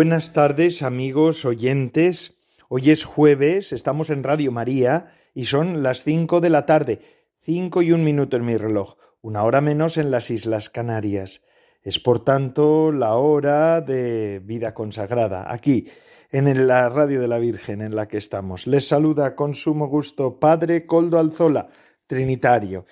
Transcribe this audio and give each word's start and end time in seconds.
Buenas 0.00 0.32
tardes 0.32 0.82
amigos 0.82 1.44
oyentes. 1.44 2.38
Hoy 2.70 2.88
es 2.88 3.04
jueves, 3.04 3.74
estamos 3.74 4.08
en 4.08 4.24
Radio 4.24 4.50
María 4.50 5.12
y 5.34 5.44
son 5.44 5.82
las 5.82 6.04
cinco 6.04 6.40
de 6.40 6.48
la 6.48 6.64
tarde, 6.64 7.00
cinco 7.38 7.82
y 7.82 7.92
un 7.92 8.02
minuto 8.02 8.38
en 8.38 8.46
mi 8.46 8.56
reloj, 8.56 8.94
una 9.20 9.42
hora 9.42 9.60
menos 9.60 9.98
en 9.98 10.10
las 10.10 10.30
Islas 10.30 10.70
Canarias. 10.70 11.42
Es 11.82 11.98
por 11.98 12.24
tanto 12.24 12.92
la 12.92 13.16
hora 13.16 13.82
de 13.82 14.40
vida 14.42 14.72
consagrada, 14.72 15.52
aquí, 15.52 15.86
en 16.30 16.66
la 16.66 16.88
Radio 16.88 17.20
de 17.20 17.28
la 17.28 17.38
Virgen 17.38 17.82
en 17.82 17.94
la 17.94 18.08
que 18.08 18.16
estamos. 18.16 18.66
Les 18.66 18.88
saluda 18.88 19.34
con 19.34 19.54
sumo 19.54 19.86
gusto 19.86 20.40
Padre 20.40 20.86
Coldo 20.86 21.18
Alzola, 21.18 21.68
Trinitario, 22.06 22.86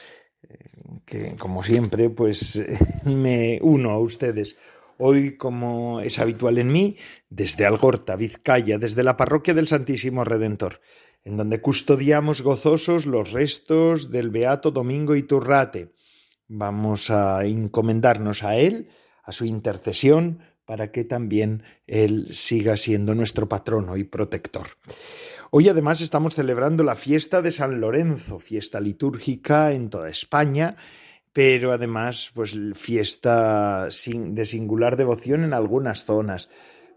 eh, 0.46 0.58
que 1.06 1.36
como 1.36 1.62
siempre 1.62 2.10
pues 2.10 2.62
me 3.06 3.58
uno 3.62 3.92
a 3.92 3.98
ustedes 3.98 4.58
Hoy, 5.00 5.36
como 5.36 6.00
es 6.00 6.18
habitual 6.18 6.58
en 6.58 6.72
mí, 6.72 6.96
desde 7.30 7.64
Algorta, 7.64 8.16
Vizcaya, 8.16 8.78
desde 8.78 9.04
la 9.04 9.16
parroquia 9.16 9.54
del 9.54 9.68
Santísimo 9.68 10.24
Redentor, 10.24 10.80
en 11.22 11.36
donde 11.36 11.60
custodiamos 11.60 12.42
gozosos 12.42 13.06
los 13.06 13.30
restos 13.30 14.10
del 14.10 14.30
Beato 14.30 14.72
Domingo 14.72 15.14
Iturrate. 15.14 15.94
Vamos 16.48 17.10
a 17.10 17.44
encomendarnos 17.44 18.42
a 18.42 18.56
él, 18.56 18.88
a 19.22 19.30
su 19.30 19.44
intercesión, 19.44 20.40
para 20.64 20.90
que 20.90 21.04
también 21.04 21.62
él 21.86 22.26
siga 22.32 22.76
siendo 22.76 23.14
nuestro 23.14 23.48
patrono 23.48 23.96
y 23.96 24.02
protector. 24.02 24.66
Hoy 25.52 25.68
además 25.68 26.00
estamos 26.00 26.34
celebrando 26.34 26.82
la 26.82 26.96
fiesta 26.96 27.40
de 27.40 27.52
San 27.52 27.80
Lorenzo, 27.80 28.40
fiesta 28.40 28.80
litúrgica 28.80 29.72
en 29.72 29.90
toda 29.90 30.08
España, 30.08 30.74
pero 31.32 31.72
además, 31.72 32.32
pues 32.34 32.56
fiesta 32.74 33.88
de 33.88 34.44
singular 34.44 34.96
devoción 34.96 35.44
en 35.44 35.52
algunas 35.52 36.04
zonas. 36.04 36.48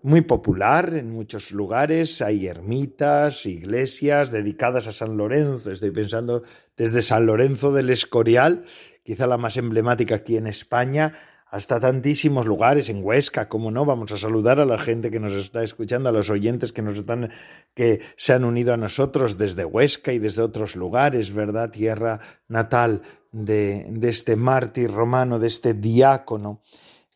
Muy 0.04 0.22
popular 0.22 0.96
en 0.96 1.12
muchos 1.12 1.52
lugares, 1.52 2.24
hay 2.24 2.48
ermitas, 2.48 3.46
iglesias 3.46 4.32
dedicadas 4.32 4.88
a 4.88 4.92
San 4.92 5.16
Lorenzo. 5.16 5.72
Estoy 5.72 5.92
pensando 5.92 6.42
desde 6.75 7.03
San 7.03 7.28
Lorenzo 7.28 7.72
del 7.72 7.92
Escorial, 7.92 8.66
quizá 9.03 9.28
la 9.28 9.38
más 9.38 9.58
emblemática 9.58 10.16
aquí 10.16 10.38
en 10.38 10.48
España, 10.48 11.13
hasta 11.51 11.81
tantísimos 11.81 12.47
lugares 12.47 12.88
en 12.88 13.03
Huesca, 13.03 13.50
como 13.50 13.72
no, 13.72 13.84
vamos 13.84 14.13
a 14.13 14.17
saludar 14.17 14.62
a 14.62 14.66
la 14.66 14.79
gente 14.79 15.12
que 15.12 15.19
nos 15.19 15.34
está 15.34 15.63
escuchando, 15.63 16.07
a 16.07 16.13
los 16.13 16.29
oyentes 16.29 16.72
que 16.72 16.81
nos 16.81 16.97
están 16.97 17.29
que 17.75 18.00
se 18.16 18.31
han 18.31 18.45
unido 18.45 18.73
a 18.73 18.78
nosotros 18.78 19.38
desde 19.38 19.66
Huesca 19.66 20.13
y 20.13 20.19
desde 20.19 20.44
otros 20.44 20.78
lugares, 20.78 21.34
¿verdad? 21.34 21.69
Tierra 21.69 22.19
natal 22.47 23.01
de, 23.34 23.85
este 24.01 24.38
mártir 24.38 24.91
romano, 24.91 25.39
de 25.39 25.47
este 25.47 25.73
diácono, 25.73 26.62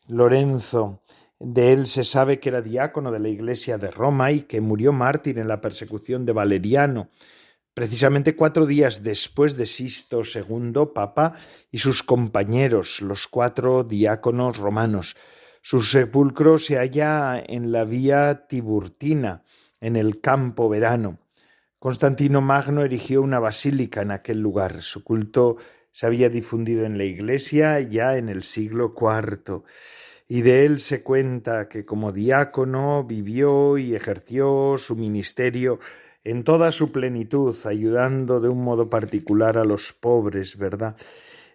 Lorenzo. 0.08 1.00
De 1.40 1.72
él 1.72 1.86
se 1.86 2.04
sabe 2.04 2.38
que 2.38 2.50
era 2.50 2.60
diácono 2.60 3.10
de 3.10 3.20
la 3.20 3.28
iglesia 3.28 3.78
de 3.78 3.90
Roma 3.90 4.32
y 4.32 4.42
que 4.42 4.60
murió 4.60 4.92
mártir 4.92 5.38
en 5.38 5.48
la 5.48 5.62
persecución 5.62 6.26
de 6.26 6.32
Valeriano, 6.32 7.08
precisamente 7.76 8.34
cuatro 8.34 8.64
días 8.64 9.02
después 9.02 9.54
de 9.58 9.66
Sisto 9.66 10.22
II, 10.24 10.92
Papa, 10.94 11.34
y 11.70 11.76
sus 11.76 12.02
compañeros, 12.02 13.02
los 13.02 13.28
cuatro 13.28 13.84
diáconos 13.84 14.56
romanos. 14.56 15.14
Su 15.60 15.82
sepulcro 15.82 16.56
se 16.56 16.78
halla 16.78 17.38
en 17.38 17.72
la 17.72 17.84
vía 17.84 18.46
Tiburtina, 18.48 19.44
en 19.78 19.96
el 19.96 20.22
campo 20.22 20.70
verano. 20.70 21.18
Constantino 21.78 22.40
Magno 22.40 22.82
erigió 22.82 23.20
una 23.20 23.40
basílica 23.40 24.00
en 24.00 24.10
aquel 24.10 24.40
lugar. 24.40 24.80
Su 24.80 25.04
culto 25.04 25.56
se 25.90 26.06
había 26.06 26.30
difundido 26.30 26.86
en 26.86 26.96
la 26.96 27.04
Iglesia 27.04 27.78
ya 27.80 28.16
en 28.16 28.30
el 28.30 28.42
siglo 28.42 28.94
IV, 28.98 29.64
y 30.26 30.40
de 30.40 30.64
él 30.64 30.80
se 30.80 31.02
cuenta 31.02 31.68
que 31.68 31.84
como 31.84 32.10
diácono 32.10 33.04
vivió 33.04 33.76
y 33.76 33.94
ejerció 33.94 34.76
su 34.78 34.96
ministerio 34.96 35.78
en 36.26 36.42
toda 36.42 36.72
su 36.72 36.90
plenitud, 36.90 37.56
ayudando 37.66 38.40
de 38.40 38.48
un 38.48 38.64
modo 38.64 38.90
particular 38.90 39.58
a 39.58 39.64
los 39.64 39.92
pobres, 39.92 40.58
¿verdad? 40.58 40.96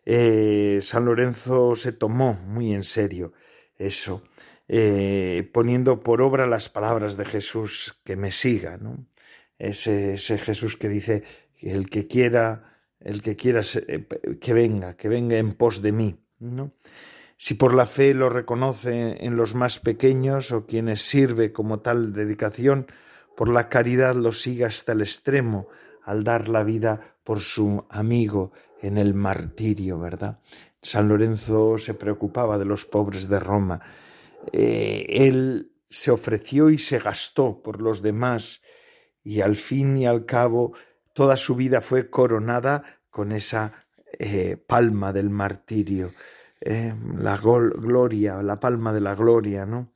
Eh, 0.05 0.79
San 0.81 1.03
Lorenzo 1.03 1.75
se 1.75 1.91
tomó 1.91 2.35
muy 2.47 2.73
en 2.73 2.83
serio 2.83 3.33
eso, 3.77 4.23
eh, 4.69 5.49
poniendo 5.53 5.99
por 5.99 6.21
obra 6.21 6.47
las 6.47 6.69
palabras 6.69 7.17
de 7.17 7.25
Jesús, 7.25 7.99
que 8.05 8.15
me 8.15 8.31
siga, 8.31 8.77
¿no? 8.77 9.09
Ese, 9.59 10.13
ese 10.13 10.37
Jesús 10.37 10.77
que 10.77 10.87
dice 10.87 11.23
el 11.59 11.89
que 11.89 12.07
quiera 12.07 12.79
el 13.01 13.21
que 13.21 13.35
quiera 13.35 13.61
eh, 13.75 14.07
que 14.39 14.53
venga, 14.53 14.95
que 14.95 15.09
venga 15.09 15.37
en 15.37 15.51
pos 15.51 15.81
de 15.81 15.91
mí, 15.91 16.15
¿no? 16.39 16.71
Si 17.35 17.55
por 17.55 17.73
la 17.73 17.87
fe 17.87 18.13
lo 18.13 18.29
reconoce 18.29 19.17
en 19.19 19.35
los 19.35 19.53
más 19.53 19.79
pequeños 19.79 20.53
o 20.53 20.65
quienes 20.65 21.01
sirve 21.01 21.51
como 21.51 21.81
tal 21.81 22.13
dedicación, 22.13 22.87
por 23.35 23.49
la 23.49 23.69
caridad 23.69 24.15
lo 24.15 24.31
siga 24.31 24.67
hasta 24.67 24.91
el 24.91 25.01
extremo 25.01 25.67
al 26.03 26.23
dar 26.23 26.49
la 26.49 26.63
vida 26.63 26.99
por 27.23 27.39
su 27.39 27.85
amigo 27.89 28.51
en 28.81 28.97
el 28.97 29.13
martirio, 29.13 29.99
¿verdad? 29.99 30.39
San 30.81 31.07
Lorenzo 31.07 31.77
se 31.77 31.93
preocupaba 31.93 32.57
de 32.57 32.65
los 32.65 32.85
pobres 32.85 33.29
de 33.29 33.39
Roma. 33.39 33.79
Eh, 34.51 35.05
él 35.07 35.71
se 35.87 36.09
ofreció 36.09 36.69
y 36.69 36.77
se 36.77 36.99
gastó 36.99 37.61
por 37.61 37.81
los 37.81 38.01
demás 38.01 38.61
y 39.23 39.41
al 39.41 39.55
fin 39.55 39.97
y 39.97 40.07
al 40.07 40.25
cabo 40.25 40.71
toda 41.13 41.37
su 41.37 41.55
vida 41.55 41.81
fue 41.81 42.09
coronada 42.09 42.83
con 43.09 43.31
esa 43.31 43.85
eh, 44.17 44.57
palma 44.57 45.13
del 45.13 45.29
martirio, 45.29 46.11
eh, 46.61 46.93
la 47.17 47.37
gloria, 47.37 48.41
la 48.41 48.59
palma 48.59 48.93
de 48.93 49.01
la 49.01 49.15
gloria, 49.15 49.65
¿no? 49.65 49.93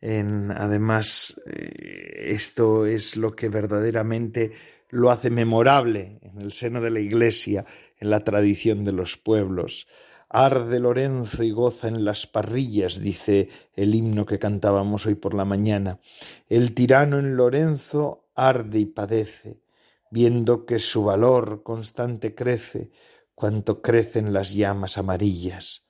En, 0.00 0.50
además, 0.50 1.40
eh, 1.46 2.30
esto 2.30 2.86
es 2.86 3.16
lo 3.16 3.34
que 3.34 3.48
verdaderamente 3.48 4.52
lo 4.90 5.10
hace 5.10 5.30
memorable 5.30 6.18
en 6.22 6.40
el 6.40 6.52
seno 6.52 6.80
de 6.80 6.90
la 6.90 7.00
Iglesia, 7.00 7.64
en 7.98 8.10
la 8.10 8.20
tradición 8.20 8.84
de 8.84 8.92
los 8.92 9.16
pueblos. 9.16 9.86
Arde 10.30 10.78
Lorenzo 10.78 11.42
y 11.42 11.50
goza 11.50 11.88
en 11.88 12.04
las 12.04 12.26
parrillas, 12.26 13.00
dice 13.00 13.48
el 13.74 13.94
himno 13.94 14.26
que 14.26 14.38
cantábamos 14.38 15.06
hoy 15.06 15.14
por 15.14 15.34
la 15.34 15.44
mañana. 15.44 16.00
El 16.48 16.74
tirano 16.74 17.18
en 17.18 17.36
Lorenzo 17.36 18.28
arde 18.34 18.78
y 18.78 18.86
padece 18.86 19.62
viendo 20.10 20.64
que 20.64 20.78
su 20.78 21.04
valor 21.04 21.62
constante 21.62 22.34
crece 22.34 22.90
cuanto 23.34 23.82
crecen 23.82 24.32
las 24.32 24.54
llamas 24.54 24.98
amarillas. 24.98 25.87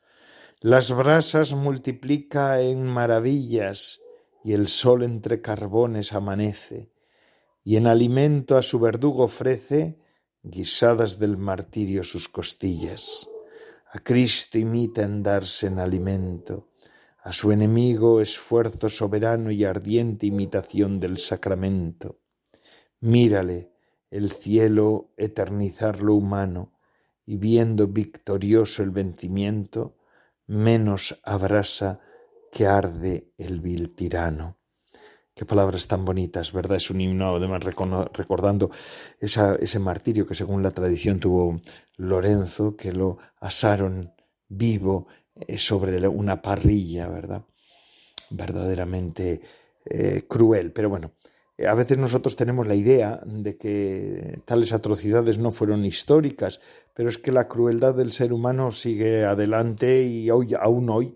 Las 0.61 0.91
brasas 0.91 1.55
multiplica 1.55 2.61
en 2.61 2.85
maravillas 2.85 4.01
y 4.43 4.55
el 4.55 4.67
sol 4.67 5.05
entre 5.05 5.41
carbones 5.41 6.13
amanece, 6.13 6.91
y 7.63 7.77
en 7.77 7.87
alimento 7.87 8.57
a 8.57 8.63
su 8.63 8.81
verdugo 8.81 9.23
ofrece 9.23 9.99
guisadas 10.43 11.21
del 11.21 11.37
martirio 11.37 12.03
sus 12.03 12.29
costillas. 12.29 13.29
A 13.93 14.01
Cristo 14.01 14.59
imita 14.59 15.03
en 15.03 15.23
darse 15.23 15.69
en 15.69 15.79
alimento, 15.79 16.73
a 17.23 17.33
su 17.33 17.53
enemigo 17.53 18.21
esfuerzo 18.21 18.89
soberano 18.89 19.53
y 19.53 19.63
ardiente 19.63 20.27
imitación 20.27 20.99
del 20.99 21.19
sacramento. 21.19 22.19
Mírale, 22.99 23.71
el 24.11 24.33
cielo 24.33 25.13
eternizar 25.17 26.03
lo 26.03 26.15
humano, 26.15 26.73
y 27.25 27.37
viendo 27.37 27.87
victorioso 27.87 28.83
el 28.83 28.91
vencimiento, 28.91 29.98
menos 30.49 31.21
abrasa 31.23 32.01
que 32.51 32.67
arde 32.67 33.33
el 33.39 33.61
vil 33.61 33.95
tirano. 33.95 34.59
Qué 35.35 35.45
palabras 35.45 35.87
tan 35.87 36.05
bonitas, 36.05 36.53
¿verdad? 36.53 36.79
Es 36.79 36.91
un 36.91 37.01
himno, 37.01 37.37
además, 37.37 37.63
recordando 37.63 38.71
ese 39.21 39.79
martirio 39.79 40.27
que 40.27 40.35
según 40.35 40.65
la 40.65 40.73
tradición 40.73 41.21
tuvo 41.21 41.61
Lorenzo, 41.97 42.75
que 42.75 42.93
lo 42.93 43.19
asaron 43.37 44.13
vivo 44.49 45.07
eh, 45.37 45.59
sobre 45.59 46.09
una 46.09 46.43
parrilla, 46.43 47.07
¿verdad? 47.09 47.45
Verdaderamente 48.31 49.41
eh, 49.85 50.25
cruel, 50.27 50.73
pero 50.73 50.89
bueno, 50.89 51.13
a 51.67 51.75
veces 51.75 51.99
nosotros 51.99 52.37
tenemos 52.37 52.69
la 52.69 52.77
idea 52.77 53.21
de 53.25 53.57
que 53.57 54.41
tales 54.45 54.73
atrocidades 54.73 55.39
no 55.39 55.51
fueron 55.51 55.85
históricas, 55.85 56.61
pero 56.95 57.09
es 57.09 57.19
que 57.19 57.33
la 57.33 57.49
crueldad 57.49 57.95
del 57.95 58.13
ser 58.13 58.33
humano 58.33 58.71
sigue 58.71 59.25
adelante 59.25 60.05
y 60.05 60.31
hoy, 60.31 60.55
aún 60.55 60.89
hoy 60.89 61.15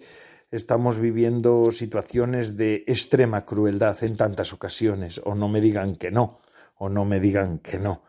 estamos 0.50 0.99
viviendo 0.99 1.71
situaciones 1.71 2.56
de 2.56 2.85
extrema 2.87 3.44
crueldad 3.44 3.97
en 4.03 4.17
tantas 4.17 4.53
ocasiones, 4.53 5.21
o 5.25 5.35
no 5.35 5.49
me 5.49 5.61
digan 5.61 5.94
que 5.94 6.11
no, 6.11 6.41
o 6.77 6.88
no 6.88 7.05
me 7.05 7.21
digan 7.21 7.59
que 7.59 7.79
no. 7.79 8.03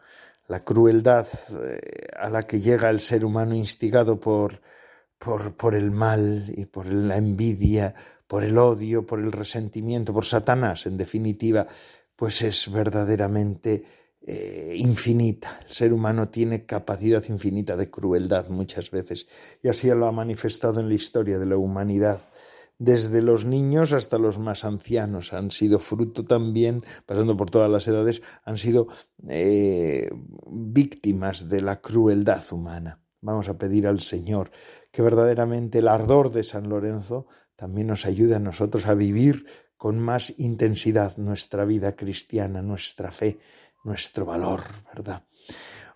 La 0.47 0.59
crueldad 0.59 1.27
eh, 1.51 2.07
a 2.19 2.29
la 2.29 2.43
que 2.43 2.59
llega 2.59 2.89
el 2.89 2.99
ser 2.99 3.23
humano 3.23 3.55
instigado 3.55 4.19
por, 4.19 4.59
por, 5.17 5.55
por 5.55 5.75
el 5.75 5.91
mal 5.91 6.51
y 6.55 6.65
por 6.65 6.87
la 6.87 7.15
envidia, 7.17 7.93
por 8.27 8.43
el 8.43 8.57
odio, 8.57 9.05
por 9.05 9.19
el 9.19 9.31
resentimiento, 9.31 10.13
por 10.13 10.25
Satanás, 10.25 10.85
en 10.85 10.97
definitiva, 10.97 11.65
pues 12.15 12.41
es 12.41 12.71
verdaderamente 12.71 13.83
eh, 14.25 14.75
infinita. 14.77 15.59
El 15.67 15.73
ser 15.73 15.93
humano 15.93 16.29
tiene 16.29 16.65
capacidad 16.65 17.23
infinita 17.27 17.75
de 17.75 17.89
crueldad 17.89 18.47
muchas 18.49 18.89
veces 18.91 19.27
y 19.61 19.67
así 19.67 19.89
lo 19.89 20.07
ha 20.07 20.11
manifestado 20.11 20.79
en 20.79 20.87
la 20.87 20.93
historia 20.93 21.39
de 21.39 21.45
la 21.45 21.57
humanidad. 21.57 22.21
Desde 22.79 23.21
los 23.21 23.45
niños 23.45 23.93
hasta 23.93 24.17
los 24.17 24.39
más 24.39 24.65
ancianos 24.65 25.33
han 25.33 25.51
sido 25.51 25.77
fruto 25.77 26.25
también, 26.25 26.83
pasando 27.05 27.37
por 27.37 27.49
todas 27.49 27.69
las 27.69 27.87
edades, 27.87 28.21
han 28.45 28.57
sido 28.57 28.87
eh, 29.27 30.09
víctimas 30.47 31.49
de 31.49 31.61
la 31.61 31.81
crueldad 31.81 32.43
humana. 32.51 33.01
Vamos 33.21 33.47
a 33.47 33.57
pedir 33.57 33.87
al 33.87 34.01
Señor 34.01 34.51
que 34.91 35.01
verdaderamente 35.01 35.79
el 35.79 35.87
ardor 35.87 36.31
de 36.31 36.43
San 36.43 36.67
Lorenzo 36.67 37.27
también 37.55 37.87
nos 37.87 38.05
ayuda 38.05 38.37
a 38.37 38.39
nosotros 38.39 38.87
a 38.87 38.95
vivir 38.95 39.45
con 39.77 39.99
más 39.99 40.33
intensidad 40.37 41.17
nuestra 41.17 41.65
vida 41.65 41.95
cristiana, 41.95 42.61
nuestra 42.61 43.11
fe, 43.11 43.39
nuestro 43.83 44.25
valor, 44.25 44.63
¿verdad? 44.93 45.23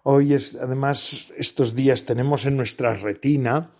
Hoy 0.03 0.33
es, 0.33 0.55
además, 0.55 1.33
estos 1.37 1.75
días 1.75 2.05
tenemos 2.05 2.45
en 2.45 2.55
nuestra 2.55 2.93
retina 2.93 3.73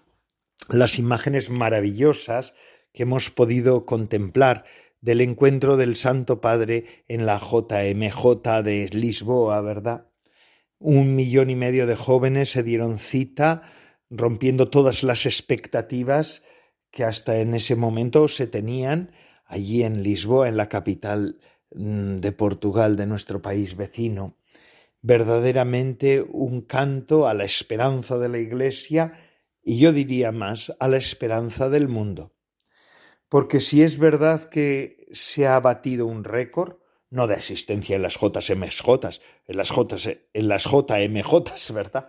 las 0.70 1.00
imágenes 1.00 1.50
maravillosas 1.50 2.56
que 2.94 3.04
hemos 3.04 3.30
podido 3.30 3.86
contemplar 3.86 4.66
del 5.02 5.22
encuentro 5.22 5.78
del 5.78 5.96
Santo 5.96 6.42
Padre 6.42 6.86
en 7.08 7.26
la 7.26 7.40
JMJ 7.40 8.64
de 8.64 8.90
Lisboa, 8.92 9.62
¿verdad? 9.62 10.10
Un 10.80 11.16
millón 11.16 11.50
y 11.50 11.56
medio 11.56 11.88
de 11.88 11.96
jóvenes 11.96 12.52
se 12.52 12.64
dieron 12.64 12.98
cita, 12.98 13.62
rompiendo 14.10 14.70
todas 14.70 15.04
las 15.04 15.26
expectativas 15.26 16.44
que 16.92 17.04
hasta 17.04 17.38
en 17.38 17.54
ese 17.56 17.76
momento 17.76 18.28
se 18.28 18.48
tenían 18.48 19.12
allí 19.48 19.84
en 19.84 20.04
Lisboa, 20.04 20.48
en 20.48 20.58
la 20.58 20.70
capital 20.70 21.40
mm, 21.72 22.18
de 22.18 22.32
Portugal, 22.32 22.96
de 22.96 23.08
nuestro 23.08 23.42
país 23.42 23.76
vecino. 23.76 24.38
Verdaderamente 25.02 26.22
un 26.22 26.62
canto 26.62 27.28
a 27.28 27.34
la 27.34 27.46
esperanza 27.46 28.18
de 28.18 28.30
la 28.30 28.40
Iglesia 28.40 29.12
y 29.64 29.80
yo 29.80 29.92
diría 29.92 30.32
más, 30.32 30.74
a 30.80 30.88
la 30.88 30.96
esperanza 30.96 31.70
del 31.70 31.90
mundo. 31.90 32.34
Porque 33.28 33.60
si 33.60 33.82
es 33.82 34.00
verdad 34.00 34.46
que 34.46 35.06
se 35.12 35.46
ha 35.46 35.60
batido 35.60 36.06
un 36.06 36.24
récord, 36.24 36.78
no 37.10 37.28
de 37.28 37.36
asistencia 37.36 37.96
en 37.96 38.02
las 38.02 38.20
JMJ, 38.20 38.90
en 39.48 39.58
las, 39.58 39.72
J, 39.72 39.98
en 40.34 40.48
las 40.48 40.64
JMJ, 40.66 41.74
¿verdad? 41.74 42.08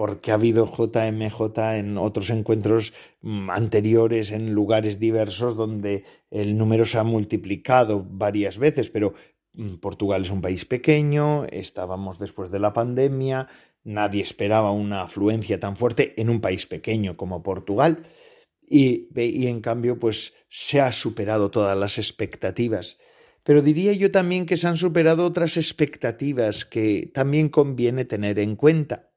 porque 0.00 0.30
ha 0.30 0.34
habido 0.34 0.66
JMJ 0.66 1.58
en 1.76 1.98
otros 1.98 2.30
encuentros 2.30 2.94
mm, 3.20 3.50
anteriores 3.50 4.32
en 4.32 4.54
lugares 4.54 4.98
diversos 4.98 5.56
donde 5.56 6.04
el 6.30 6.56
número 6.56 6.86
se 6.86 6.96
ha 6.96 7.04
multiplicado 7.04 8.06
varias 8.08 8.56
veces, 8.56 8.88
pero 8.88 9.12
mm, 9.52 9.74
Portugal 9.74 10.22
es 10.22 10.30
un 10.30 10.40
país 10.40 10.64
pequeño, 10.64 11.44
estábamos 11.50 12.18
después 12.18 12.50
de 12.50 12.60
la 12.60 12.72
pandemia, 12.72 13.48
nadie 13.84 14.22
esperaba 14.22 14.70
una 14.70 15.02
afluencia 15.02 15.60
tan 15.60 15.76
fuerte 15.76 16.14
en 16.16 16.30
un 16.30 16.40
país 16.40 16.64
pequeño 16.66 17.16
como 17.16 17.42
Portugal 17.42 18.00
y, 18.66 19.08
y 19.14 19.48
en 19.48 19.60
cambio 19.60 19.98
pues 19.98 20.34
se 20.48 20.80
ha 20.80 20.92
superado 20.92 21.50
todas 21.50 21.76
las 21.76 21.98
expectativas. 21.98 22.96
Pero 23.42 23.62
diría 23.62 23.92
yo 23.92 24.10
también 24.10 24.46
que 24.46 24.56
se 24.56 24.66
han 24.66 24.76
superado 24.76 25.24
otras 25.24 25.56
expectativas 25.56 26.64
que 26.64 27.10
también 27.12 27.48
conviene 27.48 28.04
tener 28.04 28.38
en 28.38 28.56
cuenta 28.56 29.10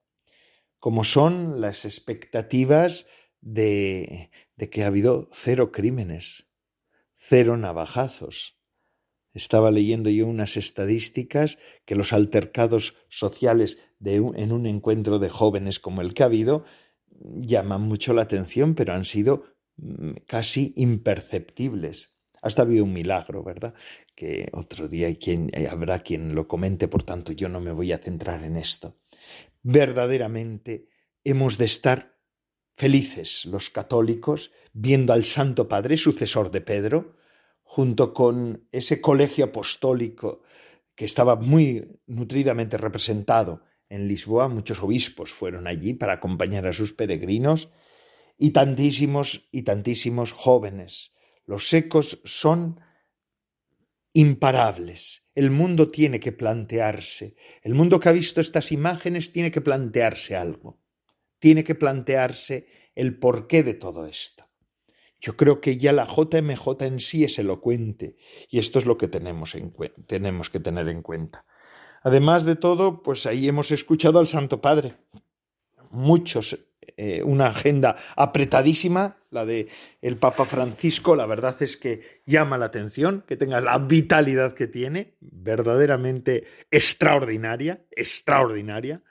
como 0.83 1.05
son 1.05 1.61
las 1.61 1.85
expectativas 1.85 3.07
de, 3.39 4.31
de 4.57 4.69
que 4.69 4.83
ha 4.83 4.87
habido 4.87 5.29
cero 5.31 5.71
crímenes, 5.71 6.49
cero 7.15 7.55
navajazos. 7.55 8.59
Estaba 9.31 9.71
leyendo 9.71 10.09
yo 10.09 10.27
unas 10.27 10.57
estadísticas 10.57 11.57
que 11.85 11.95
los 11.95 12.11
altercados 12.11 12.97
sociales 13.07 13.77
de 13.99 14.15
en 14.15 14.51
un 14.51 14.65
encuentro 14.65 15.19
de 15.19 15.29
jóvenes 15.29 15.79
como 15.79 16.01
el 16.01 16.13
que 16.13 16.23
ha 16.23 16.25
habido 16.25 16.65
llaman 17.07 17.83
mucho 17.83 18.13
la 18.13 18.23
atención, 18.23 18.75
pero 18.75 18.93
han 18.93 19.05
sido 19.05 19.45
mm, 19.77 20.11
casi 20.27 20.73
imperceptibles. 20.75 22.12
Hasta 22.43 22.61
ha 22.61 22.65
habido 22.65 22.83
un 22.83 22.93
milagro, 22.93 23.43
¿verdad? 23.43 23.73
Que 24.15 24.49
otro 24.53 24.87
día 24.87 25.07
hay 25.07 25.15
quien, 25.15 25.49
habrá 25.71 25.99
quien 25.99 26.35
lo 26.35 26.47
comente, 26.47 26.87
por 26.87 27.01
tanto 27.01 27.31
yo 27.31 27.49
no 27.49 27.59
me 27.59 27.71
voy 27.71 27.91
a 27.91 27.97
centrar 27.97 28.43
en 28.43 28.57
esto 28.57 28.95
verdaderamente 29.63 30.89
hemos 31.23 31.57
de 31.57 31.65
estar 31.65 32.19
felices 32.75 33.45
los 33.45 33.69
católicos 33.69 34.51
viendo 34.73 35.13
al 35.13 35.23
Santo 35.23 35.67
Padre, 35.67 35.97
sucesor 35.97 36.51
de 36.51 36.61
Pedro, 36.61 37.15
junto 37.63 38.13
con 38.13 38.67
ese 38.71 39.01
colegio 39.01 39.45
apostólico 39.45 40.43
que 40.95 41.05
estaba 41.05 41.37
muy 41.37 42.01
nutridamente 42.05 42.77
representado 42.77 43.63
en 43.89 44.07
Lisboa, 44.07 44.47
muchos 44.47 44.83
obispos 44.83 45.31
fueron 45.33 45.65
allí 45.65 45.93
para 45.93 46.13
acompañar 46.13 46.67
a 46.67 46.73
sus 46.73 46.93
peregrinos, 46.93 47.69
y 48.37 48.49
tantísimos 48.49 49.47
y 49.51 49.61
tantísimos 49.61 50.31
jóvenes. 50.31 51.12
Los 51.45 51.67
secos 51.67 52.21
son 52.23 52.79
imparables. 54.13 55.27
El 55.35 55.51
mundo 55.51 55.89
tiene 55.89 56.19
que 56.19 56.31
plantearse. 56.31 57.35
El 57.61 57.73
mundo 57.73 57.99
que 57.99 58.09
ha 58.09 58.13
visto 58.13 58.41
estas 58.41 58.71
imágenes 58.71 59.31
tiene 59.31 59.51
que 59.51 59.61
plantearse 59.61 60.35
algo. 60.35 60.79
Tiene 61.39 61.63
que 61.63 61.75
plantearse 61.75 62.67
el 62.95 63.17
porqué 63.17 63.63
de 63.63 63.73
todo 63.73 64.05
esto. 64.05 64.49
Yo 65.19 65.35
creo 65.37 65.61
que 65.61 65.77
ya 65.77 65.93
la 65.93 66.05
JMJ 66.05 66.81
en 66.81 66.99
sí 66.99 67.23
es 67.23 67.39
elocuente 67.39 68.17
y 68.49 68.59
esto 68.59 68.79
es 68.79 68.85
lo 68.85 68.97
que 68.97 69.07
tenemos, 69.07 69.55
en 69.55 69.71
tenemos 70.05 70.49
que 70.49 70.59
tener 70.59 70.89
en 70.89 71.01
cuenta. 71.01 71.45
Además 72.01 72.43
de 72.43 72.57
todo, 72.57 73.01
pues 73.01 73.25
ahí 73.25 73.47
hemos 73.47 73.71
escuchado 73.71 74.19
al 74.19 74.27
Santo 74.27 74.59
Padre. 74.59 74.95
Muchos 75.91 76.59
eh, 76.97 77.23
una 77.23 77.47
agenda 77.47 77.95
apretadísima, 78.15 79.17
la 79.29 79.45
de 79.45 79.67
el 80.01 80.17
Papa 80.17 80.45
Francisco, 80.45 81.15
la 81.15 81.25
verdad 81.25 81.55
es 81.61 81.77
que 81.77 82.01
llama 82.25 82.57
la 82.57 82.65
atención, 82.65 83.23
que 83.27 83.35
tenga 83.35 83.61
la 83.61 83.79
vitalidad 83.79 84.53
que 84.53 84.67
tiene, 84.67 85.15
verdaderamente 85.19 86.45
extraordinaria, 86.71 87.85
extraordinaria. 87.91 89.01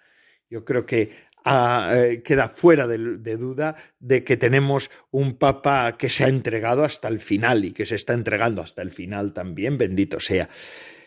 Yo 0.48 0.64
creo 0.64 0.86
que 0.86 1.10
ah, 1.44 1.92
eh, 1.94 2.22
queda 2.22 2.48
fuera 2.48 2.86
de, 2.86 3.36
duda 3.36 3.74
de 3.98 4.24
que 4.24 4.36
tenemos 4.36 4.90
un 5.10 5.34
Papa 5.34 5.96
que 5.98 6.08
se 6.08 6.24
ha 6.24 6.28
entregado 6.28 6.84
hasta 6.84 7.08
el 7.08 7.18
final 7.18 7.64
y 7.64 7.72
que 7.72 7.86
se 7.86 7.96
está 7.96 8.12
entregando 8.12 8.62
hasta 8.62 8.82
el 8.82 8.90
final 8.90 9.32
también, 9.32 9.78
bendito 9.78 10.20
sea. 10.20 10.48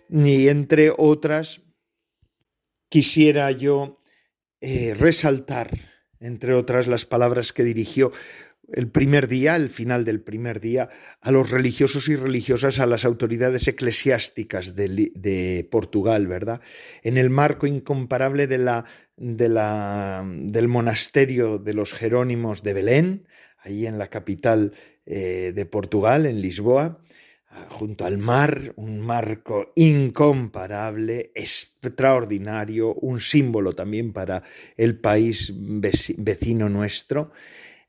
Y 0.10 0.50
entre 0.50 0.94
otras, 0.96 1.62
quisiera 2.90 3.52
yo 3.52 3.98
eh, 4.62 4.94
resaltar 4.94 5.70
entre 6.20 6.54
otras 6.54 6.88
las 6.88 7.06
palabras 7.06 7.54
que 7.54 7.64
dirigió 7.64 8.12
el 8.72 8.88
primer 8.90 9.28
día, 9.28 9.56
el 9.56 9.70
final 9.70 10.06
del 10.06 10.22
primer 10.22 10.60
día, 10.60 10.90
a 11.22 11.32
los 11.32 11.50
religiosos 11.50 12.10
y 12.10 12.16
religiosas, 12.16 12.80
a 12.80 12.86
las 12.86 13.06
autoridades 13.06 13.68
eclesiásticas 13.68 14.76
de, 14.76 15.68
Portugal, 15.70 16.28
¿verdad? 16.28 16.62
En 17.04 17.18
el 17.18 17.30
marco 17.30 17.68
incomparable 17.68 18.48
de 18.48 18.58
la, 18.58 18.86
de 19.18 19.50
la, 19.50 20.26
del 20.26 20.68
monasterio 20.68 21.60
de 21.60 21.74
los 21.74 21.94
Jerónimos 21.94 22.64
de 22.64 22.74
Belén, 22.74 23.28
ahí 23.60 23.86
en 23.86 23.98
la 23.98 24.08
capital 24.08 24.74
eh, 25.06 25.52
de 25.54 25.66
Portugal, 25.66 26.26
en 26.26 26.42
Lisboa, 26.42 27.00
junto 27.70 28.06
al 28.06 28.18
mar, 28.18 28.74
un 28.76 29.00
marco 29.00 29.72
incomparable, 29.76 31.32
extraordinario, 31.36 32.94
un 32.94 33.20
símbolo 33.20 33.74
también 33.74 34.14
para 34.14 34.44
el 34.78 35.00
país 35.00 35.54
vecino 35.56 36.70
nuestro. 36.70 37.32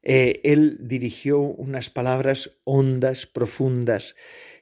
Eh, 0.03 0.41
él 0.45 0.79
dirigió 0.81 1.41
unas 1.41 1.91
palabras 1.91 2.59
hondas, 2.65 3.27
profundas, 3.27 4.17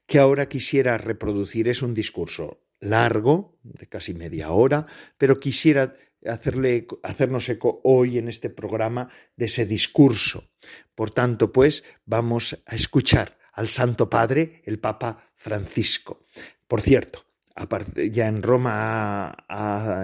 que 0.07 0.19
ahora 0.19 0.49
quisiera 0.49 0.99
reproducir. 0.99 1.69
Es 1.69 1.83
un 1.83 1.95
discurso 1.95 2.61
largo, 2.81 3.59
de 3.63 3.87
casi 3.87 4.15
media 4.15 4.53
hora, 4.53 4.87
pero 5.19 5.41
quisiera 5.41 5.95
hacerle, 6.27 6.87
hacernos 7.03 7.49
eco 7.49 7.81
hoy 7.85 8.19
en 8.19 8.29
este 8.29 8.51
programa 8.51 9.09
de 9.37 9.47
ese 9.47 9.67
discurso. 9.67 10.51
Por 10.95 11.11
tanto, 11.11 11.53
pues 11.53 11.85
vamos 12.07 12.63
a 12.67 12.75
escuchar 12.75 13.37
al 13.55 13.69
Santo 13.69 14.11
Padre, 14.11 14.63
el 14.65 14.79
Papa 14.79 15.31
Francisco. 15.35 16.25
Por 16.69 16.81
cierto, 16.81 17.25
ya 18.11 18.27
en 18.27 18.43
Roma 18.43 19.37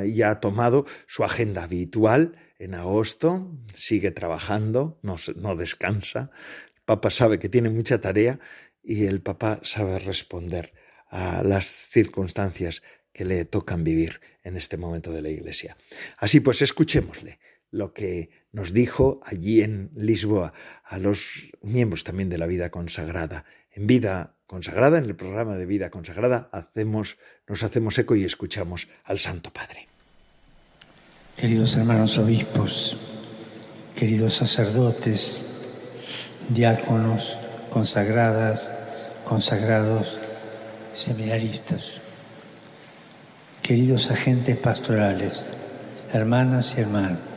ya 0.06 0.30
ha 0.30 0.40
tomado 0.40 0.86
su 1.06 1.24
agenda 1.24 1.64
habitual 1.64 2.36
en 2.58 2.74
agosto, 2.74 3.50
sigue 3.72 4.10
trabajando, 4.10 4.98
no, 5.02 5.16
no 5.36 5.56
descansa. 5.56 6.30
El 6.76 6.82
Papa 6.84 7.10
sabe 7.10 7.38
que 7.38 7.48
tiene 7.48 7.70
mucha 7.70 8.00
tarea 8.00 8.38
y 8.82 9.06
el 9.06 9.20
Papa 9.20 9.60
sabe 9.62 9.98
responder 9.98 10.72
a 11.08 11.42
las 11.42 11.66
circunstancias 11.66 12.82
que 13.12 13.24
le 13.24 13.44
tocan 13.44 13.82
vivir 13.82 14.20
en 14.44 14.56
este 14.56 14.76
momento 14.76 15.10
de 15.10 15.22
la 15.22 15.30
Iglesia. 15.30 15.76
Así 16.18 16.40
pues, 16.40 16.62
escuchémosle 16.62 17.40
lo 17.70 17.92
que 17.92 18.30
nos 18.52 18.72
dijo 18.72 19.20
allí 19.24 19.62
en 19.62 19.90
Lisboa 19.94 20.52
a 20.84 20.98
los 20.98 21.52
miembros 21.62 22.04
también 22.04 22.28
de 22.28 22.38
la 22.38 22.46
vida 22.46 22.70
consagrada. 22.70 23.44
En 23.72 23.86
vida 23.86 24.34
consagrada, 24.46 24.98
en 24.98 25.04
el 25.04 25.14
programa 25.14 25.56
de 25.56 25.66
vida 25.66 25.90
consagrada, 25.90 26.48
hacemos, 26.52 27.18
nos 27.46 27.62
hacemos 27.62 27.98
eco 27.98 28.16
y 28.16 28.24
escuchamos 28.24 28.88
al 29.04 29.18
Santo 29.18 29.52
Padre. 29.52 29.86
Queridos 31.36 31.76
hermanos 31.76 32.18
obispos, 32.18 32.96
queridos 33.96 34.34
sacerdotes, 34.34 35.46
diáconos, 36.48 37.36
consagradas, 37.72 38.72
consagrados, 39.24 40.18
seminaristas, 40.94 42.02
queridos 43.62 44.10
agentes 44.10 44.56
pastorales, 44.56 45.46
hermanas 46.12 46.74
y 46.76 46.80
hermanos, 46.80 47.29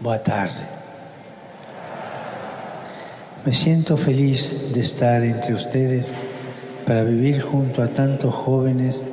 buena 0.00 0.22
tarde. 0.22 0.66
Me 3.44 3.52
siento 3.52 3.96
feliz 3.96 4.72
de 4.72 4.80
estar 4.80 5.22
entre 5.22 5.54
ustedes 5.54 6.06
para 6.86 7.02
vivir 7.04 7.42
junto 7.42 7.82
a 7.82 7.88
tantos 7.88 8.34
jóvenes 8.34 9.04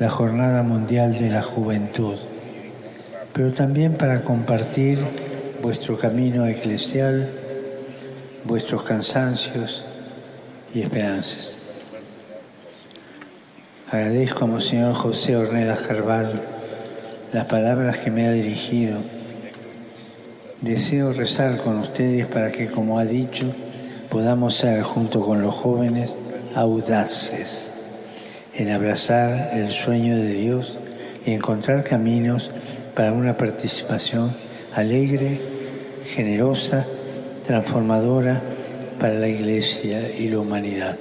la 0.00 0.10
Jornada 0.10 0.62
Mundial 0.62 1.18
de 1.18 1.30
la 1.30 1.42
Juventud 1.42 2.18
pero 3.36 3.52
también 3.52 3.98
para 3.98 4.22
compartir 4.22 4.98
vuestro 5.60 5.98
camino 5.98 6.46
eclesial, 6.46 7.28
vuestros 8.44 8.82
cansancios 8.82 9.84
y 10.72 10.80
esperanzas. 10.80 11.58
Agradezco 13.90 14.44
a 14.44 14.46
Monseñor 14.46 14.94
José 14.94 15.36
Ornelas 15.36 15.80
Carvalho 15.80 16.40
las 17.34 17.44
palabras 17.44 17.98
que 17.98 18.10
me 18.10 18.26
ha 18.26 18.32
dirigido. 18.32 19.02
Deseo 20.60 21.12
rezar 21.12 21.58
con 21.58 21.78
ustedes 21.80 22.26
para 22.26 22.50
que, 22.50 22.70
como 22.70 22.98
ha 22.98 23.04
dicho, 23.04 23.46
podamos 24.08 24.54
ser, 24.56 24.82
junto 24.82 25.20
con 25.20 25.42
los 25.42 25.54
jóvenes, 25.54 26.16
audaces 26.54 27.70
en 28.54 28.70
abrazar 28.70 29.50
el 29.52 29.68
sueño 29.68 30.16
de 30.16 30.32
Dios 30.32 30.78
y 31.26 31.32
encontrar 31.32 31.84
caminos 31.84 32.50
para 32.94 33.12
una 33.12 33.36
participación 33.36 34.32
alegre, 34.74 35.40
generosa, 36.14 36.86
transformadora 37.46 38.40
para 38.98 39.14
la 39.14 39.28
Iglesia 39.28 40.10
y 40.10 40.28
la 40.28 40.38
humanidad. 40.38 40.96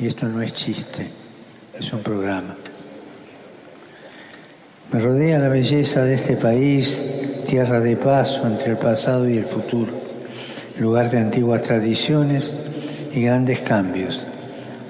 Y 0.00 0.06
esto 0.06 0.26
no 0.26 0.40
es 0.40 0.54
chiste, 0.54 1.08
es 1.78 1.92
un 1.92 2.00
programa. 2.00 2.56
Me 4.90 5.00
rodea 5.00 5.38
la 5.38 5.50
belleza 5.50 6.02
de 6.04 6.14
este 6.14 6.36
país, 6.36 6.98
tierra 7.48 7.80
de 7.80 7.96
paso 7.96 8.46
entre 8.46 8.72
el 8.72 8.76
pasado 8.76 9.26
y 9.26 9.38
el 9.38 9.46
futuro, 9.46 9.92
lugar 10.78 11.10
de 11.10 11.18
antiguas 11.18 11.62
tradiciones 11.62 12.54
y 13.14 13.22
grandes 13.22 13.60
cambios, 13.60 14.20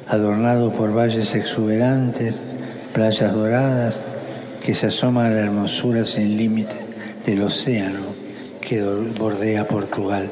adornado 0.08 0.72
por 0.72 0.92
valles 0.92 1.36
exuberantes, 1.36 2.44
playas 2.92 3.32
doradas, 3.32 4.02
que 4.60 4.74
se 4.74 4.86
asoma 4.86 5.26
a 5.26 5.30
la 5.30 5.38
hermosura 5.38 6.04
sin 6.04 6.36
límite 6.36 6.74
del 7.24 7.42
océano 7.42 8.12
que 8.60 8.82
bordea 8.82 9.68
Portugal. 9.68 10.28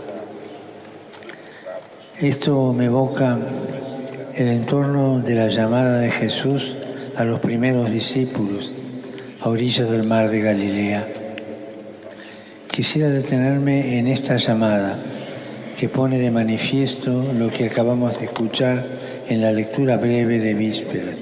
Esto 2.21 2.73
me 2.73 2.87
evoca 2.87 3.38
el 4.35 4.49
entorno 4.49 5.21
de 5.21 5.35
la 5.37 5.49
llamada 5.49 6.00
de 6.00 6.11
Jesús 6.11 6.76
a 7.16 7.23
los 7.23 7.38
primeros 7.38 7.88
discípulos 7.88 8.73
a 9.40 9.49
orillas 9.49 9.88
del 9.88 10.02
mar 10.02 10.28
de 10.28 10.40
Galilea. 10.40 11.25
Quisiera 12.76 13.09
detenerme 13.09 13.99
en 13.99 14.06
esta 14.06 14.37
llamada 14.37 14.99
que 15.78 15.88
pone 15.88 16.18
de 16.18 16.30
manifiesto 16.30 17.33
lo 17.33 17.49
que 17.49 17.64
acabamos 17.64 18.18
de 18.18 18.26
escuchar 18.26 18.85
en 19.26 19.40
la 19.40 19.50
lectura 19.50 19.97
breve 19.97 20.38
de 20.38 20.52
Vísperas. 20.52 21.16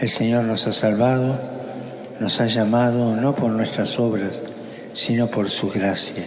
El 0.00 0.08
Señor 0.08 0.44
nos 0.44 0.68
ha 0.68 0.72
salvado 0.72 1.36
nos 2.20 2.40
ha 2.40 2.46
llamado 2.46 3.16
no 3.16 3.34
por 3.34 3.50
nuestras 3.50 3.98
obras, 3.98 4.40
sino 4.92 5.26
por 5.26 5.50
su 5.50 5.68
gracia. 5.68 6.26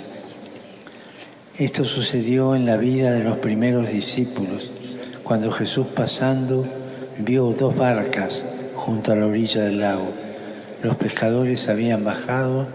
Esto 1.57 1.85
sucedió 1.85 2.57
en 2.57 2.65
la 2.65 2.75
vida 2.75 3.13
de 3.13 3.23
los 3.23 3.37
primeros 3.37 3.87
discípulos, 3.87 4.69
cuando 5.23 5.49
Jesús 5.49 5.87
pasando 5.95 6.67
vio 7.19 7.45
dos 7.57 7.73
barcas 7.73 8.43
junto 8.75 9.13
a 9.13 9.15
la 9.15 9.27
orilla 9.27 9.63
del 9.63 9.79
lago. 9.79 10.11
Los 10.83 10.97
pescadores 10.97 11.69
habían 11.69 12.03
bajado 12.03 12.67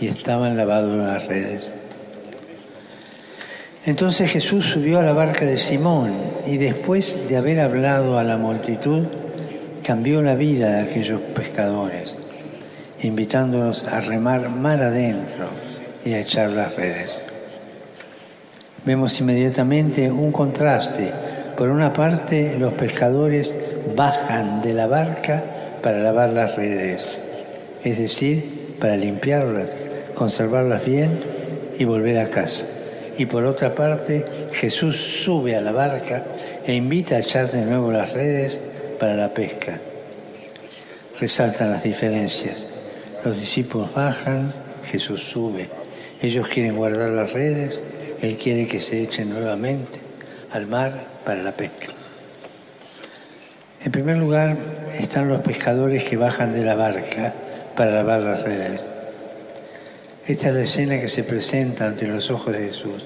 y 0.00 0.08
estaban 0.08 0.56
lavados 0.56 0.96
las 0.96 1.26
redes. 1.26 1.74
Entonces 3.84 4.30
Jesús 4.30 4.66
subió 4.66 5.00
a 5.00 5.02
la 5.02 5.12
barca 5.12 5.44
de 5.44 5.56
Simón 5.56 6.12
y 6.46 6.56
después 6.56 7.28
de 7.28 7.36
haber 7.36 7.60
hablado 7.60 8.18
a 8.18 8.24
la 8.24 8.36
multitud, 8.36 9.04
cambió 9.82 10.22
la 10.22 10.34
vida 10.34 10.72
de 10.72 10.90
aquellos 10.90 11.20
pescadores 11.20 12.20
invitándonos 13.02 13.84
a 13.84 14.00
remar 14.00 14.48
mar 14.48 14.82
adentro 14.82 15.48
y 16.04 16.12
a 16.12 16.20
echar 16.20 16.50
las 16.50 16.74
redes. 16.74 17.22
Vemos 18.84 19.18
inmediatamente 19.20 20.10
un 20.10 20.32
contraste. 20.32 21.12
Por 21.56 21.68
una 21.68 21.92
parte, 21.92 22.56
los 22.58 22.72
pescadores 22.74 23.54
bajan 23.96 24.62
de 24.62 24.72
la 24.74 24.86
barca 24.86 25.42
para 25.82 25.98
lavar 25.98 26.30
las 26.30 26.56
redes, 26.56 27.20
es 27.84 27.98
decir, 27.98 28.76
para 28.80 28.96
limpiarlas, 28.96 29.68
conservarlas 30.18 30.84
bien 30.84 31.20
y 31.78 31.84
volver 31.84 32.18
a 32.18 32.28
casa. 32.28 32.66
Y 33.16 33.26
por 33.26 33.44
otra 33.44 33.74
parte, 33.74 34.24
Jesús 34.52 34.96
sube 34.96 35.54
a 35.54 35.60
la 35.60 35.70
barca 35.70 36.24
e 36.66 36.74
invita 36.74 37.14
a 37.14 37.20
echar 37.20 37.52
de 37.52 37.64
nuevo 37.64 37.92
las 37.92 38.12
redes 38.12 38.60
para 38.98 39.14
la 39.14 39.32
pesca. 39.32 39.78
Resaltan 41.20 41.70
las 41.70 41.84
diferencias. 41.84 42.68
Los 43.24 43.38
discípulos 43.38 43.94
bajan, 43.94 44.52
Jesús 44.90 45.22
sube. 45.22 45.68
Ellos 46.20 46.48
quieren 46.48 46.76
guardar 46.76 47.10
las 47.10 47.32
redes, 47.32 47.80
Él 48.20 48.36
quiere 48.36 48.66
que 48.66 48.80
se 48.80 49.00
echen 49.00 49.30
nuevamente 49.30 50.00
al 50.50 50.66
mar 50.66 51.06
para 51.24 51.44
la 51.44 51.52
pesca. 51.52 51.86
En 53.84 53.92
primer 53.92 54.18
lugar 54.18 54.56
están 54.98 55.28
los 55.28 55.42
pescadores 55.42 56.02
que 56.02 56.16
bajan 56.16 56.52
de 56.52 56.64
la 56.64 56.74
barca 56.74 57.34
para 57.76 57.92
lavar 57.92 58.20
las 58.20 58.42
redes. 58.42 58.97
Esta 60.28 60.48
es 60.48 60.54
la 60.54 60.62
escena 60.62 61.00
que 61.00 61.08
se 61.08 61.24
presenta 61.24 61.86
ante 61.86 62.06
los 62.06 62.30
ojos 62.30 62.56
de 62.56 62.66
Jesús. 62.66 63.02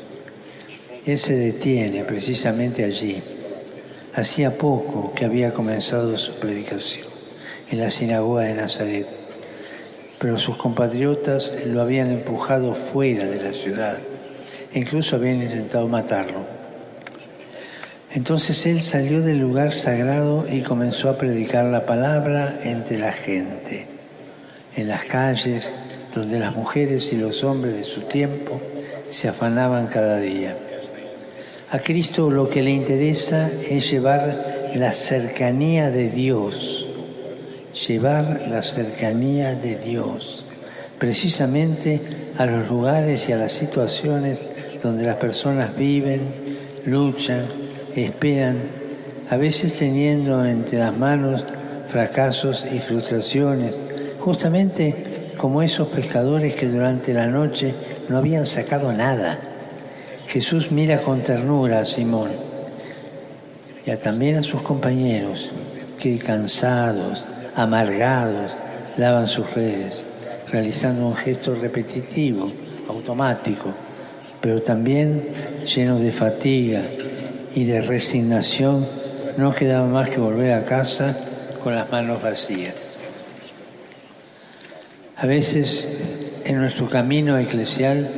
Él 1.06 1.18
se 1.18 1.34
detiene 1.34 2.04
precisamente 2.04 2.84
allí. 2.84 3.22
Hacía 4.14 4.58
poco 4.58 5.14
que 5.14 5.24
había 5.24 5.54
comenzado 5.54 6.18
su 6.18 6.34
predicación 6.34 7.06
en 7.70 7.78
la 7.80 7.90
sinagoga 7.90 8.42
de 8.42 8.54
Nazaret 8.54 9.22
pero 10.22 10.38
sus 10.38 10.56
compatriotas 10.56 11.52
lo 11.66 11.80
habían 11.80 12.12
empujado 12.12 12.74
fuera 12.74 13.24
de 13.24 13.42
la 13.42 13.52
ciudad 13.52 13.98
e 14.72 14.78
incluso 14.78 15.16
habían 15.16 15.42
intentado 15.42 15.88
matarlo. 15.88 16.46
Entonces 18.12 18.64
él 18.66 18.82
salió 18.82 19.20
del 19.20 19.40
lugar 19.40 19.72
sagrado 19.72 20.46
y 20.48 20.60
comenzó 20.60 21.10
a 21.10 21.18
predicar 21.18 21.64
la 21.64 21.86
palabra 21.86 22.60
entre 22.62 22.98
la 22.98 23.10
gente, 23.10 23.88
en 24.76 24.86
las 24.86 25.04
calles 25.06 25.72
donde 26.14 26.38
las 26.38 26.54
mujeres 26.54 27.12
y 27.12 27.16
los 27.16 27.42
hombres 27.44 27.74
de 27.74 27.84
su 27.84 28.02
tiempo 28.02 28.60
se 29.10 29.28
afanaban 29.28 29.86
cada 29.86 30.18
día. 30.18 30.56
A 31.70 31.78
Cristo 31.78 32.30
lo 32.30 32.48
que 32.48 32.62
le 32.62 32.70
interesa 32.70 33.50
es 33.68 33.90
llevar 33.90 34.72
la 34.74 34.92
cercanía 34.92 35.90
de 35.90 36.08
Dios 36.08 36.86
llevar 37.72 38.48
la 38.48 38.62
cercanía 38.62 39.54
de 39.54 39.76
Dios, 39.76 40.44
precisamente 40.98 42.00
a 42.36 42.46
los 42.46 42.68
lugares 42.68 43.28
y 43.28 43.32
a 43.32 43.36
las 43.36 43.52
situaciones 43.52 44.38
donde 44.82 45.04
las 45.04 45.16
personas 45.16 45.76
viven, 45.76 46.58
luchan, 46.84 47.46
esperan, 47.94 48.58
a 49.30 49.36
veces 49.36 49.74
teniendo 49.74 50.44
entre 50.44 50.78
las 50.78 50.96
manos 50.96 51.44
fracasos 51.88 52.64
y 52.70 52.78
frustraciones, 52.80 53.74
justamente 54.20 55.11
como 55.42 55.60
esos 55.60 55.88
pescadores 55.88 56.54
que 56.54 56.68
durante 56.68 57.12
la 57.12 57.26
noche 57.26 57.74
no 58.08 58.18
habían 58.18 58.46
sacado 58.46 58.92
nada. 58.92 59.40
Jesús 60.28 60.70
mira 60.70 61.02
con 61.02 61.24
ternura 61.24 61.80
a 61.80 61.84
Simón 61.84 62.30
y 63.84 63.90
también 63.96 64.36
a 64.36 64.44
sus 64.44 64.62
compañeros 64.62 65.50
que 65.98 66.16
cansados, 66.20 67.26
amargados, 67.56 68.56
lavan 68.96 69.26
sus 69.26 69.52
redes, 69.52 70.04
realizando 70.48 71.08
un 71.08 71.16
gesto 71.16 71.56
repetitivo, 71.56 72.48
automático, 72.88 73.74
pero 74.40 74.62
también 74.62 75.26
lleno 75.66 75.98
de 75.98 76.12
fatiga 76.12 76.82
y 77.52 77.64
de 77.64 77.80
resignación, 77.80 78.86
no 79.36 79.52
quedaba 79.52 79.88
más 79.88 80.08
que 80.08 80.18
volver 80.18 80.52
a 80.52 80.64
casa 80.64 81.16
con 81.64 81.74
las 81.74 81.90
manos 81.90 82.22
vacías. 82.22 82.91
A 85.22 85.26
veces 85.26 85.86
en 86.44 86.56
nuestro 86.58 86.88
camino 86.88 87.38
eclesial 87.38 88.10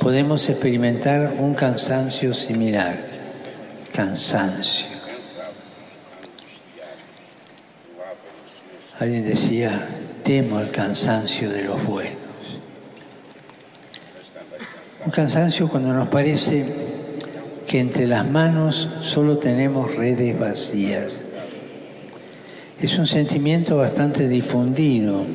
podemos 0.00 0.48
experimentar 0.48 1.34
un 1.36 1.54
cansancio 1.54 2.32
similar, 2.32 2.96
cansancio. 3.92 4.86
Alguien 9.00 9.24
decía, 9.24 9.88
temo 10.22 10.60
el 10.60 10.70
cansancio 10.70 11.50
de 11.50 11.64
los 11.64 11.84
buenos. 11.84 12.14
Un 15.04 15.10
cansancio 15.10 15.68
cuando 15.68 15.92
nos 15.92 16.06
parece 16.06 16.64
que 17.66 17.80
entre 17.80 18.06
las 18.06 18.24
manos 18.24 18.88
solo 19.00 19.38
tenemos 19.38 19.92
redes 19.92 20.38
vacías. 20.38 21.12
Es 22.80 22.96
un 22.96 23.08
sentimiento 23.08 23.78
bastante 23.78 24.28
difundido 24.28 25.26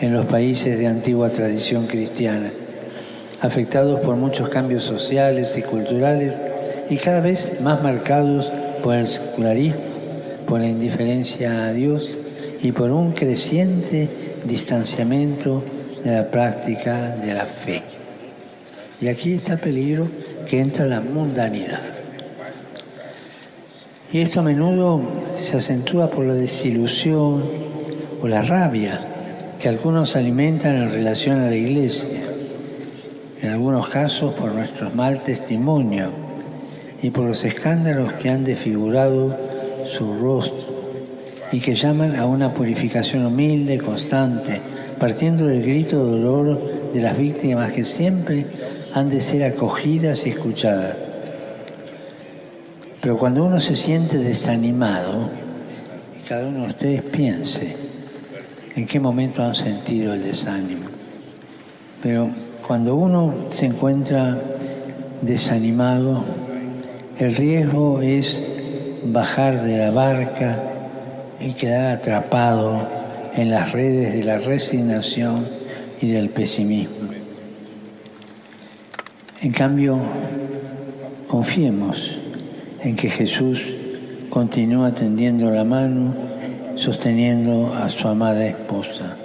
en 0.00 0.12
los 0.12 0.26
países 0.26 0.78
de 0.78 0.86
antigua 0.86 1.30
tradición 1.30 1.86
cristiana, 1.86 2.50
afectados 3.40 4.00
por 4.00 4.16
muchos 4.16 4.48
cambios 4.48 4.84
sociales 4.84 5.56
y 5.56 5.62
culturales 5.62 6.38
y 6.90 6.96
cada 6.96 7.20
vez 7.20 7.60
más 7.60 7.82
marcados 7.82 8.50
por 8.82 8.94
el 8.94 9.08
secularismo, 9.08 9.80
por 10.46 10.60
la 10.60 10.66
indiferencia 10.66 11.66
a 11.66 11.72
Dios 11.72 12.14
y 12.60 12.72
por 12.72 12.90
un 12.90 13.12
creciente 13.12 14.08
distanciamiento 14.44 15.62
de 16.04 16.10
la 16.10 16.30
práctica 16.30 17.16
de 17.16 17.34
la 17.34 17.46
fe. 17.46 17.82
Y 19.00 19.08
aquí 19.08 19.34
está 19.34 19.54
el 19.54 19.60
peligro 19.60 20.08
que 20.48 20.60
entra 20.60 20.86
la 20.86 21.00
mundanidad. 21.00 21.80
Y 24.12 24.20
esto 24.20 24.40
a 24.40 24.42
menudo 24.42 25.00
se 25.40 25.56
acentúa 25.56 26.10
por 26.10 26.24
la 26.24 26.34
desilusión 26.34 27.42
o 28.22 28.28
la 28.28 28.42
rabia 28.42 29.13
que 29.64 29.70
algunos 29.70 30.14
alimentan 30.14 30.76
en 30.76 30.90
relación 30.92 31.40
a 31.40 31.48
la 31.48 31.56
iglesia, 31.56 32.20
en 33.40 33.48
algunos 33.48 33.88
casos 33.88 34.34
por 34.34 34.52
nuestro 34.52 34.90
mal 34.90 35.24
testimonio 35.24 36.12
y 37.00 37.08
por 37.08 37.24
los 37.24 37.42
escándalos 37.46 38.12
que 38.12 38.28
han 38.28 38.44
desfigurado 38.44 39.34
su 39.86 40.18
rostro 40.18 40.66
y 41.50 41.60
que 41.60 41.74
llaman 41.74 42.14
a 42.16 42.26
una 42.26 42.52
purificación 42.52 43.24
humilde, 43.24 43.78
constante, 43.78 44.60
partiendo 45.00 45.46
del 45.46 45.62
grito 45.62 46.04
de 46.04 46.10
dolor 46.10 46.92
de 46.92 47.00
las 47.00 47.16
víctimas 47.16 47.72
que 47.72 47.86
siempre 47.86 48.44
han 48.92 49.08
de 49.08 49.22
ser 49.22 49.44
acogidas 49.44 50.26
y 50.26 50.28
escuchadas. 50.28 50.94
Pero 53.00 53.16
cuando 53.16 53.42
uno 53.42 53.58
se 53.60 53.76
siente 53.76 54.18
desanimado, 54.18 55.30
y 56.22 56.28
cada 56.28 56.48
uno 56.48 56.64
de 56.64 56.68
ustedes 56.68 57.00
piense 57.00 57.83
en 58.76 58.86
qué 58.86 58.98
momento 58.98 59.42
han 59.42 59.54
sentido 59.54 60.14
el 60.14 60.22
desánimo, 60.22 60.86
pero 62.02 62.30
cuando 62.66 62.96
uno 62.96 63.46
se 63.50 63.66
encuentra 63.66 64.38
desanimado, 65.22 66.24
el 67.18 67.34
riesgo 67.34 68.00
es 68.00 68.42
bajar 69.04 69.62
de 69.62 69.78
la 69.78 69.90
barca 69.90 70.62
y 71.40 71.52
quedar 71.52 71.98
atrapado 71.98 72.88
en 73.34 73.50
las 73.50 73.72
redes 73.72 74.14
de 74.14 74.24
la 74.24 74.38
resignación 74.38 75.46
y 76.00 76.10
del 76.10 76.30
pesimismo. 76.30 77.10
En 79.40 79.52
cambio, 79.52 79.98
confiemos 81.28 82.16
en 82.82 82.96
que 82.96 83.10
Jesús 83.10 83.62
continúa 84.30 84.92
tendiendo 84.92 85.50
la 85.50 85.64
mano, 85.64 86.14
sosteniendo 86.76 87.72
a 87.74 87.88
su 87.88 88.08
amada 88.08 88.46
esposa. 88.46 89.16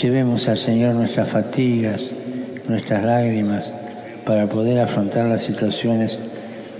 Llevemos 0.00 0.48
al 0.48 0.56
Señor 0.56 0.94
nuestras 0.94 1.28
fatigas, 1.28 2.10
nuestras 2.66 3.04
lágrimas, 3.04 3.72
para 4.26 4.46
poder 4.48 4.80
afrontar 4.80 5.26
las 5.26 5.42
situaciones 5.42 6.18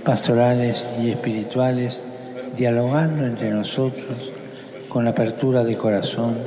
pastorales 0.03 0.87
y 1.01 1.09
espirituales, 1.09 2.01
dialogando 2.57 3.25
entre 3.25 3.51
nosotros 3.51 4.31
con 4.89 5.07
apertura 5.07 5.63
de 5.63 5.77
corazón 5.77 6.37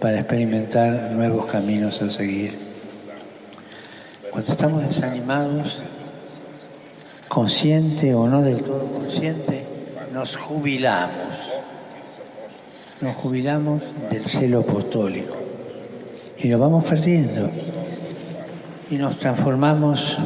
para 0.00 0.18
experimentar 0.18 1.12
nuevos 1.12 1.46
caminos 1.46 2.02
a 2.02 2.10
seguir. 2.10 2.58
Cuando 4.30 4.52
estamos 4.52 4.82
desanimados, 4.82 5.80
consciente 7.28 8.14
o 8.14 8.26
no 8.26 8.42
del 8.42 8.62
todo 8.62 8.86
consciente, 8.86 9.64
nos 10.12 10.36
jubilamos. 10.36 11.51
Nos 13.02 13.16
jubilamos 13.16 13.82
del 14.10 14.24
celo 14.24 14.60
apostólico 14.60 15.34
y 16.38 16.46
lo 16.46 16.56
vamos 16.56 16.84
perdiendo 16.84 17.50
y 18.88 18.94
nos 18.94 19.18
transformamos 19.18 20.16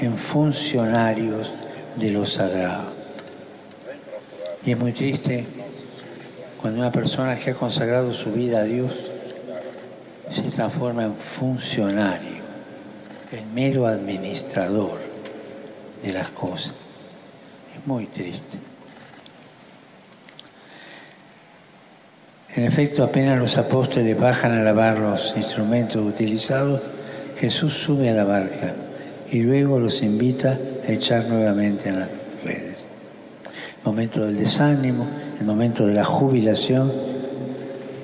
en 0.00 0.16
funcionarios 0.16 1.48
de 1.94 2.10
lo 2.10 2.26
sagrado. 2.26 2.92
Y 4.66 4.72
es 4.72 4.78
muy 4.78 4.92
triste 4.92 5.46
cuando 6.60 6.80
una 6.80 6.90
persona 6.90 7.38
que 7.38 7.52
ha 7.52 7.54
consagrado 7.54 8.12
su 8.12 8.32
vida 8.32 8.58
a 8.58 8.64
Dios 8.64 8.90
se 10.32 10.42
transforma 10.50 11.04
en 11.04 11.14
funcionario, 11.14 12.42
en 13.30 13.54
mero 13.54 13.86
administrador 13.86 14.98
de 16.02 16.12
las 16.12 16.30
cosas. 16.30 16.74
Es 17.76 17.86
muy 17.86 18.06
triste. 18.06 18.67
En 22.58 22.64
efecto, 22.64 23.04
apenas 23.04 23.38
los 23.38 23.56
apóstoles 23.56 24.18
bajan 24.18 24.50
a 24.50 24.64
lavar 24.64 24.98
los 24.98 25.32
instrumentos 25.36 26.04
utilizados, 26.04 26.80
Jesús 27.38 27.72
sube 27.74 28.10
a 28.10 28.14
la 28.14 28.24
barca 28.24 28.74
y 29.30 29.42
luego 29.42 29.78
los 29.78 30.02
invita 30.02 30.58
a 30.84 30.90
echar 30.90 31.28
nuevamente 31.28 31.88
en 31.88 32.00
las 32.00 32.08
redes. 32.42 32.78
El 33.44 33.84
momento 33.84 34.26
del 34.26 34.36
desánimo, 34.36 35.06
el 35.38 35.46
momento 35.46 35.86
de 35.86 35.94
la 35.94 36.02
jubilación, 36.02 36.92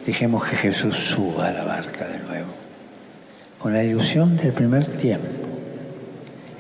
dejemos 0.07 0.45
que 0.45 0.55
Jesús 0.55 0.99
suba 0.99 1.49
a 1.49 1.53
la 1.53 1.65
barca 1.65 2.07
de 2.07 2.21
nuevo, 2.21 2.53
con 3.59 3.73
la 3.73 3.83
ilusión 3.83 4.37
del 4.37 4.53
primer 4.53 4.87
tiempo 4.99 5.27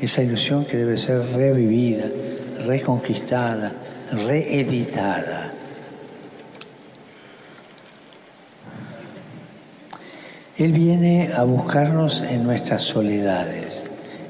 esa 0.00 0.20
ilusión 0.20 0.64
que 0.64 0.78
debe 0.78 0.98
ser 0.98 1.24
revivida, 1.37 2.07
reconquistada, 2.66 3.70
reeditada. 4.11 5.43
Él 10.57 10.73
viene 10.73 11.31
a 11.35 11.43
buscarnos 11.45 12.23
en 12.23 12.45
nuestras 12.45 12.83
soledades, 12.83 13.85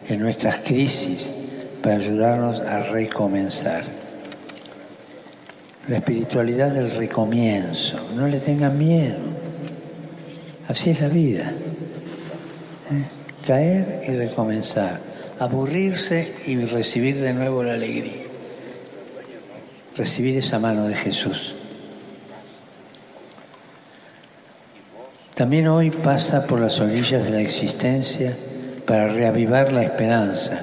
en 0.08 0.20
nuestras 0.20 0.58
crisis, 0.58 1.32
para 1.82 1.96
ayudarnos 1.96 2.60
a 2.60 2.80
recomenzar. 2.84 3.84
La 5.88 5.98
espiritualidad 5.98 6.72
del 6.72 6.92
recomienzo, 6.92 7.98
no 8.14 8.26
le 8.26 8.40
tengan 8.40 8.78
miedo. 8.78 9.18
Así 10.66 10.90
es 10.90 11.00
la 11.00 11.08
vida. 11.08 11.52
¿eh? 12.90 13.04
Caer 13.46 14.02
y 14.08 14.12
recomenzar 14.12 15.14
aburrirse 15.38 16.34
y 16.46 16.56
recibir 16.64 17.20
de 17.20 17.32
nuevo 17.32 17.62
la 17.62 17.74
alegría. 17.74 18.22
Recibir 19.96 20.36
esa 20.38 20.58
mano 20.58 20.86
de 20.86 20.94
Jesús. 20.94 21.54
También 25.34 25.66
hoy 25.66 25.90
pasa 25.90 26.46
por 26.46 26.60
las 26.60 26.78
orillas 26.78 27.24
de 27.24 27.30
la 27.30 27.40
existencia 27.40 28.36
para 28.86 29.08
reavivar 29.08 29.72
la 29.72 29.82
esperanza 29.82 30.60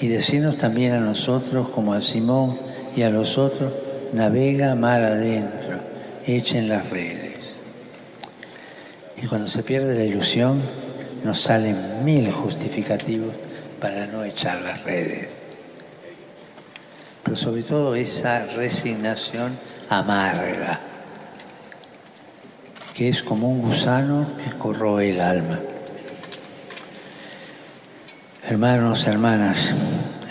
y 0.00 0.06
decirnos 0.06 0.56
también 0.56 0.92
a 0.92 1.00
nosotros, 1.00 1.70
como 1.70 1.94
a 1.94 2.00
Simón 2.00 2.60
y 2.94 3.02
a 3.02 3.10
los 3.10 3.36
otros, 3.36 3.72
navega 4.12 4.76
mar 4.76 5.02
adentro, 5.02 5.80
echen 6.24 6.68
las 6.68 6.88
redes. 6.90 7.38
Y 9.20 9.26
cuando 9.26 9.48
se 9.48 9.64
pierde 9.64 9.96
la 9.96 10.04
ilusión, 10.04 10.62
nos 11.24 11.40
salen 11.40 12.04
mil 12.04 12.30
justificativos 12.30 13.34
para 13.80 14.06
no 14.06 14.22
echar 14.22 14.60
las 14.60 14.84
redes. 14.84 15.28
Pero 17.24 17.36
sobre 17.36 17.64
todo 17.64 17.96
esa 17.96 18.46
resignación 18.46 19.58
amarga, 19.88 20.87
que 22.98 23.08
es 23.08 23.22
como 23.22 23.48
un 23.48 23.62
gusano 23.62 24.26
que 24.42 24.58
corroe 24.58 25.10
el 25.10 25.20
alma. 25.20 25.60
Hermanos, 28.44 29.06
hermanas, 29.06 29.72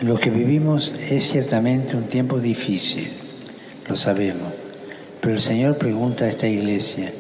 lo 0.02 0.20
que 0.20 0.30
vivimos 0.30 0.94
es 1.00 1.32
ciertamente 1.32 1.96
un 1.96 2.10
tiempo 2.10 2.40
difícil, 2.40 3.14
lo 3.88 3.96
sabemos, 3.96 4.52
Pero 5.22 5.36
el 5.36 5.40
Señor 5.40 5.78
pregunta 5.78 6.26
a 6.26 6.28
esta 6.28 6.46
iglesia, 6.46 7.14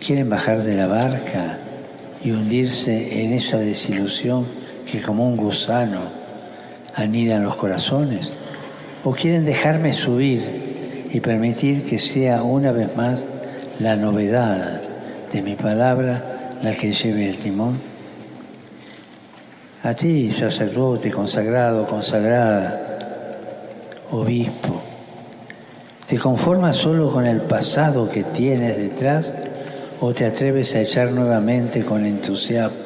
¿quieren 0.00 0.30
bajar 0.30 0.62
de 0.62 0.76
la 0.76 0.86
barca 0.86 1.58
y 2.22 2.30
hundirse 2.30 3.22
en 3.22 3.34
esa 3.34 3.58
desilusión 3.58 4.46
que 4.90 5.02
como 5.02 5.28
un 5.28 5.36
gusano 5.36 6.10
anida 6.94 7.36
en 7.36 7.42
los 7.42 7.56
corazones? 7.56 8.32
¿O 9.04 9.12
quieren 9.12 9.44
dejarme 9.44 9.92
subir 9.92 11.10
y 11.12 11.20
permitir 11.20 11.84
que 11.84 11.98
sea 11.98 12.42
una 12.42 12.72
vez 12.72 12.96
más 12.96 13.22
la 13.80 13.96
novedad 13.96 14.80
de 15.32 15.42
mi 15.42 15.56
palabra 15.56 16.58
la 16.62 16.74
que 16.76 16.92
lleve 16.92 17.28
el 17.28 17.38
timón? 17.38 17.80
A 19.82 19.94
ti, 19.94 20.32
sacerdote, 20.32 21.10
consagrado, 21.10 21.86
consagrada, 21.86 22.80
obispo, 24.10 24.80
¿te 26.08 26.18
conformas 26.18 26.76
solo 26.76 27.12
con 27.12 27.26
el 27.26 27.42
pasado 27.42 28.10
que 28.10 28.24
tienes 28.24 28.76
detrás 28.76 29.34
o 30.00 30.12
te 30.14 30.24
atreves 30.24 30.74
a 30.74 30.80
echar 30.80 31.10
nuevamente 31.10 31.84
con 31.84 32.06
entusiasmo 32.06 32.78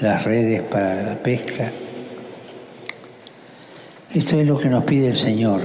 las 0.00 0.24
redes 0.24 0.62
para 0.62 1.02
la 1.02 1.14
pesca? 1.22 1.70
Esto 4.12 4.40
es 4.40 4.46
lo 4.46 4.58
que 4.58 4.68
nos 4.68 4.84
pide 4.84 5.08
el 5.08 5.14
Señor, 5.14 5.60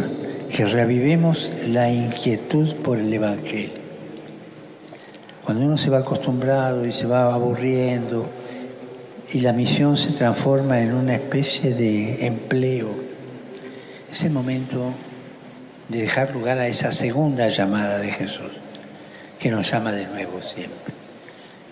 que 0.51 0.65
reavivemos 0.65 1.51
la 1.67 1.91
inquietud 1.91 2.75
por 2.83 2.99
el 2.99 3.13
Evangelio. 3.13 3.78
Cuando 5.49 5.65
uno 5.65 5.79
se 5.79 5.89
va 5.89 5.97
acostumbrado 5.97 6.85
y 6.85 6.91
se 6.91 7.07
va 7.07 7.33
aburriendo 7.33 8.29
y 9.33 9.39
la 9.39 9.51
misión 9.51 9.97
se 9.97 10.11
transforma 10.11 10.79
en 10.79 10.93
una 10.93 11.15
especie 11.15 11.73
de 11.73 12.27
empleo, 12.27 12.89
es 14.11 14.21
el 14.21 14.29
momento 14.29 14.93
de 15.87 16.03
dejar 16.03 16.35
lugar 16.35 16.59
a 16.59 16.67
esa 16.67 16.91
segunda 16.91 17.49
llamada 17.49 17.97
de 17.97 18.11
Jesús, 18.11 18.51
que 19.39 19.49
nos 19.49 19.71
llama 19.71 19.91
de 19.91 20.05
nuevo 20.05 20.39
siempre. 20.39 20.93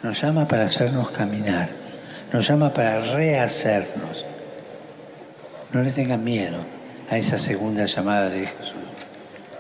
Nos 0.02 0.20
llama 0.20 0.48
para 0.48 0.66
hacernos 0.66 1.12
caminar, 1.12 1.70
nos 2.34 2.48
llama 2.48 2.74
para 2.74 3.00
rehacernos 3.00 4.26
no 5.72 5.84
le 5.84 5.92
tengan 5.92 6.24
miedo 6.24 6.58
a 7.12 7.18
esa 7.20 7.38
segunda 7.38 7.86
llamada 7.86 8.32
de 8.32 8.48
Jesús. 8.48 8.74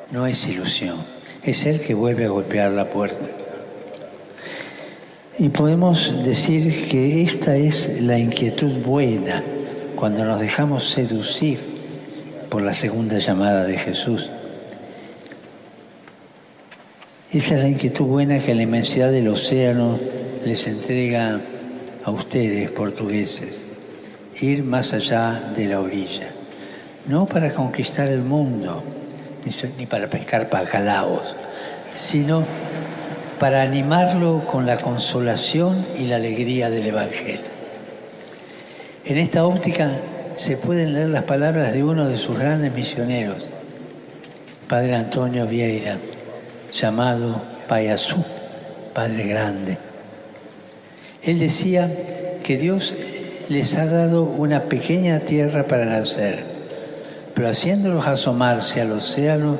No 0.10 0.26
es 0.26 0.44
ilusión, 0.48 1.06
es 1.44 1.68
Él 1.68 1.82
que 1.82 1.94
vuelve 1.94 2.26
a 2.26 2.30
golpear 2.30 2.72
la 2.72 2.86
puerta. 2.86 3.47
Y 5.40 5.50
podemos 5.50 6.24
decir 6.26 6.88
que 6.90 7.22
esta 7.22 7.56
es 7.56 8.02
la 8.02 8.18
inquietud 8.18 8.84
buena 8.84 9.44
cuando 9.96 10.26
nos 10.26 10.40
dejamos 10.40 10.90
seducir 10.90 11.60
por 12.50 12.62
la 12.62 12.74
segunda 12.74 13.20
llamada 13.20 13.64
de 13.66 13.78
Jesús. 13.78 14.30
Esa 17.32 17.56
es 17.56 17.62
la 17.62 17.70
inquietud 17.70 18.06
buena 18.06 18.40
que 18.40 18.56
la 18.56 18.64
inmensidad 18.64 19.12
del 19.12 19.28
océano 19.28 20.00
les 20.44 20.66
entrega 20.68 21.40
a 22.04 22.12
ustedes, 22.12 22.72
portugueses 22.72 23.68
ir 24.42 24.64
más 24.64 24.94
allá 24.94 25.52
de 25.56 25.68
la 25.68 25.80
orilla, 25.80 26.30
no 27.08 27.26
para 27.26 27.54
conquistar 27.54 28.08
el 28.08 28.22
mundo, 28.22 28.84
ni 29.78 29.86
para 29.86 30.10
pescar 30.10 30.50
bacalaos, 30.50 31.36
sino 31.92 32.46
para 33.40 33.62
animarlo 33.62 34.46
con 34.46 34.66
la 34.66 34.78
consolación 34.78 35.86
y 35.98 36.06
la 36.06 36.16
alegría 36.16 36.70
del 36.70 36.88
Evangelio. 36.88 37.58
En 39.06 39.18
esta 39.18 39.46
óptica 39.46 39.92
se 40.36 40.58
pueden 40.58 40.94
leer 40.94 41.10
las 41.10 41.24
palabras 41.24 41.74
de 41.74 41.84
uno 41.84 42.08
de 42.08 42.18
sus 42.18 42.38
grandes 42.38 42.74
misioneros, 42.74 43.46
Padre 44.68 44.96
Antonio 44.96 45.46
Vieira, 45.48 45.98
llamado 46.72 47.42
Payasú, 47.68 48.24
Padre 48.94 49.24
Grande. 49.28 49.78
Él 51.24 51.40
decía 51.40 51.92
que 52.44 52.58
Dios 52.58 52.94
les 53.50 53.76
ha 53.76 53.86
dado 53.86 54.24
una 54.24 54.64
pequeña 54.64 55.20
tierra 55.22 55.68
para 55.68 55.86
nacer, 55.86 56.44
pero 57.34 57.50
haciéndolos 57.50 58.08
asomarse 58.08 58.82
al 58.82 58.92
océano, 58.92 59.58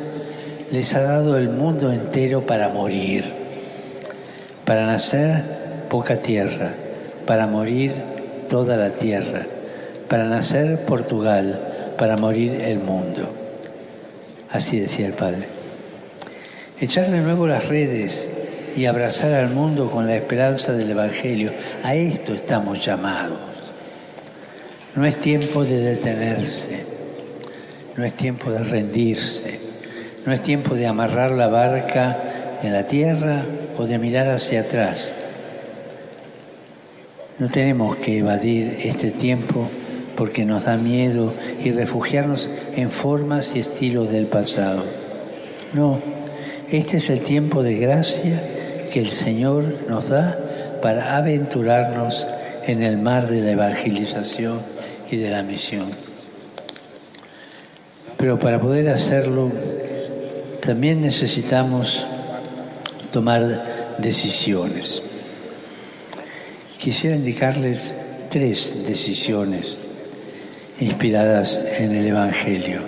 les 0.72 0.94
ha 0.94 1.02
dado 1.02 1.38
el 1.38 1.50
mundo 1.50 1.92
entero 1.92 2.46
para 2.46 2.70
morir. 2.70 3.37
Para 4.68 4.86
nacer, 4.86 5.88
poca 5.90 6.18
tierra, 6.18 6.74
para 7.26 7.48
morir, 7.48 7.94
toda 8.50 8.76
la 8.76 8.90
tierra, 8.90 9.48
para 10.10 10.26
nacer, 10.26 10.84
Portugal, 10.84 11.94
para 11.98 12.18
morir, 12.18 12.60
el 12.60 12.80
mundo. 12.80 13.32
Así 14.52 14.78
decía 14.78 15.08
el 15.08 15.14
Padre. 15.14 15.46
Echar 16.82 17.10
de 17.10 17.22
nuevo 17.22 17.48
las 17.48 17.66
redes 17.66 18.30
y 18.76 18.88
abrazar 18.88 19.32
al 19.36 19.52
mundo 19.52 19.90
con 19.90 20.06
la 20.06 20.18
esperanza 20.18 20.74
del 20.74 20.92
Evangelio, 20.92 21.54
a 21.82 21.96
esto 21.96 22.34
estamos 22.34 22.86
llamados. 22.86 23.40
No 24.96 25.06
es 25.06 25.16
tiempo 25.22 25.64
de 25.64 25.80
detenerse, 25.80 26.84
no 27.96 28.04
es 28.04 28.14
tiempo 28.16 28.52
de 28.52 28.66
rendirse, 28.66 29.62
no 30.26 30.34
es 30.34 30.44
tiempo 30.44 30.76
de 30.76 30.88
amarrar 30.88 31.32
la 31.32 31.48
barca 31.48 32.27
en 32.64 32.74
la 32.74 32.88
tierra 32.88 33.46
o 33.78 33.86
de 33.86 34.00
mirar 34.00 34.30
hacia 34.30 34.62
atrás. 34.62 35.14
No 37.40 37.50
tenemos 37.50 37.98
que 37.98 38.18
evadir 38.18 38.78
este 38.84 39.12
tiempo 39.12 39.70
porque 40.16 40.46
nos 40.46 40.66
da 40.66 40.78
miedo 40.78 41.36
y 41.64 41.72
refugiarnos 41.72 42.50
en 42.76 42.90
formas 42.90 43.56
y 43.56 43.60
estilos 43.60 44.10
del 44.10 44.26
pasado. 44.26 44.84
No, 45.74 46.00
este 46.72 46.98
es 46.98 47.12
el 47.12 47.20
tiempo 47.20 47.62
de 47.62 47.76
gracia 47.76 48.42
que 48.92 49.00
el 49.00 49.12
Señor 49.12 49.64
nos 49.88 50.10
da 50.10 50.40
para 50.82 51.18
aventurarnos 51.18 52.26
en 52.66 52.82
el 52.82 52.98
mar 52.98 53.28
de 53.28 53.42
la 53.42 53.52
evangelización 53.52 54.62
y 55.12 55.18
de 55.18 55.30
la 55.30 55.44
misión. 55.44 55.92
Pero 58.18 58.40
para 58.40 58.60
poder 58.60 58.90
hacerlo, 58.90 59.52
también 60.66 61.02
necesitamos 61.02 62.07
tomar 63.12 63.96
decisiones. 63.98 65.02
Quisiera 66.80 67.16
indicarles 67.16 67.94
tres 68.30 68.76
decisiones 68.86 69.78
inspiradas 70.80 71.60
en 71.80 71.96
el 71.96 72.08
Evangelio. 72.08 72.82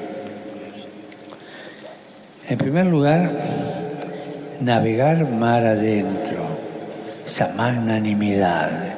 En 2.48 2.58
primer 2.58 2.86
lugar, 2.86 3.32
navegar 4.60 5.28
mar 5.30 5.66
adentro, 5.66 6.48
esa 7.26 7.50
magnanimidad, 7.50 8.96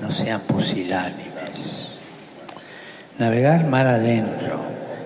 no 0.00 0.10
sean 0.10 0.42
pusilánimes. 0.42 1.88
Navegar 3.18 3.64
mar 3.64 3.86
adentro 3.86 4.60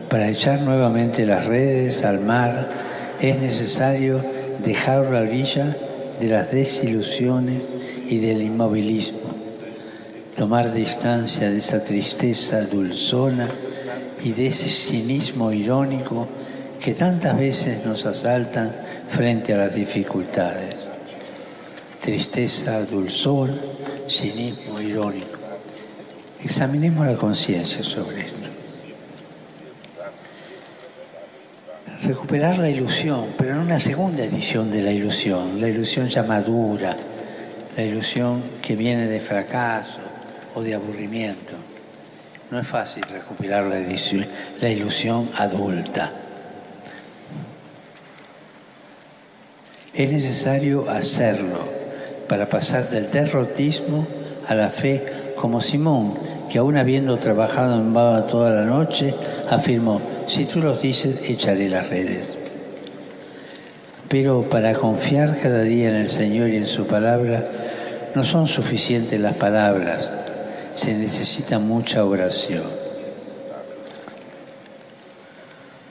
para 0.08 0.28
echar 0.28 0.60
nuevamente 0.62 1.26
las 1.26 1.44
redes 1.44 2.04
al 2.04 2.20
mar 2.20 2.68
es 3.20 3.38
necesario 3.38 4.37
dejar 4.64 5.10
la 5.10 5.20
orilla 5.20 5.76
de 6.20 6.28
las 6.28 6.50
desilusiones 6.50 7.62
y 8.08 8.18
del 8.18 8.42
inmovilismo, 8.42 9.20
tomar 10.36 10.72
distancia 10.72 11.50
de 11.50 11.58
esa 11.58 11.84
tristeza 11.84 12.62
dulzona 12.62 13.48
y 14.22 14.32
de 14.32 14.46
ese 14.48 14.68
cinismo 14.68 15.52
irónico 15.52 16.28
que 16.80 16.94
tantas 16.94 17.36
veces 17.36 17.84
nos 17.84 18.06
asaltan 18.06 18.72
frente 19.08 19.52
a 19.54 19.58
las 19.58 19.74
dificultades. 19.74 20.76
Tristeza, 22.00 22.80
dulzor, 22.84 23.50
cinismo 24.08 24.80
irónico. 24.80 25.38
Examinemos 26.42 27.06
la 27.06 27.16
conciencia 27.16 27.82
sobre 27.82 28.20
esto. 28.20 28.37
Recuperar 32.02 32.58
la 32.58 32.70
ilusión, 32.70 33.30
pero 33.36 33.54
en 33.54 33.58
una 33.58 33.78
segunda 33.80 34.22
edición 34.22 34.70
de 34.70 34.82
la 34.82 34.92
ilusión, 34.92 35.60
la 35.60 35.68
ilusión 35.68 36.06
ya 36.06 36.22
madura, 36.22 36.96
la 37.76 37.82
ilusión 37.82 38.42
que 38.62 38.76
viene 38.76 39.08
de 39.08 39.20
fracaso 39.20 39.98
o 40.54 40.62
de 40.62 40.74
aburrimiento. 40.74 41.54
No 42.52 42.60
es 42.60 42.68
fácil 42.68 43.02
recuperar 43.02 43.64
la, 43.64 43.80
la 44.60 44.68
ilusión 44.68 45.30
adulta. 45.36 46.12
Es 49.92 50.12
necesario 50.12 50.88
hacerlo 50.88 51.68
para 52.28 52.48
pasar 52.48 52.90
del 52.90 53.10
derrotismo 53.10 54.06
a 54.46 54.54
la 54.54 54.70
fe 54.70 55.34
como 55.34 55.60
Simón, 55.60 56.14
que 56.48 56.58
aún 56.58 56.76
habiendo 56.76 57.18
trabajado 57.18 57.74
en 57.74 57.92
Baba 57.92 58.28
toda 58.28 58.50
la 58.50 58.64
noche, 58.64 59.14
afirmó, 59.50 60.00
si 60.28 60.44
tú 60.44 60.60
lo 60.60 60.76
dices, 60.76 61.28
echaré 61.28 61.68
las 61.68 61.88
redes. 61.88 62.26
Pero 64.08 64.48
para 64.48 64.74
confiar 64.74 65.38
cada 65.40 65.62
día 65.62 65.88
en 65.88 65.96
el 65.96 66.08
Señor 66.08 66.50
y 66.50 66.58
en 66.58 66.66
su 66.66 66.86
palabra, 66.86 67.48
no 68.14 68.24
son 68.24 68.46
suficientes 68.46 69.18
las 69.18 69.36
palabras, 69.36 70.12
se 70.74 70.94
necesita 70.94 71.58
mucha 71.58 72.04
oración. 72.04 72.64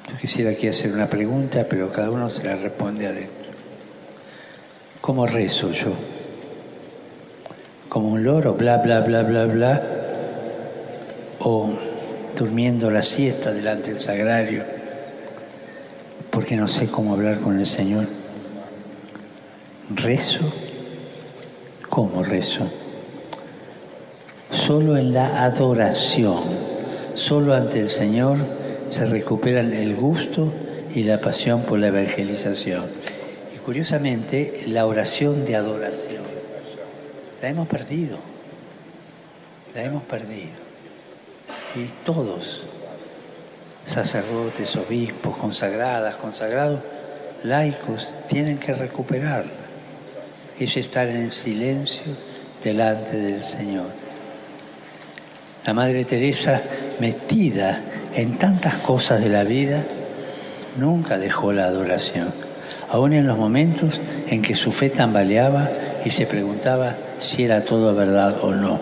Yo 0.10 0.18
quisiera 0.18 0.52
aquí 0.52 0.68
hacer 0.68 0.92
una 0.92 1.08
pregunta, 1.08 1.66
pero 1.70 1.92
cada 1.92 2.12
uno 2.12 2.30
se 2.30 2.44
la 2.44 2.56
responde 2.56 3.08
adentro. 3.08 3.52
¿Cómo 5.02 5.26
rezo 5.26 5.72
yo? 5.72 5.94
¿Como 7.90 8.10
un 8.10 8.24
loro, 8.24 8.54
bla, 8.54 8.78
bla, 8.78 9.02
bla, 9.02 9.24
bla, 9.24 9.46
bla? 9.46 9.84
¿O 11.40 11.87
durmiendo 12.38 12.92
la 12.92 13.02
siesta 13.02 13.52
delante 13.52 13.92
del 13.92 14.00
sagrario? 14.00 14.64
Porque 16.30 16.56
no 16.56 16.68
sé 16.68 16.88
cómo 16.88 17.14
hablar 17.14 17.40
con 17.40 17.60
el 17.60 17.66
Señor. 17.66 18.06
¿Rezo? 19.90 20.54
¿Cómo 21.90 22.24
rezo? 22.24 22.70
Solo 24.52 24.98
en 24.98 25.14
la 25.14 25.44
adoración, 25.44 26.44
solo 27.16 27.54
ante 27.54 27.80
el 27.80 27.90
Señor 27.90 28.38
se 28.90 29.06
recuperan 29.06 29.74
el 29.74 29.96
gusto 29.96 30.54
y 30.94 31.04
la 31.04 31.20
pasión 31.20 31.64
por 31.64 31.80
la 31.80 31.88
evangelización. 31.88 32.86
Y 33.56 33.58
curiosamente, 33.60 34.62
la 34.68 34.86
oración 34.86 35.46
de 35.46 35.56
adoración 35.56 36.24
la 37.42 37.50
hemos 37.50 37.68
perdido, 37.68 38.18
la 39.74 39.84
hemos 39.84 40.04
perdido. 40.04 40.67
Y 41.78 41.90
todos, 42.04 42.64
sacerdotes, 43.86 44.76
obispos, 44.78 45.38
consagradas, 45.38 46.16
consagrados, 46.16 46.80
laicos, 47.44 48.12
tienen 48.28 48.58
que 48.58 48.74
recuperarla. 48.74 49.52
Es 50.60 50.76
estar 50.76 51.08
en 51.08 51.32
silencio 51.32 52.14
delante 52.64 53.16
del 53.16 53.44
Señor. 53.44 53.86
La 55.68 55.74
Madre 55.76 56.04
Teresa, 56.04 56.64
metida 57.00 57.84
en 58.16 58.40
tantas 58.40 58.76
cosas 58.78 59.22
de 59.22 59.30
la 59.30 59.44
vida, 59.44 59.86
nunca 60.78 61.20
dejó 61.20 61.54
la 61.54 61.66
adoración, 61.66 62.34
aun 62.90 63.14
en 63.14 63.28
los 63.28 63.38
momentos 63.38 64.02
en 64.28 64.42
que 64.42 64.56
su 64.56 64.72
fe 64.72 64.90
tambaleaba 64.90 65.70
y 66.04 66.10
se 66.10 66.26
preguntaba 66.26 66.96
si 67.20 67.44
era 67.44 67.66
todo 67.66 67.94
verdad 67.94 68.38
o 68.42 68.56
no. 68.56 68.80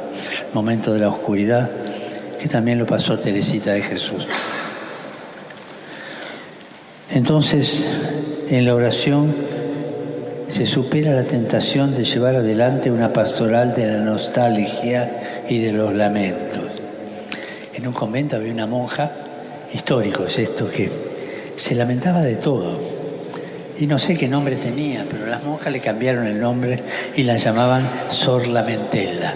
Momento 0.54 0.94
de 0.94 1.00
la 1.00 1.10
oscuridad, 1.10 1.70
también 2.48 2.80
lo 2.80 2.86
pasó 2.86 3.20
Teresita 3.20 3.72
de 3.72 3.82
Jesús. 3.82 4.28
Entonces, 7.12 7.86
en 8.50 8.66
la 8.66 8.76
oración 8.76 9.36
se 10.48 10.66
supera 10.66 11.14
la 11.14 11.24
tentación 11.24 11.96
de 11.96 12.04
llevar 12.04 12.36
adelante 12.36 12.92
una 12.92 13.14
pastoral 13.14 13.74
de 13.76 13.88
la 13.88 13.98
nostalgia 14.00 15.44
y 15.50 15.60
de 15.60 15.72
los 15.72 15.94
lamentos 15.94 16.76
en 17.76 17.86
un 17.90 17.94
convento 17.94 18.38
había 18.38 18.54
una 18.54 18.68
monja, 18.68 19.12
histórico 19.74 20.26
es 20.26 20.40
esto, 20.40 20.70
que 20.70 20.90
se 21.58 21.76
lamentaba 21.76 22.22
de 22.22 22.36
todo. 22.36 22.80
Y 23.78 23.86
no 23.86 24.00
sé 24.00 24.16
qué 24.16 24.30
nombre 24.30 24.56
tenía, 24.56 25.06
pero 25.10 25.28
las 25.28 25.44
monjas 25.44 25.74
le 25.74 25.82
cambiaron 25.82 26.26
el 26.26 26.40
nombre 26.40 26.82
y 27.16 27.24
la 27.24 27.36
llamaban 27.36 27.90
Sor 28.10 28.48
Lamentela. 28.48 29.34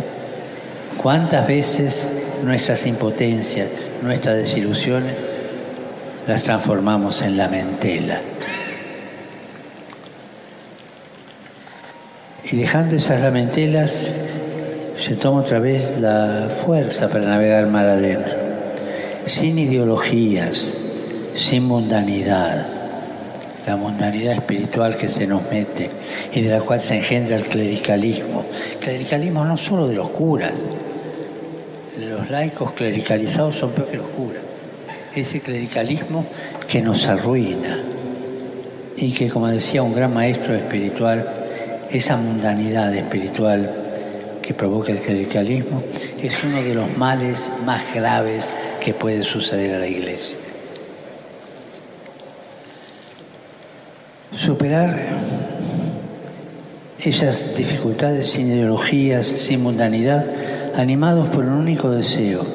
¿Cuántas 0.98 1.46
veces 1.46 2.08
nuestras 2.44 2.86
impotencias, 2.86 3.68
nuestras 4.02 4.38
desilusiones, 4.38 5.16
las 6.28 6.44
transformamos 6.44 7.22
en 7.22 7.38
lamentela? 7.38 8.22
Y 12.52 12.56
dejando 12.56 12.96
esas 12.96 13.22
lamentelas, 13.22 14.10
se 14.98 15.16
toma 15.16 15.42
otra 15.42 15.60
vez 15.60 16.00
la 16.00 16.50
fuerza 16.66 17.08
para 17.08 17.26
navegar 17.26 17.68
mar 17.68 17.88
adentro, 17.88 18.34
sin 19.26 19.60
ideologías, 19.60 20.74
sin 21.36 21.64
mundanidad, 21.64 22.68
la 23.68 23.76
mundanidad 23.76 24.34
espiritual 24.34 24.98
que 24.98 25.08
se 25.08 25.28
nos 25.28 25.44
mete 25.50 25.92
y 26.34 26.42
de 26.42 26.50
la 26.50 26.62
cual 26.62 26.82
se 26.82 26.98
engendra 26.98 27.38
el 27.38 27.46
clericalismo. 27.46 28.46
clericalismo 28.80 29.46
no 29.46 29.56
solo 29.56 29.88
de 29.88 29.96
los 29.96 30.10
curas, 30.10 30.66
los 32.08 32.30
laicos 32.30 32.72
clericalizados 32.74 33.56
son 33.56 33.72
peor 33.72 33.88
que 33.88 33.98
los 33.98 34.08
curas. 34.10 34.42
Ese 35.16 35.42
clericalismo 35.42 36.26
que 36.68 36.82
nos 36.82 37.06
arruina 37.08 37.80
y 38.96 39.12
que, 39.14 39.30
como 39.30 39.48
decía 39.48 39.82
un 39.82 39.96
gran 39.96 40.14
maestro 40.14 40.56
espiritual, 40.56 41.28
esa 41.90 42.18
mundanidad 42.18 42.94
espiritual 42.96 43.72
que 44.42 44.54
provoca 44.54 44.92
el 44.92 45.00
clericalismo 45.00 45.84
es 46.22 46.44
uno 46.44 46.62
de 46.62 46.76
los 46.76 46.98
males 46.98 47.50
más 47.66 47.82
graves 47.94 48.48
que 48.80 48.94
puede 48.94 49.24
suceder 49.24 49.76
a 49.76 49.80
la 49.80 49.88
iglesia. 49.88 50.40
Superar 54.36 54.98
esas 57.00 57.56
dificultades 57.56 58.28
sin 58.28 58.52
ideologías, 58.52 59.26
sin 59.26 59.62
mundanidad, 59.62 60.26
animados 60.76 61.30
por 61.30 61.46
un 61.46 61.54
único 61.54 61.92
deseo, 61.92 62.46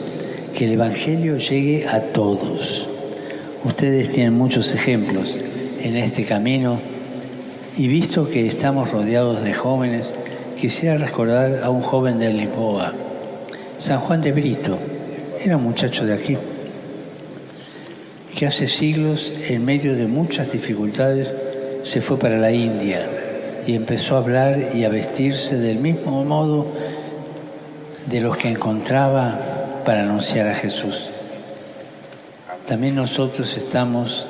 que 0.55 0.67
el 0.67 0.73
Evangelio 0.73 1.39
llegue 1.39 1.87
a 1.87 2.01
todos. 2.13 2.87
Ustedes 3.65 4.13
tienen 4.13 4.35
muchos 4.35 4.73
ejemplos 4.73 5.39
en 5.81 5.97
este 5.97 6.25
camino 6.25 6.81
y 7.77 7.89
visto 7.89 8.29
que 8.29 8.47
estamos 8.47 8.91
rodeados 8.91 9.43
de 9.43 9.53
jóvenes, 9.53 10.15
quisiera 10.61 10.97
recordar 10.97 11.63
a 11.63 11.71
un 11.71 11.83
joven 11.83 12.19
de 12.19 12.33
Lisboa, 12.33 12.93
San 13.79 13.99
Juan 13.99 14.23
de 14.23 14.33
Brito, 14.33 14.79
era 15.43 15.57
un 15.57 15.65
muchacho 15.65 16.07
de 16.07 16.15
aquí, 16.15 16.37
que 18.35 18.47
hace 18.47 18.67
siglos, 18.67 19.33
en 19.49 19.65
medio 19.65 19.95
de 19.95 20.07
muchas 20.07 20.53
dificultades, 20.53 21.33
se 21.83 22.01
fue 22.01 22.19
para 22.19 22.39
la 22.39 22.53
India 22.53 23.07
y 23.67 23.75
empezó 23.75 24.17
a 24.17 24.19
hablar 24.19 24.71
y 24.75 24.85
a 24.85 24.89
vestirse 24.89 25.57
del 25.59 25.79
mismo 25.79 26.25
modo 26.25 26.67
de 28.07 28.21
los 28.21 28.37
que 28.37 28.49
encontraba 28.49 29.83
para 29.85 30.03
anunciar 30.03 30.49
a 30.49 30.55
Jesús. 30.55 31.09
También 32.67 32.95
nosotros 32.95 33.57
estamos 33.57 34.27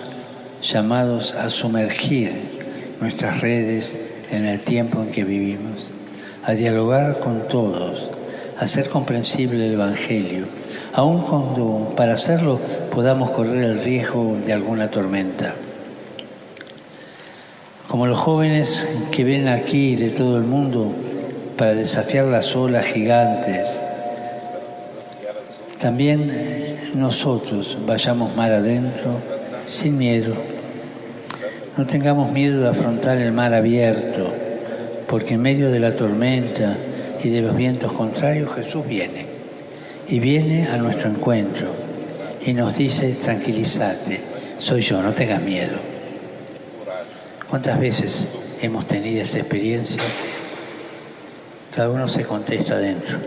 llamados 0.63 1.35
a 1.35 1.51
sumergir 1.51 2.97
nuestras 3.01 3.41
redes 3.41 3.97
en 4.31 4.47
el 4.47 4.61
tiempo 4.61 5.03
en 5.03 5.13
que 5.13 5.25
vivimos 5.25 5.89
a 6.47 6.53
dialogar 6.53 7.19
con 7.19 7.49
todos, 7.49 8.11
a 8.59 8.65
hacer 8.65 8.89
comprensible 8.89 9.67
el 9.67 9.75
Evangelio, 9.75 10.47
aun 10.93 11.23
cuando 11.23 11.95
para 11.97 12.15
hacerlo 12.15 12.61
podamos 12.93 13.31
correr 13.31 13.65
el 13.65 13.83
riesgo 13.83 14.37
de 14.45 14.53
alguna 14.53 14.91
tormenta. 14.91 15.55
Como 17.89 18.07
los 18.07 18.19
jóvenes 18.19 18.87
que 19.11 19.25
ven 19.25 19.49
aquí 19.49 19.97
de 19.97 20.11
todo 20.11 20.37
el 20.37 20.45
mundo 20.45 20.93
para 21.57 21.75
desafiar 21.75 22.27
las 22.27 22.55
olas 22.57 22.87
gigantes, 22.87 23.81
también 25.79 26.31
eh, 26.33 26.93
nosotros 26.95 27.77
vayamos 27.87 28.35
mar 28.35 28.53
adentro 28.53 29.21
sin 29.67 29.99
miedo. 29.99 30.35
No 31.77 31.87
tengamos 31.87 32.31
miedo 32.31 32.62
de 32.62 32.69
afrontar 32.69 33.19
el 33.19 33.33
mar 33.33 33.53
abierto 33.53 34.33
porque 35.09 35.35
en 35.35 35.43
medio 35.43 35.71
de 35.71 35.81
la 35.81 35.95
tormenta 35.95 36.77
y 37.23 37.29
de 37.29 37.43
los 37.43 37.57
vientos 37.57 37.93
contrarios 37.93 38.55
Jesús 38.55 38.87
viene 38.87 39.27
y 40.09 40.19
viene 40.21 40.69
a 40.69 40.77
nuestro 40.77 41.11
encuentro 41.11 41.69
y 42.45 42.53
nos 42.53 42.77
dice, 42.77 43.17
tranquilízate, 43.23 44.21
soy 44.59 44.83
yo, 44.83 45.03
no 45.03 45.12
tengas 45.12 45.43
miedo. 45.43 45.77
¿Cuántas 47.49 47.79
veces 47.79 48.25
hemos 48.61 48.87
tenido 48.87 49.23
esa 49.23 49.38
experiencia? 49.38 50.03
Cada 51.75 51.89
uno 51.89 52.07
se 52.07 52.23
contesta 52.23 52.75
adentro 52.75 53.19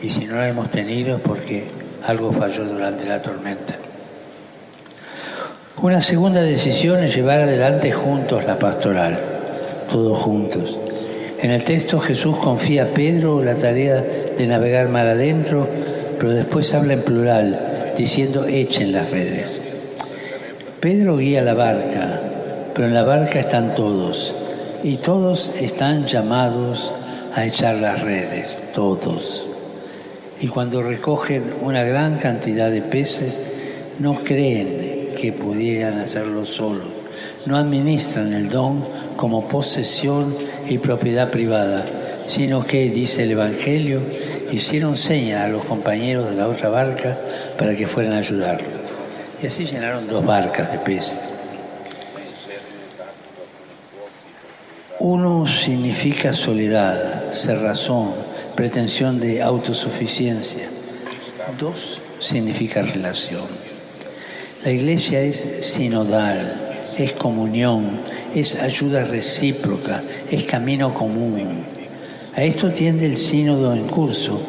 y 0.00 0.08
si 0.08 0.24
no 0.24 0.36
la 0.36 0.48
hemos 0.48 0.70
tenido 0.70 1.16
es 1.16 1.22
porque 1.22 1.64
algo 2.06 2.32
falló 2.32 2.64
durante 2.64 3.04
la 3.04 3.20
tormenta. 3.20 3.74
Una 5.82 6.00
segunda 6.00 6.40
decisión 6.40 7.02
es 7.02 7.14
llevar 7.14 7.42
adelante 7.42 7.92
juntos 7.92 8.46
la 8.46 8.58
pastoral, 8.58 9.18
todos 9.90 10.18
juntos. 10.18 10.78
En 11.42 11.50
el 11.50 11.64
texto 11.64 12.00
Jesús 12.00 12.38
confía 12.38 12.84
a 12.84 12.86
Pedro 12.86 13.44
la 13.44 13.56
tarea 13.56 14.02
de 14.36 14.46
navegar 14.46 14.88
mar 14.88 15.06
adentro, 15.06 15.68
pero 16.18 16.32
después 16.32 16.72
habla 16.72 16.94
en 16.94 17.02
plural, 17.02 17.92
diciendo 17.98 18.46
echen 18.46 18.92
las 18.92 19.10
redes. 19.10 19.60
Pedro 20.80 21.18
guía 21.18 21.42
la 21.42 21.52
barca, 21.52 22.18
pero 22.74 22.88
en 22.88 22.94
la 22.94 23.02
barca 23.02 23.40
están 23.40 23.74
todos, 23.74 24.34
y 24.82 24.96
todos 24.96 25.50
están 25.60 26.06
llamados 26.06 26.90
a 27.34 27.44
echar 27.44 27.76
las 27.76 28.02
redes, 28.02 28.60
todos. 28.74 29.46
Y 30.40 30.48
cuando 30.48 30.82
recogen 30.82 31.54
una 31.62 31.84
gran 31.84 32.18
cantidad 32.18 32.70
de 32.70 32.82
peces, 32.82 33.40
no 33.98 34.24
creen 34.24 35.14
que 35.20 35.32
pudieran 35.32 35.98
hacerlo 35.98 36.44
solos, 36.44 36.88
no 37.46 37.56
administran 37.56 38.32
el 38.32 38.48
don 38.48 38.84
como 39.16 39.48
posesión 39.48 40.36
y 40.68 40.78
propiedad 40.78 41.30
privada, 41.30 41.84
sino 42.26 42.64
que, 42.64 42.90
dice 42.90 43.24
el 43.24 43.32
Evangelio, 43.32 44.00
hicieron 44.50 44.96
señas 44.96 45.42
a 45.42 45.48
los 45.48 45.64
compañeros 45.64 46.30
de 46.30 46.36
la 46.36 46.48
otra 46.48 46.68
barca 46.68 47.18
para 47.58 47.74
que 47.76 47.86
fueran 47.86 48.14
a 48.14 48.18
ayudarlo. 48.18 48.68
Y 49.42 49.46
así 49.46 49.66
llenaron 49.66 50.08
dos 50.08 50.24
barcas 50.24 50.72
de 50.72 50.78
peces. 50.78 51.18
Uno 55.00 55.46
significa 55.46 56.32
soledad, 56.32 57.23
cerrazón, 57.34 58.12
pretensión 58.54 59.20
de 59.20 59.42
autosuficiencia. 59.42 60.68
Dos 61.58 62.00
significa 62.20 62.82
relación. 62.82 63.46
La 64.64 64.70
iglesia 64.70 65.20
es 65.20 65.46
sinodal, 65.60 66.92
es 66.96 67.12
comunión, 67.12 68.00
es 68.34 68.60
ayuda 68.60 69.04
recíproca, 69.04 70.02
es 70.30 70.44
camino 70.44 70.94
común. 70.94 71.64
A 72.34 72.42
esto 72.42 72.70
tiende 72.70 73.06
el 73.06 73.16
sínodo 73.16 73.74
en 73.74 73.86
curso, 73.88 74.40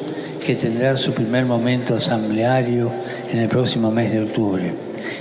que 0.45 0.55
tendrá 0.55 0.95
su 0.95 1.11
primer 1.11 1.45
momento 1.45 1.95
asambleario 1.95 2.91
en 3.31 3.39
el 3.39 3.49
próximo 3.49 3.91
mes 3.91 4.11
de 4.11 4.21
octubre. 4.21 4.73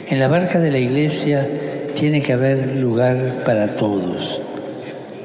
En 0.07 0.19
la 0.21 0.29
barca 0.29 0.61
de 0.61 0.71
la 0.71 0.79
iglesia 0.79 1.49
tiene 1.95 2.21
que 2.21 2.35
haber 2.35 2.77
lugar 2.77 3.43
para 3.45 3.75
todos. 3.75 4.44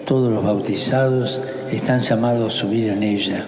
Todos 0.10 0.32
los 0.32 0.44
bautizados 0.44 1.40
están 1.70 2.02
llamados 2.02 2.52
a 2.52 2.58
subir 2.58 2.90
en 2.90 3.04
ella 3.04 3.46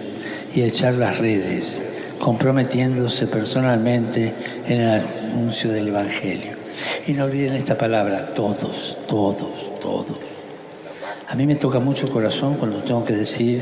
y 0.54 0.62
a 0.62 0.66
echar 0.66 0.94
las 0.94 1.18
redes, 1.18 1.82
comprometiéndose 2.20 3.26
personalmente 3.26 4.32
en 4.68 4.80
el 4.80 5.02
anuncio 5.32 5.72
del 5.72 5.88
Evangelio. 5.88 6.52
Y 7.08 7.14
no 7.14 7.24
olviden 7.24 7.54
esta 7.54 7.76
palabra, 7.76 8.32
todos, 8.32 8.96
todos, 9.08 9.72
todos. 9.80 10.16
A 11.28 11.34
mí 11.34 11.46
me 11.46 11.56
toca 11.56 11.80
mucho 11.80 12.06
el 12.06 12.12
corazón 12.12 12.54
cuando 12.54 12.78
tengo 12.84 13.04
que 13.04 13.14
decir, 13.14 13.60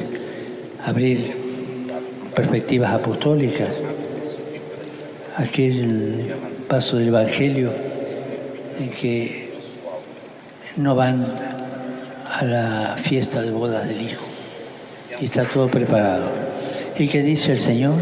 abrir 0.84 1.34
perspectivas 2.34 2.92
apostólicas, 2.92 3.70
aquel 5.38 6.34
paso 6.68 6.98
del 6.98 7.08
Evangelio 7.08 7.72
en 8.78 8.90
que 8.90 9.54
no 10.76 10.94
van 10.94 11.60
a 12.40 12.44
la 12.44 12.96
fiesta 12.96 13.42
de 13.42 13.50
bodas 13.50 13.86
del 13.86 14.00
Hijo 14.00 14.24
y 15.20 15.26
está 15.26 15.44
todo 15.44 15.68
preparado. 15.68 16.30
¿Y 16.96 17.06
qué 17.08 17.22
dice 17.22 17.52
el 17.52 17.58
Señor? 17.58 17.96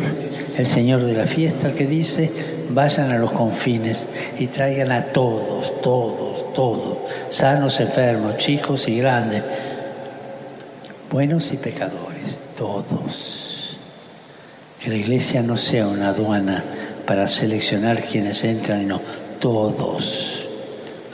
El 0.57 0.66
Señor 0.66 1.05
de 1.05 1.14
la 1.14 1.27
fiesta 1.27 1.72
que 1.74 1.87
dice, 1.87 2.31
vayan 2.70 3.11
a 3.11 3.18
los 3.18 3.33
confines 3.33 4.09
y 4.38 4.46
traigan 4.46 4.92
a 4.92 5.07
todos, 5.07 5.81
todos, 5.83 6.53
todos, 6.53 6.98
sanos, 7.29 7.81
enfermos, 7.81 8.37
chicos 8.37 8.87
y 8.88 8.98
grandes, 8.98 9.42
buenos 11.11 11.53
y 11.53 11.57
pecadores, 11.57 12.38
todos. 12.57 13.77
Que 14.81 14.90
la 14.90 14.96
iglesia 14.96 15.42
no 15.42 15.57
sea 15.57 15.88
una 15.88 16.11
aduana 16.11 16.62
para 17.05 17.27
seleccionar 17.27 18.05
quienes 18.05 18.44
entran, 18.44 18.87
no, 18.87 19.01
todos. 19.40 20.44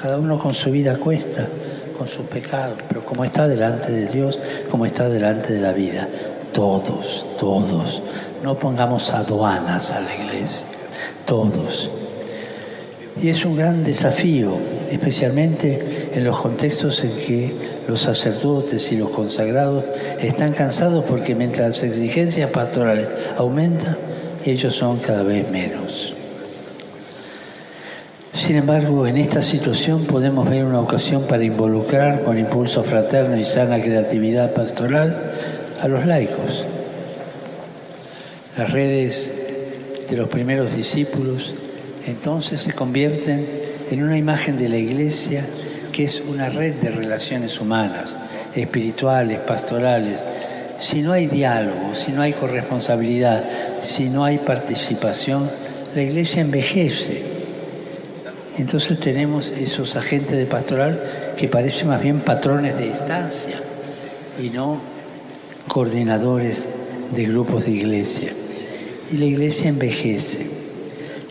Cada 0.01 0.19
uno 0.19 0.39
con 0.39 0.53
su 0.53 0.71
vida 0.71 0.99
cuesta, 0.99 1.49
con 1.97 2.09
sus 2.09 2.27
pecados, 2.27 2.79
pero 2.89 3.05
como 3.05 3.25
está 3.25 3.49
delante 3.49 3.91
de 3.93 4.07
Dios, 4.07 4.39
como 4.71 4.87
está 4.87 5.09
delante 5.09 5.53
de 5.53 5.61
la 5.61 5.73
vida, 5.73 6.09
todos, 6.53 7.27
todos. 7.39 8.03
No 8.43 8.57
pongamos 8.57 9.11
aduanas 9.11 9.91
a 9.93 10.01
la 10.01 10.15
iglesia, 10.15 10.67
todos. 11.27 11.91
Y 13.21 13.29
es 13.29 13.45
un 13.45 13.57
gran 13.57 13.85
desafío, 13.85 14.57
especialmente 14.91 16.11
en 16.13 16.25
los 16.25 16.37
contextos 16.37 17.03
en 17.05 17.17
que 17.17 17.55
los 17.87 18.01
sacerdotes 18.01 18.91
y 18.91 18.97
los 18.97 19.11
consagrados 19.11 19.85
están 20.21 20.53
cansados 20.53 21.05
porque 21.05 21.35
mientras 21.35 21.69
las 21.69 21.83
exigencias 21.83 22.51
pastorales 22.51 23.09
aumentan, 23.37 23.97
ellos 24.45 24.75
son 24.75 24.99
cada 24.99 25.23
vez 25.23 25.49
menos. 25.49 26.14
Sin 28.45 28.57
embargo, 28.57 29.07
en 29.07 29.17
esta 29.17 29.41
situación 29.41 30.05
podemos 30.05 30.51
ver 30.51 30.67
una 30.67 30.79
ocasión 30.79 31.23
para 31.23 31.43
involucrar 31.43 32.25
con 32.25 32.39
impulso 32.39 32.85
fraterno 32.85 33.39
y 33.39 33.45
sana 33.47 33.81
creatividad 33.81 34.53
pastoral 34.53 35.33
a 35.81 35.89
los 35.89 36.05
laicos. 36.05 36.67
Las 38.59 38.71
redes 38.71 39.33
de 40.11 40.17
los 40.19 40.29
primeros 40.29 40.77
discípulos 40.77 41.55
entonces 42.07 42.61
se 42.61 42.75
convierten 42.75 43.49
en 43.91 44.03
una 44.03 44.19
imagen 44.19 44.59
de 44.59 44.69
la 44.69 44.77
iglesia 44.77 45.47
que 45.91 46.05
es 46.05 46.21
una 46.21 46.51
red 46.51 46.75
de 46.75 46.91
relaciones 46.91 47.59
humanas, 47.59 48.19
espirituales, 48.55 49.39
pastorales. 49.39 50.23
Si 50.77 51.01
no 51.01 51.13
hay 51.13 51.29
diálogo, 51.29 51.95
si 51.95 52.13
no 52.13 52.21
hay 52.21 52.35
corresponsabilidad, 52.35 53.43
si 53.81 54.11
no 54.11 54.23
hay 54.23 54.37
participación, 54.37 55.51
la 55.95 56.03
iglesia 56.03 56.43
envejece. 56.43 57.34
Entonces 58.57 59.01
tenemos 59.01 59.51
esos 59.51 59.97
agentes 59.97 60.37
de 60.37 60.47
pastoral 60.47 61.35
que 61.37 61.49
parecen 61.49 61.89
más 61.89 62.01
bien 62.01 62.21
patrones 62.21 62.77
de 62.77 62.93
estancia 62.93 63.61
y 64.41 64.51
no 64.51 64.81
coordinadores 65.67 66.69
de 67.15 67.25
grupos 67.25 67.65
de 67.65 67.73
iglesia. 67.73 68.33
Y 69.11 69.17
la 69.17 69.25
iglesia 69.25 69.69
envejece. 69.69 70.47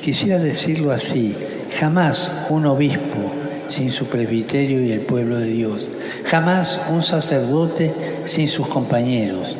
Quisiera 0.01 0.38
decirlo 0.38 0.91
así, 0.91 1.33
jamás 1.79 2.29
un 2.49 2.65
obispo 2.65 3.31
sin 3.69 3.91
su 3.91 4.05
presbiterio 4.07 4.83
y 4.83 4.91
el 4.91 5.01
pueblo 5.01 5.38
de 5.38 5.47
Dios, 5.47 5.89
jamás 6.25 6.79
un 6.91 7.03
sacerdote 7.03 7.93
sin 8.25 8.49
sus 8.49 8.67
compañeros 8.67 9.55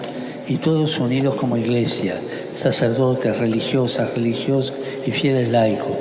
y 0.48 0.58
todos 0.58 1.00
unidos 1.00 1.36
como 1.36 1.56
iglesia, 1.56 2.20
sacerdotes, 2.54 3.38
religiosas, 3.38 4.14
religiosos 4.14 4.74
y 5.06 5.12
fieles 5.12 5.48
laicos. 5.50 5.96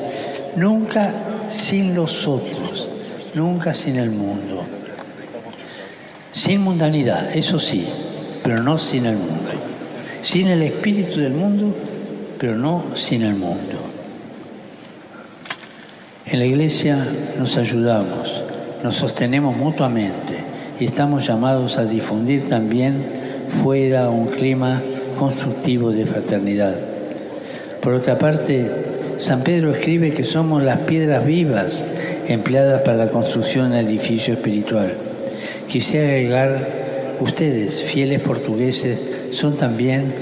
Nunca 0.56 1.31
sin 1.52 1.94
los 1.94 2.26
otros, 2.26 2.88
nunca 3.34 3.74
sin 3.74 3.96
el 3.96 4.10
mundo. 4.10 4.64
Sin 6.30 6.62
mundanidad, 6.62 7.36
eso 7.36 7.58
sí, 7.58 7.86
pero 8.42 8.62
no 8.62 8.78
sin 8.78 9.06
el 9.06 9.16
mundo. 9.16 9.50
Sin 10.22 10.48
el 10.48 10.62
espíritu 10.62 11.20
del 11.20 11.34
mundo, 11.34 11.74
pero 12.38 12.56
no 12.56 12.96
sin 12.96 13.22
el 13.22 13.34
mundo. 13.34 13.78
En 16.24 16.38
la 16.38 16.46
iglesia 16.46 17.06
nos 17.38 17.56
ayudamos, 17.56 18.42
nos 18.82 18.96
sostenemos 18.96 19.56
mutuamente 19.56 20.38
y 20.80 20.86
estamos 20.86 21.26
llamados 21.26 21.76
a 21.76 21.84
difundir 21.84 22.48
también 22.48 23.04
fuera 23.62 24.08
un 24.08 24.28
clima 24.28 24.80
constructivo 25.18 25.92
de 25.92 26.06
fraternidad. 26.06 26.76
Por 27.82 27.94
otra 27.94 28.18
parte, 28.18 28.91
San 29.22 29.44
Pedro 29.44 29.70
escribe 29.70 30.12
que 30.14 30.24
somos 30.24 30.64
las 30.64 30.78
piedras 30.78 31.24
vivas 31.24 31.84
empleadas 32.26 32.80
para 32.80 32.96
la 32.96 33.06
construcción 33.06 33.70
del 33.70 33.86
edificio 33.86 34.34
espiritual. 34.34 34.96
Quisiera 35.68 36.08
agregar, 36.08 37.18
ustedes, 37.20 37.84
fieles 37.84 38.18
portugueses, 38.18 38.98
son 39.30 39.54
también 39.54 40.12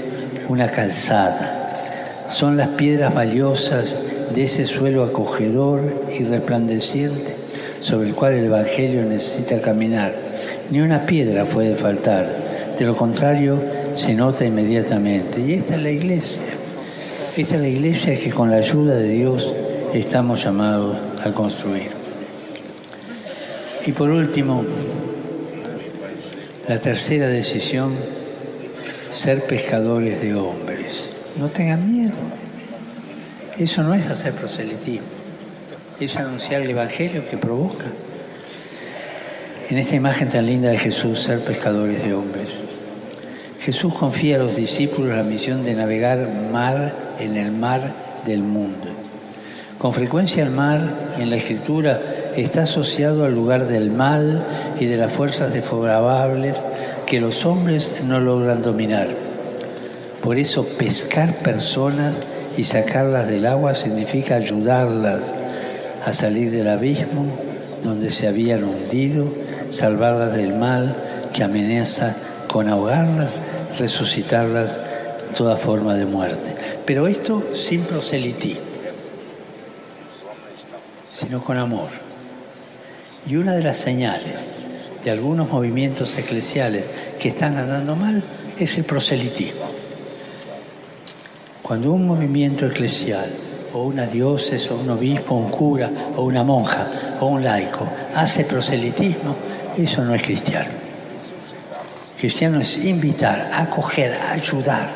una 0.49 0.67
calzada. 0.69 2.27
Son 2.29 2.57
las 2.57 2.67
piedras 2.67 3.11
valiosas 3.11 3.99
de 4.35 4.43
ese 4.43 4.67
suelo 4.67 5.03
acogedor 5.03 6.05
y 6.15 6.23
resplandeciente 6.23 7.37
sobre 7.79 8.09
el 8.09 8.13
cual 8.13 8.33
el 8.33 8.45
Evangelio 8.45 9.03
necesita 9.03 9.61
caminar. 9.61 10.13
Ni 10.69 10.79
una 10.79 11.07
piedra 11.07 11.45
puede 11.45 11.75
faltar, 11.75 12.75
de 12.77 12.85
lo 12.85 12.95
contrario 12.95 13.57
se 13.95 14.13
nota 14.13 14.45
inmediatamente. 14.45 15.41
Y 15.41 15.53
esta 15.53 15.75
es 15.75 15.81
la 15.81 15.89
iglesia, 15.89 16.39
esta 17.35 17.55
es 17.55 17.61
la 17.61 17.67
iglesia 17.67 18.19
que 18.19 18.29
con 18.29 18.51
la 18.51 18.57
ayuda 18.57 18.95
de 18.95 19.07
Dios 19.09 19.53
estamos 19.93 20.43
llamados 20.43 20.97
a 21.23 21.31
construir. 21.31 21.91
Y 23.85 23.91
por 23.93 24.09
último, 24.09 24.65
la 26.67 26.79
tercera 26.79 27.27
decisión, 27.27 27.95
ser 29.11 29.45
pescadores 29.45 30.21
de 30.21 30.35
hombres. 30.35 31.03
No 31.37 31.47
tengan 31.49 31.91
miedo. 31.91 32.13
Eso 33.57 33.83
no 33.83 33.93
es 33.93 34.05
hacer 34.07 34.33
proselitismo, 34.33 35.07
es 35.99 36.15
anunciar 36.17 36.61
el 36.61 36.69
Evangelio 36.69 37.27
que 37.29 37.37
provoca. 37.37 37.85
En 39.69 39.77
esta 39.77 39.95
imagen 39.95 40.29
tan 40.29 40.45
linda 40.45 40.69
de 40.69 40.77
Jesús, 40.77 41.21
ser 41.21 41.39
pescadores 41.45 42.03
de 42.03 42.13
hombres. 42.13 42.49
Jesús 43.61 43.93
confía 43.93 44.37
a 44.37 44.39
los 44.39 44.55
discípulos 44.55 45.15
la 45.15 45.21
misión 45.21 45.63
de 45.63 45.75
navegar 45.75 46.27
mar 46.51 47.15
en 47.19 47.37
el 47.37 47.51
mar 47.51 47.93
del 48.25 48.41
mundo. 48.41 48.87
Con 49.77 49.93
frecuencia 49.93 50.43
el 50.43 50.49
mar 50.49 51.13
en 51.19 51.29
la 51.29 51.35
escritura 51.35 52.01
está 52.35 52.63
asociado 52.63 53.23
al 53.23 53.35
lugar 53.35 53.67
del 53.67 53.91
mal 53.91 54.75
y 54.79 54.85
de 54.85 54.97
las 54.97 55.11
fuerzas 55.11 55.53
desfavorables 55.53 56.65
que 57.05 57.21
los 57.21 57.45
hombres 57.45 57.93
no 58.03 58.19
logran 58.19 58.63
dominar. 58.63 59.09
Por 60.23 60.39
eso 60.39 60.65
pescar 60.65 61.35
personas 61.43 62.19
y 62.57 62.63
sacarlas 62.63 63.27
del 63.27 63.45
agua 63.45 63.75
significa 63.75 64.35
ayudarlas 64.35 65.21
a 66.03 66.13
salir 66.13 66.49
del 66.49 66.67
abismo 66.67 67.27
donde 67.83 68.09
se 68.09 68.27
habían 68.27 68.63
hundido, 68.63 69.31
salvarlas 69.69 70.33
del 70.33 70.55
mal 70.55 70.95
que 71.31 71.43
amenaza 71.43 72.15
con 72.51 72.67
ahogarlas, 72.67 73.37
resucitarlas 73.77 74.77
toda 75.35 75.57
forma 75.57 75.95
de 75.95 76.05
muerte. 76.05 76.55
Pero 76.85 77.07
esto 77.07 77.49
sin 77.53 77.83
proselitismo. 77.83 78.71
sino 81.11 81.43
con 81.43 81.57
amor. 81.57 81.89
Y 83.27 83.35
una 83.35 83.53
de 83.53 83.61
las 83.61 83.77
señales 83.77 84.49
de 85.03 85.11
algunos 85.11 85.49
movimientos 85.49 86.17
eclesiales 86.17 86.83
que 87.19 87.29
están 87.29 87.57
andando 87.57 87.95
mal 87.95 88.23
es 88.57 88.77
el 88.77 88.85
proselitismo. 88.85 89.65
Cuando 91.61 91.91
un 91.91 92.07
movimiento 92.07 92.65
eclesial 92.65 93.29
o 93.73 93.83
una 93.83 94.07
diócesis 94.07 94.69
o 94.71 94.77
un 94.77 94.89
obispo, 94.89 95.35
un 95.35 95.49
cura 95.49 95.91
o 96.15 96.23
una 96.23 96.43
monja 96.43 97.17
o 97.19 97.27
un 97.27 97.43
laico 97.43 97.87
hace 98.15 98.43
proselitismo, 98.43 99.35
eso 99.77 100.03
no 100.03 100.15
es 100.15 100.23
cristiano. 100.23 100.80
Cristiano 102.21 102.59
es 102.59 102.77
invitar, 102.77 103.49
acoger, 103.51 104.13
ayudar, 104.13 104.87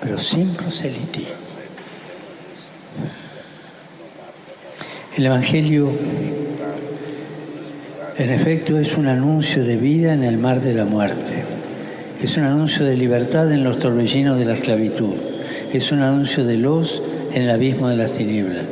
pero 0.00 0.16
sin 0.16 0.54
proselitismo. 0.54 1.34
El 5.14 5.26
Evangelio, 5.26 5.92
en 8.16 8.30
efecto, 8.30 8.78
es 8.78 8.96
un 8.96 9.08
anuncio 9.08 9.62
de 9.62 9.76
vida 9.76 10.14
en 10.14 10.24
el 10.24 10.38
mar 10.38 10.62
de 10.62 10.72
la 10.72 10.86
muerte. 10.86 11.44
Es 12.22 12.38
un 12.38 12.44
anuncio 12.44 12.86
de 12.86 12.96
libertad 12.96 13.52
en 13.52 13.62
los 13.62 13.78
torbellinos 13.78 14.38
de 14.38 14.46
la 14.46 14.54
esclavitud. 14.54 15.16
Es 15.70 15.92
un 15.92 16.00
anuncio 16.00 16.46
de 16.46 16.56
luz 16.56 17.02
en 17.34 17.42
el 17.42 17.50
abismo 17.50 17.90
de 17.90 17.96
las 17.98 18.12
tinieblas. 18.12 18.64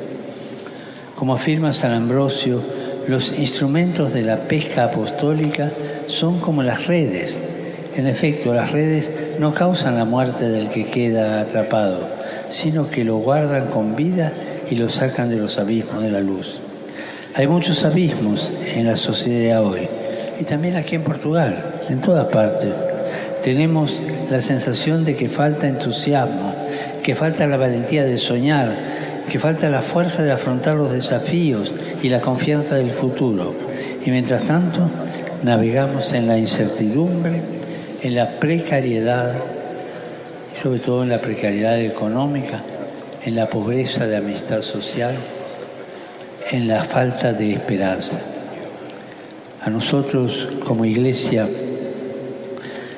Como 1.14 1.34
afirma 1.34 1.74
San 1.74 1.92
Ambrosio, 1.92 2.62
los 3.08 3.38
instrumentos 3.38 4.12
de 4.12 4.22
la 4.22 4.48
pesca 4.48 4.84
apostólica 4.84 5.72
son 6.06 6.40
como 6.40 6.62
las 6.62 6.86
redes. 6.86 7.40
En 7.96 8.06
efecto, 8.06 8.52
las 8.52 8.72
redes 8.72 9.10
no 9.38 9.54
causan 9.54 9.96
la 9.96 10.04
muerte 10.04 10.48
del 10.48 10.68
que 10.68 10.86
queda 10.86 11.40
atrapado, 11.40 12.08
sino 12.50 12.90
que 12.90 13.04
lo 13.04 13.16
guardan 13.16 13.66
con 13.66 13.94
vida 13.94 14.32
y 14.70 14.76
lo 14.76 14.88
sacan 14.88 15.30
de 15.30 15.36
los 15.36 15.58
abismos 15.58 16.02
de 16.02 16.10
la 16.10 16.20
luz. 16.20 16.60
Hay 17.34 17.46
muchos 17.46 17.84
abismos 17.84 18.52
en 18.74 18.86
la 18.86 18.96
sociedad 18.96 19.64
hoy 19.64 19.88
y 20.40 20.44
también 20.44 20.76
aquí 20.76 20.96
en 20.96 21.02
Portugal, 21.02 21.82
en 21.88 22.00
todas 22.00 22.28
partes. 22.28 22.72
Tenemos 23.42 24.00
la 24.30 24.40
sensación 24.40 25.04
de 25.04 25.16
que 25.16 25.28
falta 25.28 25.68
entusiasmo, 25.68 26.54
que 27.02 27.14
falta 27.14 27.46
la 27.46 27.56
valentía 27.56 28.04
de 28.04 28.18
soñar, 28.18 28.76
que 29.30 29.38
falta 29.38 29.68
la 29.70 29.82
fuerza 29.82 30.22
de 30.22 30.32
afrontar 30.32 30.76
los 30.76 30.92
desafíos 30.92 31.72
y 32.02 32.08
la 32.08 32.20
confianza 32.20 32.76
del 32.76 32.92
futuro. 32.92 33.54
Y 34.04 34.10
mientras 34.10 34.42
tanto, 34.42 34.90
navegamos 35.42 36.12
en 36.12 36.26
la 36.26 36.38
incertidumbre, 36.38 37.42
en 38.02 38.14
la 38.14 38.38
precariedad, 38.38 39.34
sobre 40.62 40.80
todo 40.80 41.02
en 41.02 41.08
la 41.08 41.20
precariedad 41.20 41.80
económica, 41.80 42.62
en 43.24 43.34
la 43.34 43.48
pobreza 43.48 44.06
de 44.06 44.16
amistad 44.16 44.60
social, 44.62 45.16
en 46.50 46.68
la 46.68 46.84
falta 46.84 47.32
de 47.32 47.52
esperanza. 47.52 48.18
A 49.62 49.70
nosotros 49.70 50.46
como 50.66 50.84
iglesia 50.84 51.48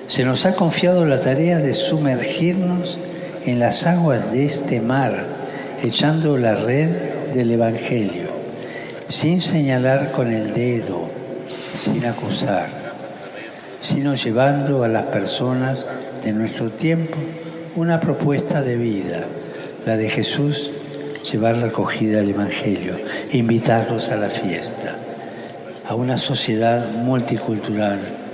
se 0.08 0.24
nos 0.24 0.46
ha 0.46 0.54
confiado 0.54 1.04
la 1.04 1.20
tarea 1.20 1.58
de 1.58 1.74
sumergirnos 1.74 2.98
en 3.44 3.60
las 3.60 3.86
aguas 3.86 4.32
de 4.32 4.44
este 4.44 4.80
mar, 4.80 5.35
echando 5.82 6.36
la 6.38 6.54
red 6.54 7.32
del 7.34 7.50
Evangelio, 7.50 8.28
sin 9.08 9.40
señalar 9.40 10.12
con 10.12 10.32
el 10.32 10.54
dedo, 10.54 11.08
sin 11.76 12.04
acusar, 12.04 12.68
sino 13.80 14.14
llevando 14.14 14.82
a 14.82 14.88
las 14.88 15.06
personas 15.06 15.84
de 16.24 16.32
nuestro 16.32 16.70
tiempo 16.70 17.16
una 17.76 18.00
propuesta 18.00 18.62
de 18.62 18.76
vida, 18.76 19.24
la 19.84 19.96
de 19.96 20.08
Jesús, 20.08 20.70
llevar 21.30 21.56
la 21.56 21.66
acogida 21.66 22.20
al 22.20 22.30
Evangelio, 22.30 22.98
invitarlos 23.32 24.08
a 24.08 24.16
la 24.16 24.30
fiesta, 24.30 24.96
a 25.86 25.94
una 25.94 26.16
sociedad 26.16 26.90
multicultural 26.90 28.25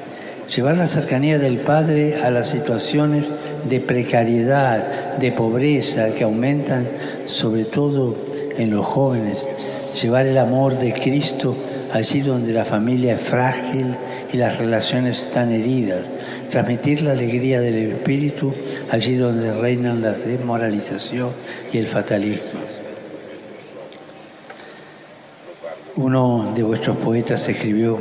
llevar 0.54 0.76
la 0.76 0.86
cercanía 0.86 1.38
del 1.38 1.58
Padre 1.58 2.16
a 2.22 2.30
las 2.30 2.48
situaciones 2.50 3.30
de 3.68 3.80
precariedad, 3.80 5.16
de 5.16 5.32
pobreza 5.32 6.14
que 6.14 6.24
aumentan 6.24 6.88
sobre 7.26 7.64
todo 7.64 8.16
en 8.58 8.70
los 8.70 8.84
jóvenes, 8.84 9.48
llevar 10.00 10.26
el 10.26 10.36
amor 10.36 10.78
de 10.78 10.92
Cristo 10.92 11.56
allí 11.92 12.20
donde 12.20 12.52
la 12.52 12.64
familia 12.64 13.14
es 13.14 13.20
frágil 13.20 13.94
y 14.32 14.36
las 14.36 14.58
relaciones 14.58 15.22
están 15.22 15.52
heridas, 15.52 16.10
transmitir 16.50 17.02
la 17.02 17.12
alegría 17.12 17.60
del 17.60 17.76
Espíritu 17.92 18.52
allí 18.90 19.16
donde 19.16 19.54
reinan 19.54 20.02
la 20.02 20.12
desmoralización 20.12 21.30
y 21.72 21.78
el 21.78 21.86
fatalismo. 21.86 22.60
Uno 25.96 26.52
de 26.54 26.62
vuestros 26.62 26.96
poetas 26.96 27.46
escribió, 27.48 27.98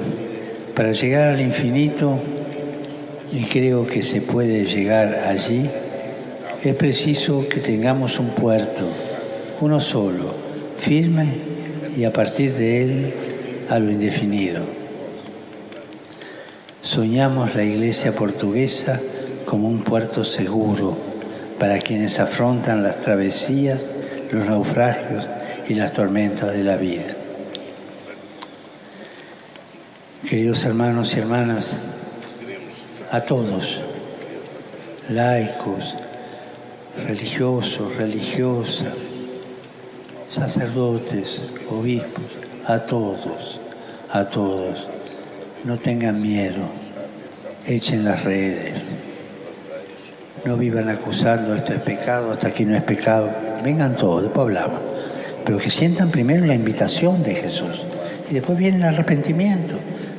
para 0.74 0.94
llegar 0.94 1.34
al 1.34 1.42
infinito 1.42 2.18
y 3.32 3.46
creo 3.46 3.88
que 3.88 4.02
se 4.02 4.22
puede 4.22 4.66
llegar 4.66 5.24
allí, 5.28 5.70
es 6.62 6.76
preciso 6.76 7.48
que 7.48 7.60
tengamos 7.60 8.20
un 8.20 8.30
puerto, 8.30 8.88
uno 9.62 9.80
solo, 9.80 10.34
firme 10.78 11.28
y 11.96 12.04
a 12.04 12.12
partir 12.12 12.54
de 12.54 12.84
él 12.84 13.14
a 13.70 13.80
lo 13.80 13.90
indefinido. 13.90 14.66
Soñamos 16.82 17.56
la 17.56 17.64
iglesia 17.64 18.14
portuguesa 18.14 19.00
como 19.46 19.68
un 19.68 19.84
puerto 19.84 20.24
seguro 20.24 20.98
para 21.58 21.80
quienes 21.80 22.20
afrontan 22.20 22.84
las 22.84 23.02
travesías, 23.02 23.90
los 24.32 24.46
naufragios 24.46 25.28
y 25.68 25.76
las 25.76 25.94
tormentas 25.94 26.54
de 26.54 26.64
la 26.64 26.78
vida. 26.78 27.16
Queridos 30.28 30.64
hermanos 30.66 31.14
y 31.16 31.20
hermanas, 31.20 31.78
a 33.12 33.20
todos, 33.20 33.78
laicos, 35.10 35.96
religiosos, 37.06 37.94
religiosas, 37.98 38.94
sacerdotes, 40.30 41.42
obispos, 41.70 42.24
a 42.66 42.80
todos, 42.80 43.60
a 44.10 44.24
todos. 44.30 44.88
No 45.66 45.78
tengan 45.78 46.22
miedo, 46.22 46.64
echen 47.68 48.06
las 48.06 48.24
redes. 48.24 48.82
No 50.46 50.56
vivan 50.56 50.88
acusando 50.88 51.54
esto 51.54 51.74
es 51.74 51.82
pecado, 51.82 52.32
hasta 52.32 52.48
aquí 52.48 52.64
no 52.64 52.78
es 52.78 52.84
pecado. 52.84 53.30
Vengan 53.62 53.98
todos, 53.98 54.24
después 54.24 54.46
hablamos. 54.46 54.80
Pero 55.44 55.58
que 55.58 55.70
sientan 55.70 56.12
primero 56.12 56.46
la 56.46 56.56
invitación 56.56 57.24
de 57.24 57.36
Jesús. 57.36 57.84
Y 58.30 58.36
después 58.36 58.58
viene 58.58 58.78
el 58.78 58.84
arrepentimiento. 58.84 59.76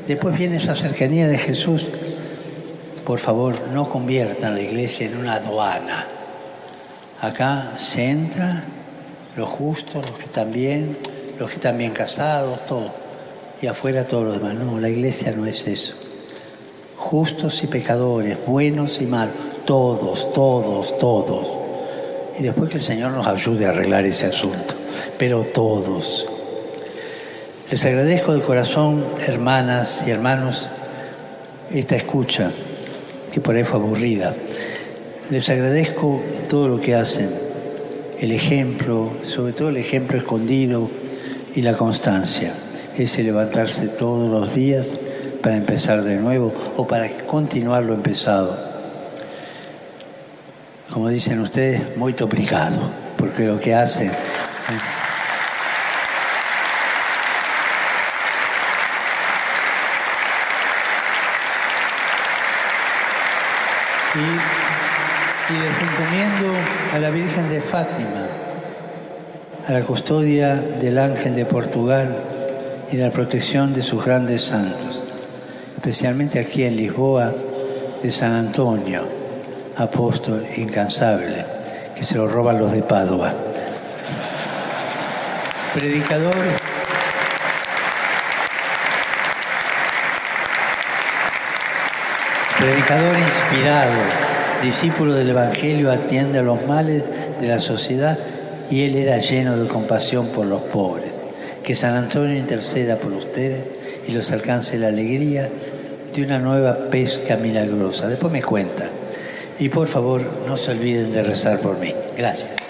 Después 0.06 0.36
viene 0.36 0.56
esa 0.56 0.74
cercanía 0.74 1.26
de 1.26 1.38
Jesús 1.38 1.88
por 3.04 3.18
favor, 3.18 3.68
no 3.72 3.88
conviertan 3.88 4.54
la 4.54 4.60
iglesia 4.60 5.06
en 5.06 5.16
una 5.16 5.34
aduana. 5.34 6.06
Acá 7.20 7.72
se 7.78 8.04
entra 8.04 8.64
los 9.36 9.48
justos, 9.48 10.04
los 10.08 10.18
que 10.18 10.24
están 10.24 10.52
bien, 10.52 10.98
los 11.38 11.48
que 11.48 11.56
están 11.56 11.78
bien 11.78 11.92
casados, 11.92 12.64
todo. 12.66 12.92
Y 13.60 13.66
afuera 13.66 14.04
todos 14.04 14.24
los 14.24 14.34
demás. 14.34 14.54
No, 14.54 14.78
la 14.78 14.88
iglesia 14.88 15.32
no 15.32 15.46
es 15.46 15.66
eso. 15.66 15.94
Justos 16.96 17.62
y 17.64 17.66
pecadores, 17.66 18.38
buenos 18.46 19.00
y 19.00 19.06
malos, 19.06 19.34
todos, 19.64 20.32
todos, 20.32 20.96
todos. 20.98 21.46
Y 22.38 22.42
después 22.42 22.70
que 22.70 22.76
el 22.76 22.82
Señor 22.82 23.12
nos 23.12 23.26
ayude 23.26 23.66
a 23.66 23.70
arreglar 23.70 24.04
ese 24.04 24.26
asunto. 24.26 24.74
Pero 25.18 25.44
todos. 25.44 26.26
Les 27.70 27.84
agradezco 27.84 28.34
de 28.34 28.42
corazón, 28.42 29.04
hermanas 29.26 30.04
y 30.06 30.10
hermanos, 30.10 30.68
esta 31.70 31.96
escucha 31.96 32.50
que 33.32 33.40
por 33.40 33.56
ahí 33.56 33.64
fue 33.64 33.80
aburrida. 33.80 34.36
Les 35.30 35.48
agradezco 35.48 36.22
todo 36.48 36.68
lo 36.68 36.80
que 36.80 36.94
hacen, 36.94 37.30
el 38.20 38.30
ejemplo, 38.30 39.12
sobre 39.26 39.54
todo 39.54 39.70
el 39.70 39.78
ejemplo 39.78 40.18
escondido 40.18 40.90
y 41.54 41.62
la 41.62 41.76
constancia, 41.76 42.54
ese 42.96 43.22
levantarse 43.22 43.88
todos 43.88 44.30
los 44.30 44.54
días 44.54 44.94
para 45.42 45.56
empezar 45.56 46.04
de 46.04 46.16
nuevo 46.16 46.52
o 46.76 46.86
para 46.86 47.10
continuar 47.26 47.82
lo 47.82 47.94
empezado. 47.94 48.56
Como 50.92 51.08
dicen 51.08 51.40
ustedes, 51.40 51.96
muy 51.96 52.14
obrigado, 52.20 52.90
porque 53.16 53.46
lo 53.46 53.58
que 53.58 53.74
hacen... 53.74 54.12
Y, 64.14 65.54
les 65.54 65.82
encomiendo 65.82 66.52
a 66.92 66.98
la 66.98 67.08
Virgen 67.10 67.48
de 67.48 67.62
Fátima, 67.62 68.26
a 69.66 69.72
la 69.72 69.82
custodia 69.82 70.54
del 70.56 70.98
Ángel 70.98 71.34
de 71.34 71.46
Portugal 71.46 72.14
y 72.90 72.96
la 72.96 73.10
protección 73.10 73.72
de 73.72 73.82
sus 73.82 74.04
grandes 74.04 74.42
santos, 74.42 75.02
especialmente 75.76 76.38
aquí 76.38 76.64
en 76.64 76.76
Lisboa, 76.76 77.32
de 78.02 78.10
San 78.10 78.32
Antonio, 78.32 79.02
apóstol 79.76 80.46
incansable, 80.56 81.46
que 81.96 82.04
se 82.04 82.16
lo 82.16 82.28
roban 82.28 82.58
los 82.58 82.70
de 82.70 82.82
Padua. 82.82 83.32
Predicador 85.74 86.34
Predicador 92.62 93.18
inspirado, 93.18 93.90
discípulo 94.62 95.14
del 95.14 95.30
Evangelio, 95.30 95.90
atiende 95.90 96.38
a 96.38 96.42
los 96.42 96.64
males 96.64 97.02
de 97.40 97.48
la 97.48 97.58
sociedad 97.58 98.16
y 98.70 98.82
él 98.82 98.94
era 98.94 99.18
lleno 99.18 99.56
de 99.56 99.66
compasión 99.66 100.28
por 100.28 100.46
los 100.46 100.62
pobres. 100.62 101.10
Que 101.64 101.74
San 101.74 101.96
Antonio 101.96 102.36
interceda 102.36 102.98
por 102.98 103.14
ustedes 103.14 103.64
y 104.06 104.12
los 104.12 104.30
alcance 104.30 104.78
la 104.78 104.88
alegría 104.88 105.50
de 106.14 106.22
una 106.22 106.38
nueva 106.38 106.88
pesca 106.88 107.36
milagrosa. 107.36 108.06
Después 108.06 108.32
me 108.32 108.44
cuenta. 108.44 108.84
Y 109.58 109.68
por 109.68 109.88
favor, 109.88 110.22
no 110.46 110.56
se 110.56 110.70
olviden 110.70 111.10
de 111.10 111.24
rezar 111.24 111.58
por 111.58 111.80
mí. 111.80 111.92
Gracias. 112.16 112.61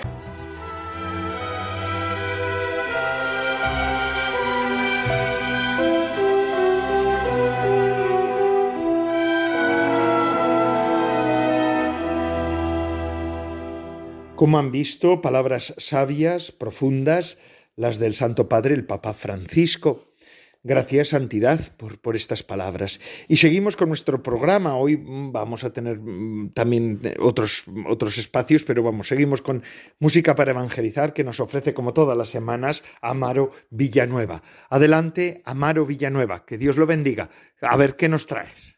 Como 14.43 14.59
han 14.59 14.73
visto, 14.73 15.21
palabras 15.21 15.73
sabias, 15.79 16.51
profundas, 16.51 17.39
las 17.77 18.01
del 18.01 18.13
Santo 18.13 18.49
Padre, 18.49 18.75
el 18.75 18.85
Papa 18.85 19.15
Francisco. 19.15 20.17
Gracias, 20.65 21.11
Santidad, 21.11 21.61
por, 21.77 22.01
por, 22.01 22.17
estas 22.17 22.43
palabras. 22.43 23.01
Y 23.29 23.37
seguimos 23.37 23.77
con 23.77 23.87
nuestro 23.87 24.21
programa. 24.21 24.75
Hoy 24.75 25.01
vamos 25.01 25.63
a 25.63 25.73
tener 25.73 26.01
mm, 26.01 26.51
también 26.55 26.99
otros, 27.21 27.67
otros 27.89 28.19
espacios, 28.19 28.65
pero 28.65 28.83
vamos, 28.83 29.07
seguimos 29.07 29.43
con 29.43 29.63
música 30.01 30.35
para 30.35 30.51
evangelizar 30.51 31.13
que 31.13 31.23
nos 31.23 31.39
ofrece, 31.39 31.73
como 31.73 31.95
todas 31.95 32.19
las 32.19 32.29
semanas, 32.29 32.83
Amaro 33.01 33.53
Villanueva. 33.71 34.43
Adelante, 34.71 35.41
Amaro 35.45 35.87
Villanueva. 35.87 36.45
Que 36.45 36.59
Dios 36.59 36.79
lo 36.79 36.87
bendiga. 36.87 37.31
A 37.61 37.77
ver 37.77 37.95
qué 37.95 38.09
nos 38.09 38.27
traes. 38.27 38.77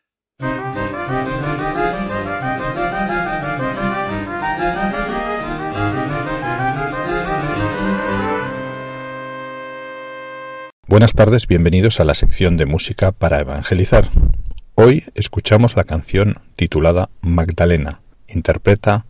Buenas 10.94 11.14
tardes, 11.14 11.48
bienvenidos 11.48 11.98
a 11.98 12.04
la 12.04 12.14
sección 12.14 12.56
de 12.56 12.66
música 12.66 13.10
para 13.10 13.40
evangelizar. 13.40 14.08
Hoy 14.76 15.02
escuchamos 15.16 15.74
la 15.74 15.82
canción 15.82 16.36
titulada 16.54 17.10
Magdalena, 17.20 18.00
interpreta 18.28 19.04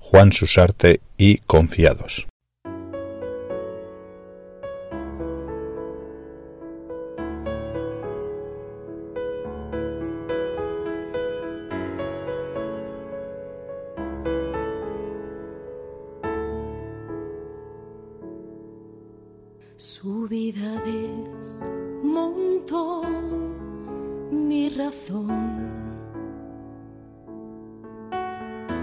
Juan 0.00 0.32
Susarte 0.32 1.00
y 1.16 1.36
Confiados. 1.46 2.26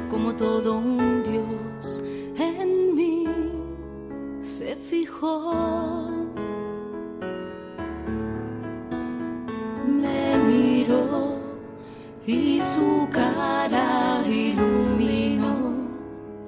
Como 0.07 0.35
todo 0.35 0.77
un 0.77 1.23
Dios 1.23 2.01
en 2.37 2.93
mí 2.93 3.25
se 4.41 4.75
fijó. 4.75 6.11
Me 9.87 10.37
miró 10.37 11.39
y 12.27 12.61
su 12.61 13.07
cara 13.09 14.21
iluminó 14.27 15.73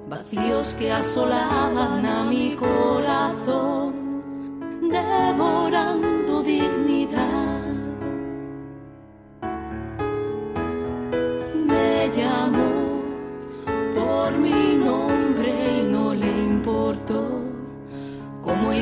vacíos 0.08 0.76
que 0.78 0.92
asolaban 0.92 2.06
a 2.06 2.22
mi 2.22 2.54
corazón 2.54 3.92
devorando 4.82 6.07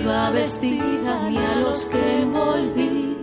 iba 0.07 0.30
vestida 0.30 1.28
ni 1.28 1.36
a 1.36 1.57
los 1.57 1.78
que 1.86 2.20
envolví 2.22 3.16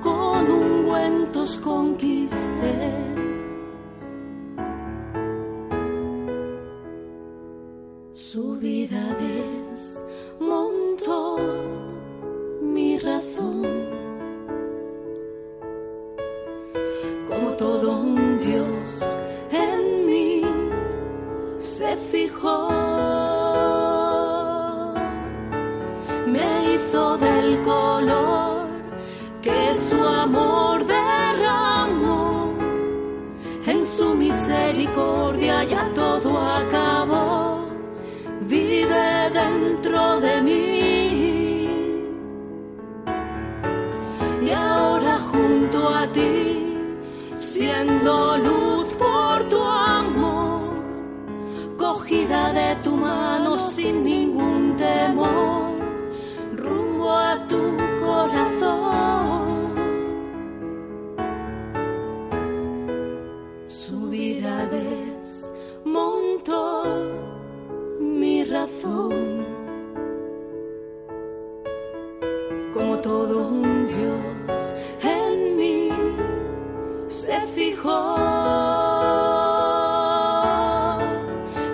con 0.00 0.50
ungüentos 0.50 1.58
conquisté. 1.58 2.11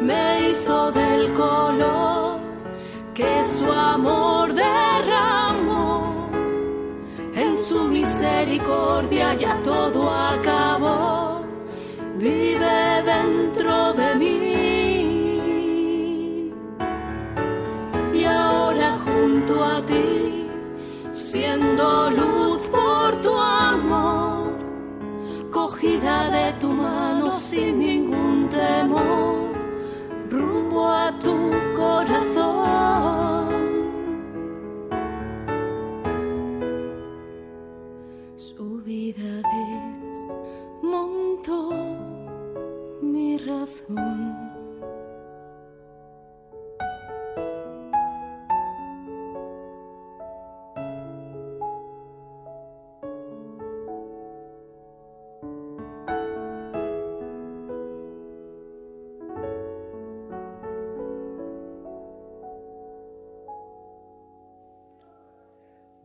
Me 0.03 0.51
hizo 0.51 0.91
del 0.93 1.33
color 1.35 2.41
que 3.15 3.45
su 3.45 3.71
amor 3.71 4.55
derramó. 4.55 6.29
En 7.35 7.57
su 7.57 7.85
misericordia 7.85 9.35
ya 9.35 9.63
todo 9.63 10.11
acabó, 10.11 11.43
vive 12.17 13.03
dentro 13.05 13.93
de 13.93 14.15
mí. 14.17 14.39
Y 18.15 18.25
ahora 18.25 18.99
junto 19.05 19.65
a 19.65 19.81
ti, 19.87 20.49
siendo 21.11 22.11
luz 22.11 22.38
de 26.31 26.53
tu 26.61 26.73
mano 26.73 27.31
sin 27.39 27.79
ningún 27.79 28.49
temor, 28.49 29.28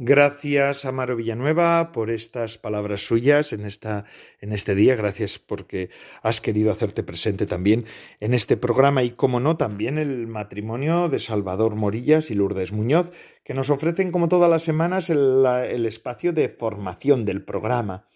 Gracias, 0.06 0.84
Amaro 0.84 1.16
Villanueva, 1.16 1.93
por 1.93 2.10
estas 2.10 2.58
palabras 2.58 3.08
suyas 3.08 3.54
en, 3.54 3.66
esta, 3.66 4.04
en 4.41 4.51
este 4.51 4.76
día. 4.76 4.97
Gracias 4.97 5.39
porque 5.39 5.91
has 6.22 6.41
querido 6.41 6.74
hacerte 6.74 7.04
presente 7.04 7.45
también 7.45 7.86
en 8.20 8.34
este 8.34 8.58
programa 8.58 9.04
y, 9.04 9.12
como 9.12 9.39
no, 9.39 9.56
también 9.56 9.97
el 9.97 10.28
matrimonio 10.28 11.08
de 11.08 11.20
Salvador 11.20 11.78
Morillas 11.78 12.32
y 12.32 12.36
Lourdes 12.36 12.74
Muñoz, 12.74 13.14
que 13.45 13.54
nos 13.54 13.70
ofrecen, 13.70 14.12
como 14.12 14.28
todas 14.28 14.49
las 14.49 14.64
semanas, 14.64 15.10
el, 15.10 15.45
el 15.45 15.86
espacio 15.86 16.34
de 16.34 16.49
formación 16.49 17.24
del 17.24 17.45
programa. 17.45 18.10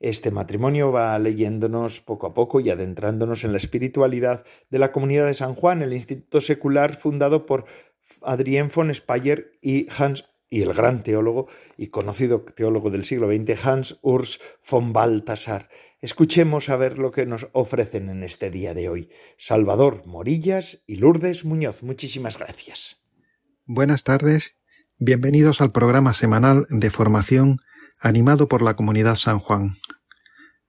Este 0.00 0.30
matrimonio 0.30 0.90
va 0.90 1.18
leyéndonos 1.18 2.00
poco 2.00 2.28
a 2.28 2.32
poco 2.32 2.60
y 2.60 2.70
adentrándonos 2.70 3.44
en 3.44 3.52
la 3.52 3.58
espiritualidad 3.58 4.42
de 4.70 4.78
la 4.78 4.90
comunidad 4.90 5.26
de 5.26 5.34
San 5.34 5.54
Juan, 5.54 5.82
el 5.82 5.92
instituto 5.92 6.40
secular 6.40 6.94
fundado 6.94 7.44
por 7.44 7.66
Adrien 8.22 8.68
von 8.74 8.94
Speyer 8.94 9.52
y 9.60 9.86
Hans 9.98 10.24
y 10.48 10.62
el 10.62 10.74
gran 10.74 11.02
teólogo 11.02 11.48
y 11.76 11.88
conocido 11.88 12.42
teólogo 12.42 12.90
del 12.90 13.04
siglo 13.04 13.28
XX, 13.28 13.66
Hans 13.66 13.98
Urs 14.02 14.40
von 14.68 14.92
Balthasar. 14.92 15.68
Escuchemos 16.00 16.68
a 16.68 16.76
ver 16.76 16.98
lo 16.98 17.10
que 17.10 17.26
nos 17.26 17.48
ofrecen 17.52 18.08
en 18.08 18.22
este 18.22 18.50
día 18.50 18.74
de 18.74 18.88
hoy. 18.88 19.08
Salvador 19.38 20.06
Morillas 20.06 20.84
y 20.86 20.96
Lourdes 20.96 21.44
Muñoz. 21.44 21.82
Muchísimas 21.82 22.38
gracias. 22.38 23.02
Buenas 23.64 24.04
tardes. 24.04 24.54
Bienvenidos 24.98 25.60
al 25.60 25.72
programa 25.72 26.14
semanal 26.14 26.66
de 26.70 26.90
formación 26.90 27.58
animado 27.98 28.48
por 28.48 28.62
la 28.62 28.76
comunidad 28.76 29.16
San 29.16 29.38
Juan. 29.38 29.76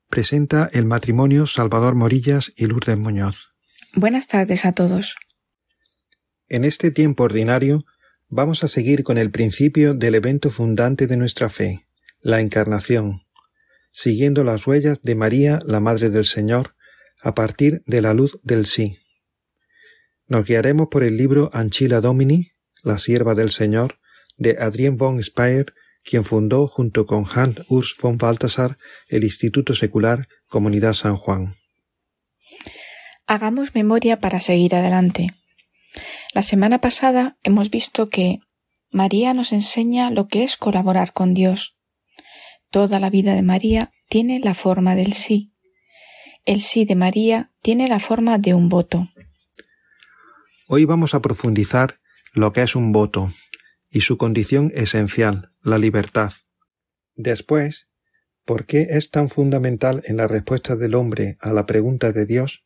Presenta 0.09 0.69
el 0.73 0.85
matrimonio 0.85 1.45
Salvador 1.45 1.95
Morillas 1.95 2.53
y 2.55 2.65
Lourdes 2.65 2.97
Muñoz. 2.97 3.53
Buenas 3.93 4.27
tardes 4.27 4.65
a 4.65 4.71
todos. 4.71 5.15
En 6.47 6.63
este 6.63 6.91
tiempo 6.91 7.23
ordinario 7.23 7.85
vamos 8.29 8.63
a 8.63 8.67
seguir 8.67 9.03
con 9.03 9.17
el 9.17 9.31
principio 9.31 9.93
del 9.93 10.15
evento 10.15 10.49
fundante 10.49 11.07
de 11.07 11.17
nuestra 11.17 11.49
fe, 11.49 11.87
la 12.19 12.41
Encarnación, 12.41 13.23
siguiendo 13.91 14.43
las 14.43 14.65
huellas 14.67 15.01
de 15.01 15.15
María, 15.15 15.59
la 15.65 15.79
Madre 15.79 16.09
del 16.09 16.25
Señor, 16.25 16.75
a 17.21 17.33
partir 17.33 17.83
de 17.85 18.01
la 18.01 18.13
luz 18.13 18.39
del 18.43 18.65
sí. 18.65 18.99
Nos 20.27 20.45
guiaremos 20.45 20.87
por 20.89 21.03
el 21.03 21.17
libro 21.17 21.49
Anchila 21.53 22.01
Domini, 22.01 22.51
la 22.83 22.99
sierva 22.99 23.33
del 23.33 23.51
Señor, 23.51 23.99
de 24.35 24.57
Adrien 24.59 24.97
von 24.97 25.23
Speyer, 25.23 25.73
quien 26.03 26.23
fundó 26.23 26.67
junto 26.67 27.05
con 27.05 27.25
Hans 27.33 27.61
Urs 27.69 27.95
von 28.01 28.17
Balthasar 28.17 28.77
el 29.07 29.23
Instituto 29.23 29.73
Secular 29.73 30.27
Comunidad 30.47 30.93
San 30.93 31.17
Juan. 31.17 31.55
Hagamos 33.25 33.75
memoria 33.75 34.19
para 34.19 34.39
seguir 34.39 34.75
adelante. 34.75 35.31
La 36.33 36.43
semana 36.43 36.79
pasada 36.79 37.37
hemos 37.43 37.69
visto 37.69 38.09
que 38.09 38.39
María 38.91 39.33
nos 39.33 39.51
enseña 39.51 40.11
lo 40.11 40.27
que 40.27 40.43
es 40.43 40.57
colaborar 40.57 41.13
con 41.13 41.33
Dios. 41.33 41.77
Toda 42.69 42.99
la 42.99 43.09
vida 43.09 43.33
de 43.33 43.41
María 43.41 43.91
tiene 44.09 44.39
la 44.39 44.53
forma 44.53 44.95
del 44.95 45.13
sí. 45.13 45.53
El 46.45 46.61
sí 46.61 46.85
de 46.85 46.95
María 46.95 47.51
tiene 47.61 47.87
la 47.87 47.99
forma 47.99 48.37
de 48.37 48.53
un 48.53 48.69
voto. 48.69 49.09
Hoy 50.67 50.85
vamos 50.85 51.13
a 51.13 51.21
profundizar 51.21 51.99
lo 52.33 52.53
que 52.53 52.61
es 52.61 52.75
un 52.75 52.91
voto 52.91 53.33
y 53.89 54.01
su 54.01 54.17
condición 54.17 54.71
esencial, 54.75 55.53
la 55.61 55.77
libertad. 55.77 56.33
Después, 57.15 57.87
¿por 58.45 58.65
qué 58.65 58.87
es 58.91 59.09
tan 59.09 59.29
fundamental 59.29 60.03
en 60.05 60.17
la 60.17 60.27
respuesta 60.27 60.75
del 60.75 60.95
hombre 60.95 61.37
a 61.41 61.51
la 61.51 61.65
pregunta 61.65 62.11
de 62.11 62.25
Dios? 62.25 62.63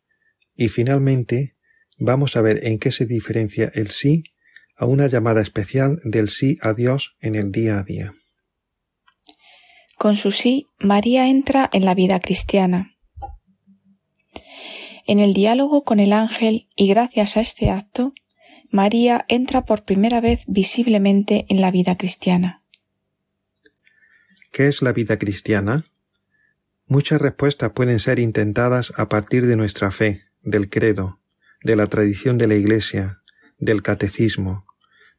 Y 0.56 0.70
finalmente, 0.70 1.56
vamos 2.02 2.36
a 2.36 2.42
ver 2.42 2.66
en 2.66 2.80
qué 2.80 2.92
se 2.92 3.06
diferencia 3.06 3.72
el 3.76 3.92
sí 3.92 4.24
a 4.76 4.86
una 4.86 5.08
llamada 5.08 5.42
especial 5.42 6.00
del 6.04 6.30
sí 6.30 6.58
a 6.62 6.74
Dios 6.74 7.16
en 7.22 7.36
el 7.36 7.52
día 7.52 7.78
a 7.78 7.84
día. 7.84 8.14
Con 9.98 10.16
su 10.16 10.32
sí, 10.32 10.66
María 10.80 11.28
entra 11.28 11.70
en 11.72 11.86
la 11.86 11.94
vida 11.94 12.20
cristiana. 12.20 12.98
En 15.06 15.20
el 15.20 15.34
diálogo 15.34 15.84
con 15.84 16.00
el 16.00 16.12
ángel 16.12 16.68
y 16.76 16.88
gracias 16.88 17.38
a 17.38 17.42
este 17.42 17.70
acto, 17.70 18.14
María 18.72 19.26
entra 19.28 19.66
por 19.66 19.84
primera 19.84 20.22
vez 20.22 20.44
visiblemente 20.48 21.46
en 21.50 21.62
la 21.62 21.70
vida 21.70 21.98
cristiana. 21.98 22.64
¿Qué 24.52 24.68
es 24.68 24.82
la 24.82 24.92
vida 24.92 25.20
cristiana? 25.20 25.86
Muchas 26.88 27.22
respuestas 27.22 27.72
pueden 27.72 28.00
ser 28.00 28.18
intentadas 28.18 28.92
a 28.98 29.08
partir 29.08 29.46
de 29.46 29.56
nuestra 29.56 29.92
fe, 29.92 30.24
del 30.42 30.70
credo, 30.70 31.21
de 31.64 31.76
la 31.76 31.88
tradición 31.88 32.38
de 32.38 32.48
la 32.48 32.56
Iglesia, 32.56 33.22
del 33.58 33.82
catecismo, 33.82 34.66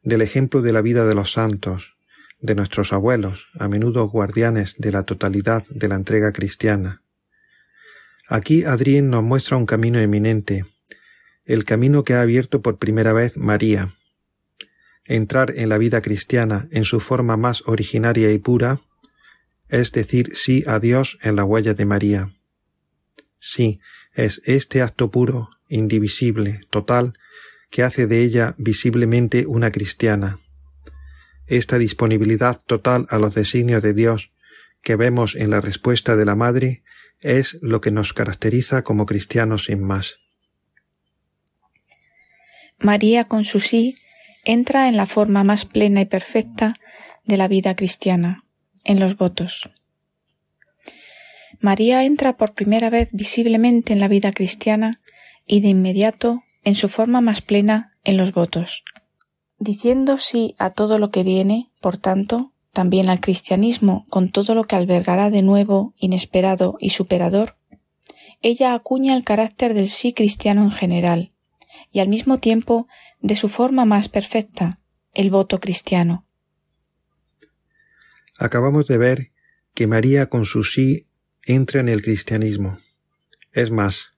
del 0.01 0.21
ejemplo 0.21 0.61
de 0.61 0.73
la 0.73 0.81
vida 0.81 1.05
de 1.05 1.15
los 1.15 1.31
santos, 1.31 1.95
de 2.39 2.55
nuestros 2.55 2.91
abuelos, 2.91 3.47
a 3.57 3.69
menudo 3.69 4.07
guardianes 4.09 4.75
de 4.77 4.91
la 4.91 5.03
totalidad 5.03 5.65
de 5.69 5.87
la 5.87 5.95
entrega 5.95 6.33
cristiana. 6.33 7.01
Aquí 8.27 8.65
Adrien 8.65 9.09
nos 9.09 9.23
muestra 9.23 9.55
un 9.55 9.65
camino 9.65 9.99
eminente, 9.99 10.65
el 11.45 11.63
camino 11.63 12.03
que 12.03 12.13
ha 12.13 12.21
abierto 12.21 12.61
por 12.61 12.77
primera 12.77 13.13
vez 13.13 13.37
María. 13.37 13.95
Entrar 15.05 15.53
en 15.55 15.69
la 15.69 15.77
vida 15.77 16.01
cristiana 16.01 16.67
en 16.71 16.85
su 16.85 16.99
forma 16.99 17.37
más 17.37 17.63
originaria 17.65 18.31
y 18.31 18.39
pura, 18.39 18.81
es 19.69 19.91
decir 19.91 20.35
sí 20.35 20.63
a 20.67 20.79
Dios 20.79 21.17
en 21.21 21.35
la 21.35 21.45
huella 21.45 21.73
de 21.73 21.85
María. 21.85 22.33
Sí, 23.39 23.79
es 24.13 24.41
este 24.45 24.81
acto 24.81 25.11
puro, 25.11 25.49
indivisible, 25.73 26.61
total, 26.69 27.13
que 27.69 27.83
hace 27.83 28.07
de 28.07 28.23
ella 28.23 28.55
visiblemente 28.57 29.45
una 29.47 29.71
cristiana. 29.71 30.39
Esta 31.47 31.77
disponibilidad 31.77 32.59
total 32.65 33.07
a 33.09 33.17
los 33.17 33.35
designios 33.35 33.81
de 33.81 33.93
Dios 33.93 34.31
que 34.81 34.95
vemos 34.95 35.35
en 35.35 35.49
la 35.49 35.61
respuesta 35.61 36.15
de 36.15 36.25
la 36.25 36.35
Madre 36.35 36.83
es 37.21 37.57
lo 37.61 37.81
que 37.81 37.91
nos 37.91 38.13
caracteriza 38.13 38.83
como 38.83 39.05
cristianos 39.05 39.65
sin 39.65 39.81
más. 39.81 40.19
María 42.77 43.23
con 43.23 43.45
su 43.45 43.59
sí 43.59 43.95
entra 44.43 44.89
en 44.89 44.97
la 44.97 45.05
forma 45.05 45.43
más 45.43 45.65
plena 45.65 46.01
y 46.01 46.05
perfecta 46.05 46.73
de 47.23 47.37
la 47.37 47.47
vida 47.47 47.75
cristiana, 47.75 48.43
en 48.83 48.99
los 48.99 49.17
votos. 49.17 49.69
María 51.59 52.03
entra 52.03 52.35
por 52.35 52.53
primera 52.53 52.89
vez 52.89 53.09
visiblemente 53.13 53.93
en 53.93 53.99
la 53.99 54.09
vida 54.09 54.33
cristiana 54.33 54.99
y 55.45 55.61
de 55.61 55.69
inmediato 55.69 56.43
en 56.63 56.75
su 56.75 56.89
forma 56.89 57.21
más 57.21 57.41
plena 57.41 57.91
en 58.03 58.17
los 58.17 58.31
votos. 58.31 58.83
Diciendo 59.57 60.17
sí 60.17 60.55
a 60.57 60.71
todo 60.71 60.97
lo 60.97 61.11
que 61.11 61.23
viene, 61.23 61.71
por 61.81 61.97
tanto, 61.97 62.53
también 62.71 63.09
al 63.09 63.19
cristianismo 63.19 64.05
con 64.09 64.31
todo 64.31 64.55
lo 64.55 64.63
que 64.65 64.75
albergará 64.75 65.29
de 65.29 65.41
nuevo, 65.41 65.93
inesperado 65.97 66.77
y 66.79 66.89
superador, 66.89 67.55
ella 68.41 68.73
acuña 68.73 69.15
el 69.15 69.23
carácter 69.23 69.73
del 69.73 69.89
sí 69.89 70.13
cristiano 70.13 70.63
en 70.63 70.71
general, 70.71 71.31
y 71.91 71.99
al 71.99 72.09
mismo 72.09 72.39
tiempo 72.39 72.87
de 73.21 73.35
su 73.35 73.47
forma 73.47 73.85
más 73.85 74.09
perfecta, 74.09 74.79
el 75.13 75.29
voto 75.29 75.59
cristiano. 75.59 76.25
Acabamos 78.37 78.87
de 78.87 78.97
ver 78.97 79.31
que 79.73 79.87
María 79.87 80.27
con 80.27 80.45
su 80.45 80.63
sí 80.63 81.07
entra 81.45 81.79
en 81.79 81.87
el 81.87 82.01
cristianismo. 82.01 82.79
Es 83.51 83.71
más, 83.71 84.12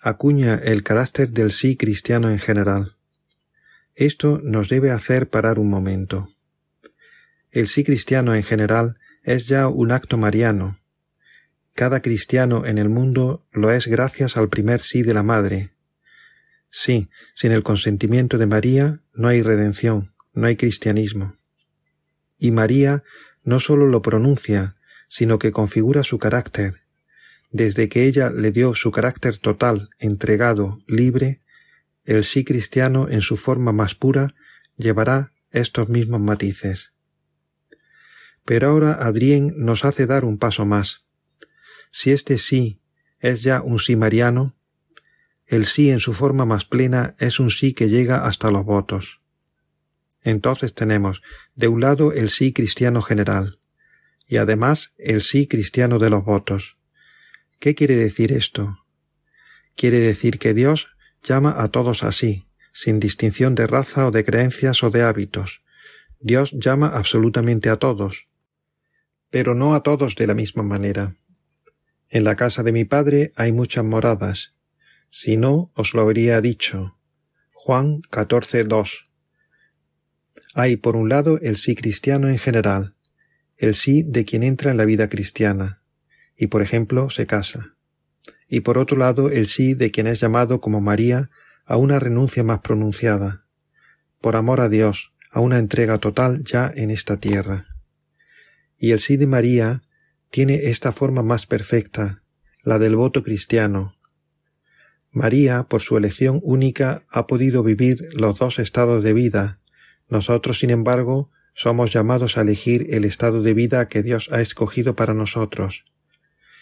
acuña 0.00 0.54
el 0.54 0.82
carácter 0.82 1.30
del 1.30 1.52
sí 1.52 1.76
cristiano 1.76 2.30
en 2.30 2.38
general. 2.38 2.96
Esto 3.94 4.40
nos 4.42 4.68
debe 4.68 4.90
hacer 4.90 5.28
parar 5.28 5.58
un 5.58 5.68
momento. 5.68 6.28
El 7.50 7.68
sí 7.68 7.84
cristiano 7.84 8.34
en 8.34 8.42
general 8.42 8.98
es 9.22 9.46
ya 9.46 9.68
un 9.68 9.92
acto 9.92 10.16
mariano. 10.16 10.78
Cada 11.74 12.00
cristiano 12.00 12.66
en 12.66 12.78
el 12.78 12.88
mundo 12.88 13.46
lo 13.52 13.70
es 13.70 13.86
gracias 13.86 14.36
al 14.36 14.48
primer 14.48 14.80
sí 14.80 15.02
de 15.02 15.14
la 15.14 15.22
Madre, 15.22 15.72
Sí, 16.70 17.08
sin 17.34 17.50
el 17.50 17.64
consentimiento 17.64 18.38
de 18.38 18.46
María 18.46 19.00
no 19.12 19.28
hay 19.28 19.42
redención, 19.42 20.14
no 20.32 20.46
hay 20.46 20.56
cristianismo. 20.56 21.36
Y 22.38 22.52
María 22.52 23.02
no 23.42 23.58
sólo 23.58 23.86
lo 23.86 24.02
pronuncia, 24.02 24.76
sino 25.08 25.38
que 25.38 25.50
configura 25.50 26.04
su 26.04 26.18
carácter. 26.18 26.79
Desde 27.50 27.88
que 27.88 28.04
ella 28.04 28.30
le 28.30 28.52
dio 28.52 28.74
su 28.74 28.92
carácter 28.92 29.38
total, 29.38 29.90
entregado, 29.98 30.80
libre, 30.86 31.40
el 32.04 32.24
sí 32.24 32.44
cristiano 32.44 33.08
en 33.08 33.22
su 33.22 33.36
forma 33.36 33.72
más 33.72 33.94
pura 33.94 34.34
llevará 34.76 35.32
estos 35.50 35.88
mismos 35.88 36.20
matices. 36.20 36.92
Pero 38.44 38.68
ahora 38.68 38.92
Adrien 38.92 39.52
nos 39.56 39.84
hace 39.84 40.06
dar 40.06 40.24
un 40.24 40.38
paso 40.38 40.64
más. 40.64 41.04
Si 41.90 42.12
este 42.12 42.38
sí 42.38 42.80
es 43.18 43.42
ya 43.42 43.62
un 43.62 43.78
sí 43.78 43.96
mariano, 43.96 44.56
el 45.46 45.66
sí 45.66 45.90
en 45.90 45.98
su 45.98 46.14
forma 46.14 46.44
más 46.44 46.64
plena 46.64 47.16
es 47.18 47.40
un 47.40 47.50
sí 47.50 47.74
que 47.74 47.88
llega 47.88 48.24
hasta 48.24 48.52
los 48.52 48.64
votos. 48.64 49.20
Entonces 50.22 50.74
tenemos, 50.74 51.22
de 51.56 51.66
un 51.68 51.80
lado, 51.80 52.12
el 52.12 52.30
sí 52.30 52.52
cristiano 52.52 53.02
general, 53.02 53.58
y 54.26 54.36
además 54.36 54.92
el 54.96 55.22
sí 55.22 55.48
cristiano 55.48 55.98
de 55.98 56.10
los 56.10 56.24
votos. 56.24 56.76
¿Qué 57.60 57.74
quiere 57.74 57.94
decir 57.94 58.32
esto? 58.32 58.86
Quiere 59.76 60.00
decir 60.00 60.38
que 60.38 60.54
Dios 60.54 60.96
llama 61.22 61.54
a 61.58 61.68
todos 61.68 62.04
así, 62.04 62.46
sin 62.72 63.00
distinción 63.00 63.54
de 63.54 63.66
raza 63.66 64.06
o 64.06 64.10
de 64.10 64.24
creencias 64.24 64.82
o 64.82 64.88
de 64.88 65.02
hábitos. 65.02 65.60
Dios 66.20 66.52
llama 66.52 66.88
absolutamente 66.88 67.68
a 67.68 67.76
todos, 67.76 68.28
pero 69.28 69.54
no 69.54 69.74
a 69.74 69.82
todos 69.82 70.16
de 70.16 70.26
la 70.26 70.34
misma 70.34 70.62
manera. 70.62 71.18
En 72.08 72.24
la 72.24 72.34
casa 72.34 72.62
de 72.62 72.72
mi 72.72 72.86
padre 72.86 73.34
hay 73.36 73.52
muchas 73.52 73.84
moradas. 73.84 74.54
Si 75.10 75.36
no, 75.36 75.70
os 75.74 75.92
lo 75.92 76.00
habría 76.00 76.40
dicho. 76.40 76.96
Juan 77.52 78.00
14, 78.08 78.64
2. 78.64 79.10
Hay, 80.54 80.76
por 80.76 80.96
un 80.96 81.10
lado, 81.10 81.38
el 81.42 81.58
sí 81.58 81.74
cristiano 81.74 82.28
en 82.28 82.38
general, 82.38 82.94
el 83.58 83.74
sí 83.74 84.02
de 84.02 84.24
quien 84.24 84.44
entra 84.44 84.70
en 84.70 84.78
la 84.78 84.86
vida 84.86 85.10
cristiana, 85.10 85.79
y 86.40 86.46
por 86.46 86.62
ejemplo 86.62 87.10
se 87.10 87.26
casa. 87.26 87.76
Y 88.48 88.60
por 88.60 88.78
otro 88.78 88.96
lado, 88.96 89.28
el 89.28 89.46
sí 89.46 89.74
de 89.74 89.90
quien 89.90 90.06
es 90.06 90.20
llamado 90.20 90.62
como 90.62 90.80
María 90.80 91.30
a 91.66 91.76
una 91.76 92.00
renuncia 92.00 92.42
más 92.42 92.60
pronunciada, 92.60 93.44
por 94.22 94.36
amor 94.36 94.60
a 94.60 94.70
Dios, 94.70 95.12
a 95.30 95.40
una 95.40 95.58
entrega 95.58 95.98
total 95.98 96.42
ya 96.42 96.72
en 96.74 96.90
esta 96.90 97.18
tierra. 97.18 97.66
Y 98.78 98.92
el 98.92 99.00
sí 99.00 99.18
de 99.18 99.26
María 99.26 99.82
tiene 100.30 100.54
esta 100.70 100.92
forma 100.92 101.22
más 101.22 101.46
perfecta, 101.46 102.22
la 102.62 102.78
del 102.78 102.96
voto 102.96 103.22
cristiano. 103.22 103.98
María, 105.10 105.64
por 105.64 105.82
su 105.82 105.98
elección 105.98 106.40
única, 106.42 107.04
ha 107.10 107.26
podido 107.26 107.62
vivir 107.62 108.08
los 108.14 108.38
dos 108.38 108.58
estados 108.58 109.04
de 109.04 109.12
vida. 109.12 109.60
Nosotros, 110.08 110.58
sin 110.58 110.70
embargo, 110.70 111.30
somos 111.52 111.92
llamados 111.92 112.38
a 112.38 112.40
elegir 112.40 112.86
el 112.94 113.04
estado 113.04 113.42
de 113.42 113.52
vida 113.52 113.88
que 113.88 114.02
Dios 114.02 114.30
ha 114.32 114.40
escogido 114.40 114.96
para 114.96 115.12
nosotros. 115.12 115.84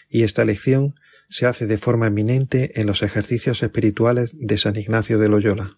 Y 0.09 0.23
esta 0.23 0.41
elección 0.41 0.95
se 1.29 1.45
hace 1.45 1.67
de 1.67 1.77
forma 1.77 2.07
eminente 2.07 2.79
en 2.81 2.87
los 2.87 3.03
ejercicios 3.03 3.61
espirituales 3.61 4.31
de 4.33 4.57
San 4.57 4.75
Ignacio 4.75 5.19
de 5.19 5.29
Loyola. 5.29 5.77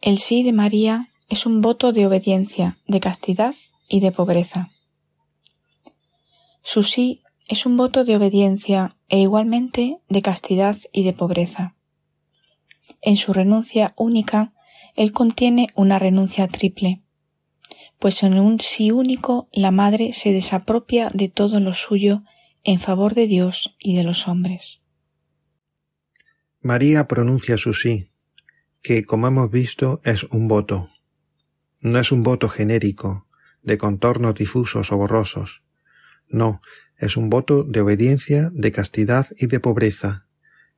El 0.00 0.18
sí 0.18 0.42
de 0.42 0.52
María 0.52 1.08
es 1.28 1.46
un 1.46 1.60
voto 1.60 1.92
de 1.92 2.06
obediencia, 2.06 2.76
de 2.86 3.00
castidad 3.00 3.54
y 3.88 4.00
de 4.00 4.12
pobreza. 4.12 4.70
Su 6.62 6.82
sí 6.82 7.22
es 7.48 7.64
un 7.64 7.76
voto 7.76 8.04
de 8.04 8.16
obediencia 8.16 8.96
e 9.08 9.20
igualmente 9.20 9.98
de 10.08 10.22
castidad 10.22 10.76
y 10.92 11.04
de 11.04 11.12
pobreza. 11.12 11.76
En 13.00 13.16
su 13.16 13.32
renuncia 13.32 13.94
única, 13.96 14.52
él 14.96 15.12
contiene 15.12 15.68
una 15.76 15.98
renuncia 15.98 16.48
triple, 16.48 17.02
pues 17.98 18.22
en 18.22 18.38
un 18.38 18.60
sí 18.60 18.90
único 18.90 19.48
la 19.52 19.70
madre 19.70 20.12
se 20.12 20.32
desapropia 20.32 21.10
de 21.12 21.28
todo 21.28 21.60
lo 21.60 21.72
suyo 21.72 22.22
en 22.64 22.80
favor 22.80 23.14
de 23.14 23.26
Dios 23.26 23.76
y 23.78 23.96
de 23.96 24.04
los 24.04 24.28
hombres. 24.28 24.82
María 26.60 27.06
pronuncia 27.06 27.56
su 27.56 27.74
sí, 27.74 28.10
que, 28.82 29.04
como 29.04 29.28
hemos 29.28 29.50
visto, 29.50 30.00
es 30.04 30.24
un 30.24 30.48
voto. 30.48 30.90
No 31.80 31.98
es 31.98 32.10
un 32.10 32.22
voto 32.22 32.48
genérico, 32.48 33.26
de 33.62 33.78
contornos 33.78 34.34
difusos 34.34 34.90
o 34.90 34.96
borrosos. 34.96 35.62
No, 36.28 36.60
es 36.98 37.16
un 37.16 37.30
voto 37.30 37.62
de 37.62 37.80
obediencia, 37.80 38.50
de 38.52 38.72
castidad 38.72 39.26
y 39.38 39.46
de 39.46 39.60
pobreza. 39.60 40.26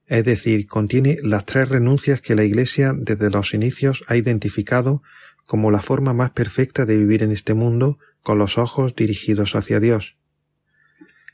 Es 0.06 0.24
decir, 0.24 0.66
contiene 0.66 1.18
las 1.22 1.44
tres 1.44 1.68
renuncias 1.68 2.20
que 2.20 2.34
la 2.34 2.44
Iglesia 2.44 2.92
desde 2.96 3.30
los 3.30 3.54
inicios 3.54 4.04
ha 4.08 4.16
identificado 4.16 5.02
como 5.48 5.70
la 5.70 5.80
forma 5.80 6.12
más 6.12 6.32
perfecta 6.32 6.84
de 6.84 6.98
vivir 6.98 7.22
en 7.22 7.32
este 7.32 7.54
mundo 7.54 7.98
con 8.22 8.38
los 8.38 8.58
ojos 8.58 8.94
dirigidos 8.94 9.54
hacia 9.54 9.80
Dios. 9.80 10.18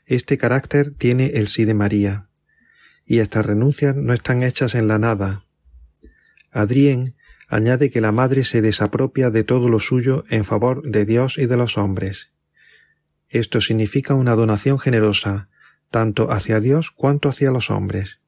Este 0.05 0.37
carácter 0.37 0.91
tiene 0.91 1.31
el 1.33 1.49
sí 1.49 1.65
de 1.65 1.73
María, 1.73 2.29
y 3.05 3.19
estas 3.19 3.45
renuncias 3.45 3.93
no 3.93 4.13
están 4.13 4.41
hechas 4.41 4.73
en 4.73 4.87
la 4.87 4.99
nada. 4.99 5.43
Adrien 6.49 7.17
añade 7.49 7.89
que 7.89 7.99
la 7.99 8.13
madre 8.13 8.45
se 8.45 8.61
desapropia 8.61 9.31
de 9.31 9.43
todo 9.43 9.67
lo 9.67 9.81
suyo 9.81 10.23
en 10.29 10.45
favor 10.45 10.81
de 10.83 11.03
Dios 11.03 11.37
y 11.37 11.45
de 11.45 11.57
los 11.57 11.77
hombres. 11.77 12.29
Esto 13.27 13.59
significa 13.59 14.13
una 14.13 14.33
donación 14.33 14.79
generosa, 14.79 15.49
tanto 15.91 16.31
hacia 16.31 16.61
Dios 16.61 16.89
cuanto 16.89 17.27
hacia 17.27 17.51
los 17.51 17.69
hombres. 17.69 18.21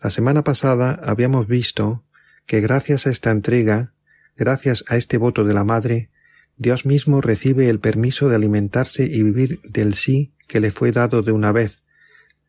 La 0.00 0.08
semana 0.08 0.44
pasada 0.44 0.98
habíamos 1.04 1.46
visto 1.46 2.06
que 2.46 2.62
gracias 2.62 3.06
a 3.06 3.10
esta 3.10 3.30
entrega, 3.30 3.92
gracias 4.36 4.84
a 4.88 4.96
este 4.96 5.16
voto 5.18 5.44
de 5.44 5.54
la 5.54 5.64
Madre, 5.64 6.10
Dios 6.56 6.86
mismo 6.86 7.20
recibe 7.20 7.68
el 7.68 7.80
permiso 7.80 8.28
de 8.28 8.36
alimentarse 8.36 9.04
y 9.04 9.22
vivir 9.22 9.60
del 9.62 9.94
sí 9.94 10.34
que 10.46 10.60
le 10.60 10.70
fue 10.70 10.92
dado 10.92 11.22
de 11.22 11.32
una 11.32 11.52
vez, 11.52 11.82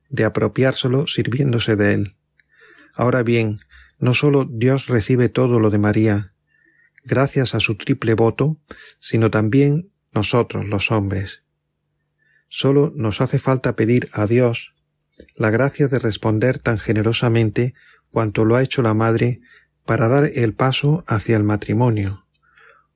de 0.09 0.25
apropiárselo 0.25 1.07
sirviéndose 1.07 1.75
de 1.75 1.93
él. 1.93 2.15
Ahora 2.95 3.23
bien, 3.23 3.59
no 3.99 4.13
sólo 4.13 4.45
Dios 4.49 4.87
recibe 4.87 5.29
todo 5.29 5.59
lo 5.59 5.69
de 5.69 5.79
María, 5.79 6.33
gracias 7.03 7.55
a 7.55 7.59
su 7.59 7.75
triple 7.75 8.13
voto, 8.13 8.57
sino 8.99 9.31
también 9.31 9.91
nosotros 10.11 10.65
los 10.65 10.91
hombres. 10.91 11.43
Sólo 12.47 12.93
nos 12.95 13.21
hace 13.21 13.39
falta 13.39 13.75
pedir 13.75 14.09
a 14.13 14.27
Dios 14.27 14.73
la 15.35 15.49
gracia 15.49 15.87
de 15.87 15.99
responder 15.99 16.59
tan 16.59 16.77
generosamente 16.77 17.73
cuanto 18.11 18.45
lo 18.45 18.55
ha 18.55 18.63
hecho 18.63 18.81
la 18.81 18.93
Madre 18.93 19.41
para 19.85 20.07
dar 20.07 20.29
el 20.33 20.53
paso 20.53 21.03
hacia 21.07 21.37
el 21.37 21.43
matrimonio, 21.43 22.25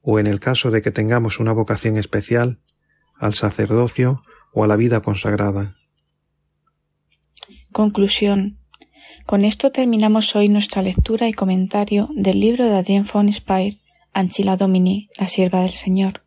o 0.01 0.19
en 0.19 0.27
el 0.27 0.39
caso 0.39 0.71
de 0.71 0.81
que 0.81 0.91
tengamos 0.91 1.39
una 1.39 1.51
vocación 1.51 1.97
especial, 1.97 2.59
al 3.15 3.35
sacerdocio 3.35 4.23
o 4.53 4.63
a 4.63 4.67
la 4.67 4.75
vida 4.75 5.01
consagrada. 5.01 5.77
Conclusión. 7.71 8.57
Con 9.25 9.45
esto 9.45 9.71
terminamos 9.71 10.35
hoy 10.35 10.49
nuestra 10.49 10.81
lectura 10.81 11.27
y 11.27 11.33
comentario 11.33 12.09
del 12.15 12.39
libro 12.39 12.65
de 12.65 12.75
Adrien 12.75 13.05
von 13.11 13.31
Speyer, 13.31 13.75
Anchila 14.11 14.57
Domini, 14.57 15.09
la 15.19 15.27
sierva 15.27 15.61
del 15.61 15.73
Señor. 15.73 16.23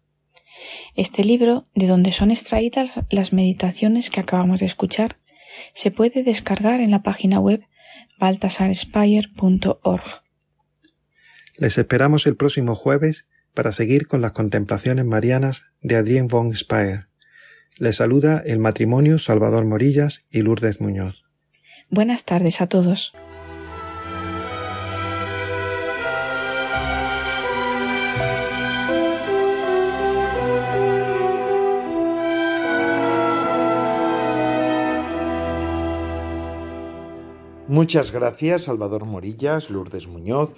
Este 0.95 1.25
libro, 1.25 1.67
de 1.75 1.89
donde 1.89 2.13
son 2.13 2.31
extraídas 2.31 2.93
las 3.11 3.33
meditaciones 3.33 4.11
que 4.11 4.21
acabamos 4.21 4.61
de 4.61 4.67
escuchar, 4.67 5.19
se 5.75 5.91
puede 5.91 6.23
descargar 6.23 6.81
en 6.81 6.93
la 6.93 7.03
página 7.03 7.41
web 7.41 7.67
baltasarspire.org. 8.21 10.22
Les 11.63 11.79
esperamos 11.79 12.27
el 12.27 12.35
próximo 12.35 12.75
jueves 12.75 13.29
para 13.55 13.71
seguir 13.71 14.09
con 14.09 14.21
las 14.21 14.33
contemplaciones 14.33 15.05
marianas 15.05 15.67
de 15.81 15.95
Adrien 15.95 16.27
von 16.27 16.57
Speyer. 16.57 17.07
Les 17.77 17.95
saluda 17.95 18.43
el 18.45 18.59
matrimonio 18.59 19.21
Salvador 19.21 19.65
Morillas 19.65 20.25
y 20.33 20.43
Lourdes 20.43 20.81
Muñoz. 20.81 21.23
Buenas 21.89 22.25
tardes 22.25 22.61
a 22.61 22.67
todos. 22.67 23.13
Muchas 37.69 38.11
gracias, 38.11 38.65
Salvador 38.65 39.07
Morillas, 39.07 39.71
Lourdes 39.71 40.07
Muñoz, 40.09 40.51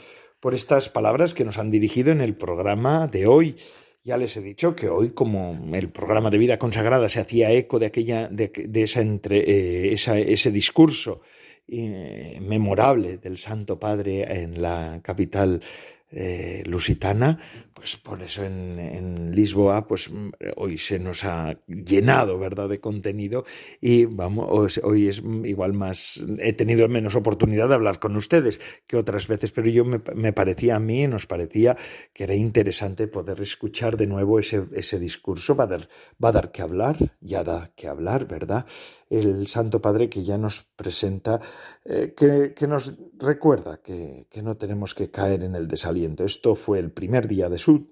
por 0.44 0.52
estas 0.52 0.90
palabras 0.90 1.32
que 1.32 1.42
nos 1.42 1.56
han 1.56 1.70
dirigido 1.70 2.12
en 2.12 2.20
el 2.20 2.34
programa 2.34 3.06
de 3.08 3.26
hoy. 3.26 3.56
Ya 4.04 4.18
les 4.18 4.36
he 4.36 4.42
dicho 4.42 4.76
que 4.76 4.90
hoy, 4.90 5.12
como 5.12 5.58
el 5.72 5.88
programa 5.88 6.28
de 6.28 6.36
vida 6.36 6.58
consagrada 6.58 7.08
se 7.08 7.18
hacía 7.18 7.50
eco 7.50 7.78
de 7.78 7.86
aquella, 7.86 8.28
de, 8.28 8.52
esa 8.74 9.00
entre, 9.00 9.38
eh, 9.38 9.94
ese 9.94 10.50
discurso 10.50 11.22
eh, 11.66 12.38
memorable 12.42 13.16
del 13.16 13.38
Santo 13.38 13.80
Padre 13.80 14.42
en 14.42 14.60
la 14.60 15.00
capital 15.02 15.62
eh, 16.10 16.62
lusitana, 16.66 17.38
pues 17.74 17.96
por 17.96 18.22
eso 18.22 18.44
en, 18.44 18.78
en, 18.78 19.32
Lisboa, 19.34 19.86
pues 19.86 20.10
hoy 20.56 20.78
se 20.78 20.98
nos 20.98 21.24
ha 21.24 21.54
llenado, 21.66 22.38
¿verdad?, 22.38 22.68
de 22.68 22.80
contenido 22.80 23.44
y 23.80 24.04
vamos, 24.04 24.78
hoy 24.82 25.08
es 25.08 25.22
igual 25.44 25.72
más, 25.72 26.22
he 26.38 26.52
tenido 26.52 26.88
menos 26.88 27.14
oportunidad 27.14 27.68
de 27.68 27.74
hablar 27.74 27.98
con 27.98 28.16
ustedes 28.16 28.60
que 28.86 28.96
otras 28.96 29.26
veces, 29.26 29.50
pero 29.50 29.68
yo 29.68 29.84
me, 29.84 30.00
me 30.14 30.32
parecía 30.32 30.76
a 30.76 30.80
mí, 30.80 31.06
nos 31.06 31.26
parecía 31.26 31.76
que 32.12 32.24
era 32.24 32.34
interesante 32.34 33.08
poder 33.08 33.40
escuchar 33.40 33.96
de 33.96 34.06
nuevo 34.06 34.38
ese, 34.38 34.66
ese 34.72 34.98
discurso, 34.98 35.56
va 35.56 35.64
a 35.64 35.68
dar, 35.68 35.88
va 36.22 36.28
a 36.28 36.32
dar 36.32 36.52
que 36.52 36.62
hablar, 36.62 37.16
ya 37.20 37.44
da 37.44 37.72
que 37.74 37.88
hablar, 37.88 38.26
¿verdad? 38.26 38.66
el 39.10 39.46
Santo 39.46 39.80
Padre 39.80 40.08
que 40.08 40.24
ya 40.24 40.38
nos 40.38 40.62
presenta, 40.62 41.40
eh, 41.84 42.14
que, 42.16 42.66
nos 42.66 42.94
recuerda 43.18 43.80
que, 43.80 44.26
no 44.42 44.56
tenemos 44.56 44.94
que 44.94 45.10
caer 45.10 45.44
en 45.44 45.54
el 45.54 45.68
desaliento. 45.68 46.24
Esto 46.24 46.54
fue 46.54 46.78
el 46.78 46.90
primer 46.90 47.26
día 47.28 47.48
de 47.48 47.58
su, 47.64 47.88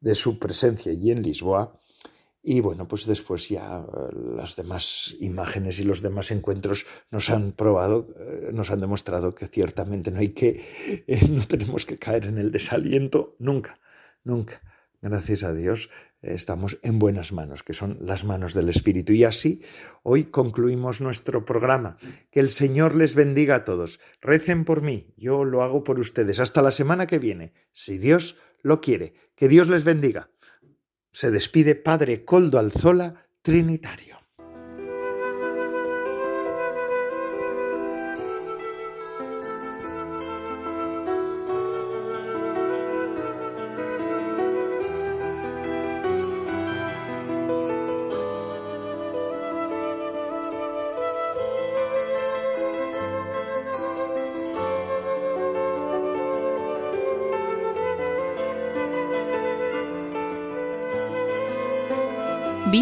de, 0.00 0.14
su 0.14 0.38
presencia 0.38 0.92
allí 0.92 1.10
en 1.10 1.22
Lisboa. 1.22 1.80
Y 2.42 2.60
bueno, 2.60 2.86
pues 2.86 3.06
después 3.06 3.48
ya 3.48 3.80
eh, 3.80 4.14
las 4.36 4.54
demás 4.54 5.16
imágenes 5.20 5.80
y 5.80 5.84
los 5.84 6.00
demás 6.00 6.30
encuentros 6.30 6.86
nos 7.10 7.28
han 7.30 7.52
probado, 7.52 8.06
eh, 8.20 8.50
nos 8.52 8.70
han 8.70 8.80
demostrado 8.80 9.34
que 9.34 9.48
ciertamente 9.48 10.12
no 10.12 10.20
hay 10.20 10.28
que, 10.28 10.62
no 11.30 11.42
tenemos 11.44 11.84
que 11.84 11.98
caer 11.98 12.26
en 12.26 12.38
el 12.38 12.52
desaliento 12.52 13.34
nunca, 13.40 13.78
nunca. 14.22 14.62
Gracias 15.02 15.42
a 15.42 15.52
Dios 15.52 15.90
estamos 16.22 16.78
en 16.82 16.98
buenas 16.98 17.32
manos, 17.32 17.62
que 17.62 17.72
son 17.72 17.98
las 18.00 18.24
manos 18.24 18.54
del 18.54 18.68
Espíritu. 18.68 19.12
Y 19.12 19.24
así 19.24 19.62
hoy 20.02 20.24
concluimos 20.24 21.00
nuestro 21.00 21.44
programa. 21.44 21.96
Que 22.30 22.40
el 22.40 22.48
Señor 22.48 22.94
les 22.94 23.14
bendiga 23.14 23.56
a 23.56 23.64
todos. 23.64 24.00
Recen 24.20 24.64
por 24.64 24.82
mí, 24.82 25.14
yo 25.16 25.44
lo 25.44 25.62
hago 25.62 25.84
por 25.84 25.98
ustedes. 25.98 26.40
Hasta 26.40 26.62
la 26.62 26.70
semana 26.70 27.06
que 27.06 27.18
viene, 27.18 27.52
si 27.72 27.98
Dios 27.98 28.36
lo 28.62 28.80
quiere. 28.80 29.14
Que 29.34 29.48
Dios 29.48 29.68
les 29.68 29.84
bendiga. 29.84 30.30
Se 31.12 31.30
despide 31.30 31.74
Padre 31.74 32.24
Coldo 32.24 32.58
Alzola, 32.58 33.28
Trinitario. 33.42 34.15